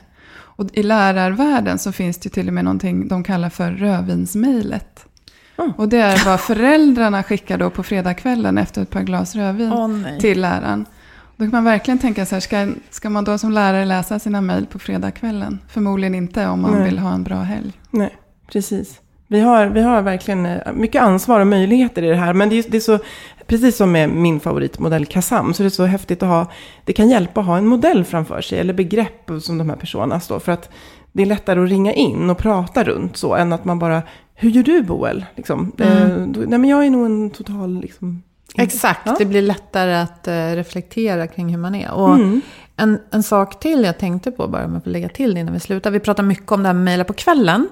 Och 0.55 0.69
i 0.73 0.83
lärarvärlden 0.83 1.79
så 1.79 1.91
finns 1.91 2.17
det 2.17 2.29
till 2.29 2.47
och 2.47 2.53
med 2.53 2.63
någonting 2.63 3.07
de 3.07 3.23
kallar 3.23 3.49
för 3.49 3.71
rödvinsmejlet. 3.71 5.05
Mm. 5.57 5.71
Och 5.77 5.89
det 5.89 5.97
är 5.97 6.25
vad 6.25 6.39
föräldrarna 6.39 7.23
skickar 7.23 7.57
då 7.57 7.69
på 7.69 7.83
fredagskvällen 7.83 8.57
efter 8.57 8.81
ett 8.81 8.89
par 8.89 9.01
glas 9.01 9.35
rödvin 9.35 9.73
oh, 9.73 10.19
till 10.19 10.41
läraren. 10.41 10.85
Då 11.37 11.43
kan 11.43 11.51
man 11.51 11.63
verkligen 11.63 11.99
tänka 11.99 12.25
så 12.25 12.35
här, 12.35 12.39
ska, 12.39 12.67
ska 12.89 13.09
man 13.09 13.23
då 13.23 13.37
som 13.37 13.51
lärare 13.51 13.85
läsa 13.85 14.19
sina 14.19 14.41
mejl 14.41 14.65
på 14.65 14.79
fredagskvällen? 14.79 15.59
Förmodligen 15.67 16.15
inte 16.15 16.47
om 16.47 16.61
man 16.61 16.71
Nej. 16.71 16.83
vill 16.83 16.99
ha 16.99 17.13
en 17.13 17.23
bra 17.23 17.41
helg. 17.41 17.73
Nej, 17.91 18.17
precis. 18.51 18.99
Vi 19.33 19.39
har, 19.39 19.65
vi 19.65 19.81
har 19.81 20.01
verkligen 20.01 20.45
eh, 20.45 20.73
mycket 20.73 21.01
ansvar 21.01 21.39
och 21.39 21.47
möjligheter 21.47 22.03
i 22.03 22.09
det 22.09 22.15
här. 22.15 22.33
Men 22.33 22.49
det 22.49 22.59
är, 22.59 22.65
det 22.67 22.77
är 22.77 22.81
så, 22.81 22.99
precis 23.47 23.77
som 23.77 23.91
med 23.91 24.09
min 24.09 24.39
favoritmodell 24.39 25.05
Kasam, 25.05 25.53
så 25.53 25.63
det 25.63 25.67
är 25.67 25.69
så 25.69 25.85
häftigt 25.85 26.23
att 26.23 26.29
ha, 26.29 26.51
det 26.85 26.93
kan 26.93 27.09
hjälpa 27.09 27.39
att 27.39 27.45
ha 27.45 27.57
en 27.57 27.67
modell 27.67 28.03
framför 28.05 28.41
sig, 28.41 28.59
eller 28.59 28.73
begrepp 28.73 29.31
som 29.41 29.57
de 29.57 29.69
här 29.69 29.75
personerna 29.75 30.19
står. 30.19 30.39
För 30.39 30.51
att 30.51 30.69
det 31.11 31.21
är 31.21 31.25
lättare 31.25 31.63
att 31.63 31.69
ringa 31.69 31.93
in 31.93 32.29
och 32.29 32.37
prata 32.37 32.83
runt 32.83 33.17
så, 33.17 33.35
än 33.35 33.53
att 33.53 33.65
man 33.65 33.79
bara, 33.79 34.01
hur 34.33 34.49
gör 34.49 34.63
du 34.63 34.83
Boel? 34.83 35.25
Liksom. 35.35 35.71
Mm. 35.79 35.91
Eh, 35.91 36.27
nej 36.47 36.59
men 36.59 36.69
jag 36.69 36.85
är 36.85 36.89
nog 36.89 37.05
en 37.05 37.29
total, 37.29 37.79
liksom, 37.79 38.23
Exakt, 38.55 39.01
ja. 39.05 39.15
det 39.19 39.25
blir 39.25 39.41
lättare 39.41 39.93
att 39.93 40.27
uh, 40.27 40.55
reflektera 40.55 41.27
kring 41.27 41.49
hur 41.49 41.57
man 41.57 41.75
är. 41.75 41.91
Och 41.91 42.15
mm. 42.15 42.41
en, 42.77 42.99
en 43.11 43.23
sak 43.23 43.59
till 43.59 43.83
jag 43.83 43.97
tänkte 43.97 44.31
på, 44.31 44.47
bara 44.47 44.65
om 44.65 44.73
jag 44.73 44.83
får 44.83 44.91
lägga 44.91 45.09
till 45.09 45.33
det 45.33 45.39
innan 45.39 45.53
vi 45.53 45.59
slutar. 45.59 45.91
Vi 45.91 45.99
pratar 45.99 46.23
mycket 46.23 46.51
om 46.51 46.63
det 46.63 46.69
här 46.69 46.73
med 46.73 46.83
mejla 46.83 47.03
på 47.03 47.13
kvällen. 47.13 47.69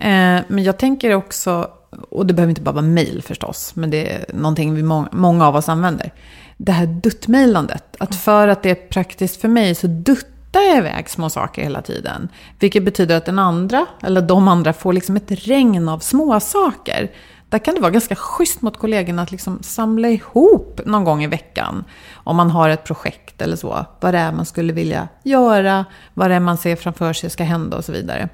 Eh, 0.00 0.40
men 0.48 0.64
jag 0.64 0.78
tänker 0.78 1.14
också, 1.14 1.70
och 2.10 2.26
det 2.26 2.34
behöver 2.34 2.50
inte 2.50 2.62
bara 2.62 2.72
vara 2.72 2.84
mejl 2.84 3.22
förstås, 3.22 3.76
men 3.76 3.90
det 3.90 4.12
är 4.12 4.34
någonting 4.34 4.74
vi 4.74 4.82
må 4.82 5.06
många 5.12 5.46
av 5.46 5.56
oss 5.56 5.68
använder. 5.68 6.12
Det 6.56 6.72
här 6.72 6.86
duttmejlandet. 6.86 7.96
Att 7.98 8.14
för 8.14 8.48
att 8.48 8.62
det 8.62 8.70
är 8.70 8.88
praktiskt 8.88 9.40
för 9.40 9.48
mig 9.48 9.74
så 9.74 9.86
duttar 9.86 10.60
jag 10.60 10.78
iväg 10.78 11.10
små 11.10 11.30
saker 11.30 11.62
hela 11.62 11.82
tiden. 11.82 12.28
Vilket 12.58 12.84
betyder 12.84 13.16
att 13.16 13.26
den 13.26 13.38
andra, 13.38 13.86
eller 14.02 14.22
de 14.22 14.48
andra, 14.48 14.72
får 14.72 14.92
liksom 14.92 15.16
ett 15.16 15.30
regn 15.30 15.88
av 15.88 15.98
små 15.98 16.40
saker. 16.40 17.10
Där 17.48 17.58
kan 17.58 17.74
det 17.74 17.80
vara 17.80 17.90
ganska 17.90 18.16
schysst 18.16 18.62
mot 18.62 18.78
kollegorna 18.78 19.22
att 19.22 19.32
liksom 19.32 19.58
samla 19.62 20.08
ihop 20.08 20.80
någon 20.86 21.04
gång 21.04 21.24
i 21.24 21.26
veckan. 21.26 21.84
Om 22.14 22.36
man 22.36 22.50
har 22.50 22.68
ett 22.68 22.84
projekt 22.84 23.42
eller 23.42 23.56
så. 23.56 23.86
Vad 24.00 24.14
det 24.14 24.18
är 24.18 24.32
man 24.32 24.46
skulle 24.46 24.72
vilja 24.72 25.08
göra, 25.22 25.84
vad 26.14 26.30
det 26.30 26.34
är 26.34 26.40
man 26.40 26.58
ser 26.58 26.76
framför 26.76 27.12
sig 27.12 27.30
ska 27.30 27.44
hända 27.44 27.76
och 27.76 27.84
så 27.84 27.92
vidare. 27.92 28.28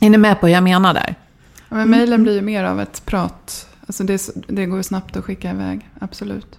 Är 0.00 0.10
ni 0.10 0.18
med 0.18 0.40
på 0.40 0.46
hur 0.46 0.54
jag 0.54 0.64
menar 0.64 0.94
där? 0.94 1.14
Ja, 1.68 1.76
men 1.76 1.90
mejlen 1.90 2.22
blir 2.22 2.34
ju 2.34 2.42
mer 2.42 2.64
av 2.64 2.80
ett 2.80 3.06
prat. 3.06 3.68
Alltså 3.86 4.04
det, 4.04 4.30
det 4.48 4.66
går 4.66 4.82
snabbt 4.82 5.16
att 5.16 5.24
skicka 5.24 5.50
iväg, 5.50 5.90
absolut. 5.98 6.58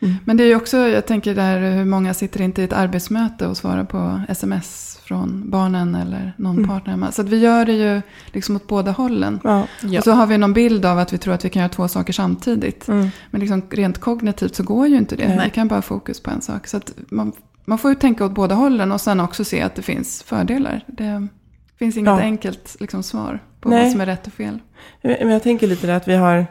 Mm. 0.00 0.14
Men 0.24 0.36
det 0.36 0.44
är 0.44 0.46
ju 0.48 0.56
också, 0.56 0.76
jag 0.76 1.06
tänker 1.06 1.34
där 1.34 1.70
hur 1.70 1.84
många 1.84 2.14
sitter 2.14 2.40
inte 2.40 2.62
i 2.62 2.64
ett 2.64 2.72
arbetsmöte 2.72 3.46
och 3.46 3.56
svarar 3.56 3.84
på 3.84 4.20
sms 4.28 4.98
från 5.02 5.50
barnen 5.50 5.94
eller 5.94 6.32
någon 6.36 6.56
mm. 6.56 6.68
partner. 6.68 7.10
Så 7.10 7.22
vi 7.22 7.38
gör 7.38 7.64
det 7.64 7.72
ju 7.72 8.02
liksom 8.26 8.56
åt 8.56 8.66
båda 8.66 8.90
hållen. 8.90 9.40
Ja. 9.44 9.66
Och 9.98 10.04
så 10.04 10.12
har 10.12 10.26
vi 10.26 10.38
någon 10.38 10.52
bild 10.52 10.84
av 10.84 10.98
att 10.98 11.12
vi 11.12 11.18
tror 11.18 11.34
att 11.34 11.44
vi 11.44 11.50
kan 11.50 11.60
göra 11.60 11.72
två 11.72 11.88
saker 11.88 12.12
samtidigt. 12.12 12.88
Mm. 12.88 13.08
Men 13.30 13.40
liksom 13.40 13.62
rent 13.70 13.98
kognitivt 13.98 14.54
så 14.54 14.62
går 14.62 14.86
ju 14.86 14.96
inte 14.96 15.16
det. 15.16 15.28
Nej. 15.28 15.44
Vi 15.44 15.50
kan 15.50 15.68
bara 15.68 15.74
ha 15.74 15.82
fokus 15.82 16.20
på 16.20 16.30
en 16.30 16.42
sak. 16.42 16.66
Så 16.66 16.80
man, 17.08 17.32
man 17.64 17.78
får 17.78 17.90
ju 17.90 17.94
tänka 17.94 18.24
åt 18.24 18.32
båda 18.32 18.54
hållen 18.54 18.92
och 18.92 19.00
sen 19.00 19.20
också 19.20 19.44
se 19.44 19.62
att 19.62 19.74
det 19.74 19.82
finns 19.82 20.22
fördelar. 20.22 20.80
Det, 20.86 21.28
det 21.76 21.84
finns 21.84 21.96
inget 21.96 22.08
ja. 22.08 22.20
enkelt 22.20 22.76
liksom, 22.80 23.02
svar 23.02 23.40
på 23.60 23.68
Nej. 23.68 23.82
vad 23.82 23.92
som 23.92 24.00
är 24.00 24.06
rätt 24.06 24.26
och 24.26 24.32
fel. 24.32 24.58
Men 25.02 25.30
jag 25.30 25.42
tänker 25.42 25.66
lite 25.66 25.86
där 25.86 25.96
att 25.96 26.08
vi 26.08 26.14
har, 26.14 26.46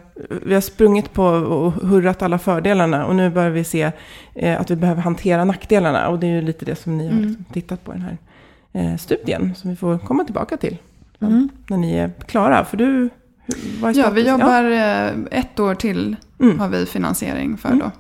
vi 0.46 0.54
har 0.54 0.62
sprungit 0.62 1.14
på 1.14 1.24
och 1.26 1.72
hurrat 1.72 2.22
alla 2.22 2.40
fördelarna. 2.40 3.06
Och 3.06 3.16
nu 3.16 3.30
börjar 3.30 3.50
vi 3.50 3.64
se 3.64 3.92
eh, 4.34 4.62
att 4.62 4.72
vi 4.72 4.76
behöver 4.76 5.02
hantera 5.02 5.46
nackdelarna. 5.46 6.08
Och 6.08 6.20
det 6.20 6.28
är 6.28 6.32
ju 6.32 6.42
lite 6.42 6.66
det 6.66 6.76
som 6.76 6.98
ni 6.98 7.06
har 7.06 7.14
mm. 7.14 7.28
Liksom 7.28 7.46
tittat 7.54 7.84
på 7.84 7.94
i 7.94 7.98
den 7.98 8.04
här 8.04 8.18
eh, 8.74 8.98
studien. 8.98 9.56
Som 9.56 9.70
vi 9.70 9.76
får 9.76 9.98
komma 9.98 10.24
tillbaka 10.24 10.58
till. 10.58 10.78
Mm. 11.20 11.50
När 11.68 11.78
ni 11.78 11.96
är 11.96 12.12
klara. 12.28 12.66
För 12.66 12.78
du, 12.78 13.10
vad 13.82 13.92
är 13.92 14.00
Ja, 14.00 14.10
vi 14.10 14.30
jobbar 14.30 14.64
ja. 14.64 15.10
Eh, 15.10 15.14
ett 15.32 15.60
år 15.60 15.76
till. 15.76 16.16
Mm. 16.40 16.60
Har 16.60 16.70
vi 16.70 16.86
finansiering 16.86 17.58
för 17.58 17.70
mm. 17.70 17.80
då. 17.80 17.92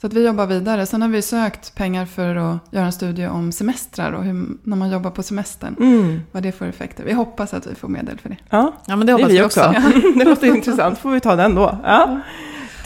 Så 0.00 0.06
att 0.06 0.12
vi 0.12 0.26
jobbar 0.26 0.46
vidare. 0.46 0.86
Sen 0.86 1.02
har 1.02 1.08
vi 1.08 1.22
sökt 1.22 1.74
pengar 1.74 2.06
för 2.06 2.36
att 2.36 2.58
göra 2.70 2.86
en 2.86 2.92
studie 2.92 3.26
om 3.26 3.52
semestrar 3.52 4.12
och 4.12 4.24
hur, 4.24 4.46
när 4.62 4.76
man 4.76 4.90
jobbar 4.90 5.10
på 5.10 5.22
semestern. 5.22 5.76
Mm. 5.80 6.20
Vad 6.32 6.42
det 6.42 6.52
får 6.52 6.66
effekter. 6.66 7.04
Vi 7.04 7.12
hoppas 7.12 7.54
att 7.54 7.66
vi 7.66 7.74
får 7.74 7.88
medel 7.88 8.18
för 8.18 8.28
det. 8.28 8.36
Ja, 8.50 8.72
ja 8.86 8.96
men 8.96 9.06
det 9.06 9.12
hoppas 9.12 9.28
det 9.28 9.34
vi 9.34 9.42
också. 9.42 9.60
också. 9.60 9.80
det 10.18 10.24
låter 10.24 10.46
intressant. 10.46 10.98
får 10.98 11.10
vi 11.10 11.20
ta 11.20 11.36
den 11.36 11.54
då. 11.54 11.78
Ja. 11.84 12.20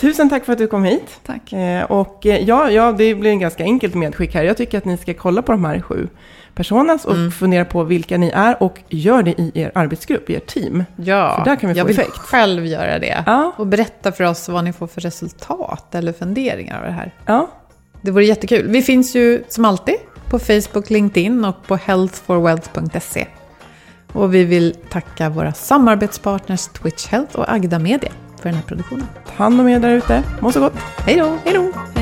Tusen 0.00 0.28
tack 0.28 0.44
för 0.44 0.52
att 0.52 0.58
du 0.58 0.66
kom 0.66 0.84
hit. 0.84 1.20
Tack. 1.26 1.52
Eh, 1.52 1.84
och 1.84 2.26
eh, 2.26 2.44
ja, 2.44 2.70
ja, 2.70 2.92
det 2.92 3.14
blir 3.14 3.30
en 3.30 3.38
ganska 3.38 3.64
enkelt 3.64 3.94
medskick 3.94 4.34
här. 4.34 4.44
Jag 4.44 4.56
tycker 4.56 4.78
att 4.78 4.84
ni 4.84 4.96
ska 4.96 5.14
kolla 5.14 5.42
på 5.42 5.52
de 5.52 5.64
här 5.64 5.80
sju 5.80 6.08
personas 6.54 7.04
och 7.04 7.14
mm. 7.14 7.30
fundera 7.30 7.64
på 7.64 7.84
vilka 7.84 8.18
ni 8.18 8.28
är 8.28 8.62
och 8.62 8.80
gör 8.88 9.22
det 9.22 9.40
i 9.40 9.52
er 9.54 9.72
arbetsgrupp, 9.74 10.30
i 10.30 10.36
ert 10.36 10.46
team. 10.46 10.84
Ja, 10.96 11.34
för 11.36 11.44
där 11.50 11.56
kan 11.56 11.68
vi 11.68 11.74
få 11.74 11.78
jag 11.78 11.84
vill 11.84 11.98
effekt. 11.98 12.18
själv 12.18 12.66
göra 12.66 12.98
det. 12.98 13.24
Ja. 13.26 13.52
Och 13.56 13.66
berätta 13.66 14.12
för 14.12 14.24
oss 14.24 14.48
vad 14.48 14.64
ni 14.64 14.72
får 14.72 14.86
för 14.86 15.00
resultat 15.00 15.94
eller 15.94 16.12
funderingar 16.12 16.78
av 16.78 16.86
det 16.86 16.92
här. 16.92 17.14
Ja. 17.26 17.48
Det 18.02 18.10
vore 18.10 18.24
jättekul. 18.24 18.68
Vi 18.68 18.82
finns 18.82 19.14
ju 19.14 19.44
som 19.48 19.64
alltid 19.64 19.94
på 20.30 20.38
Facebook, 20.38 20.90
LinkedIn 20.90 21.44
och 21.44 21.66
på 21.66 21.76
healthforwealth.se. 21.76 23.26
Och 24.12 24.34
vi 24.34 24.44
vill 24.44 24.76
tacka 24.90 25.28
våra 25.28 25.52
samarbetspartners 25.52 26.66
Twitch 26.68 27.06
Health 27.06 27.36
och 27.36 27.52
Agda 27.52 27.78
Media 27.78 28.12
för 28.36 28.48
den 28.48 28.54
här 28.54 28.62
produktionen. 28.62 29.06
Ta 29.26 29.44
hand 29.44 29.60
om 29.60 29.68
er 29.68 29.78
där 29.78 29.90
ute. 29.90 30.22
Må 30.40 30.52
så 30.52 30.60
gott. 30.60 30.76
Hej 31.06 31.16
då. 31.16 31.38
Hej 31.44 31.54
då. 31.54 32.01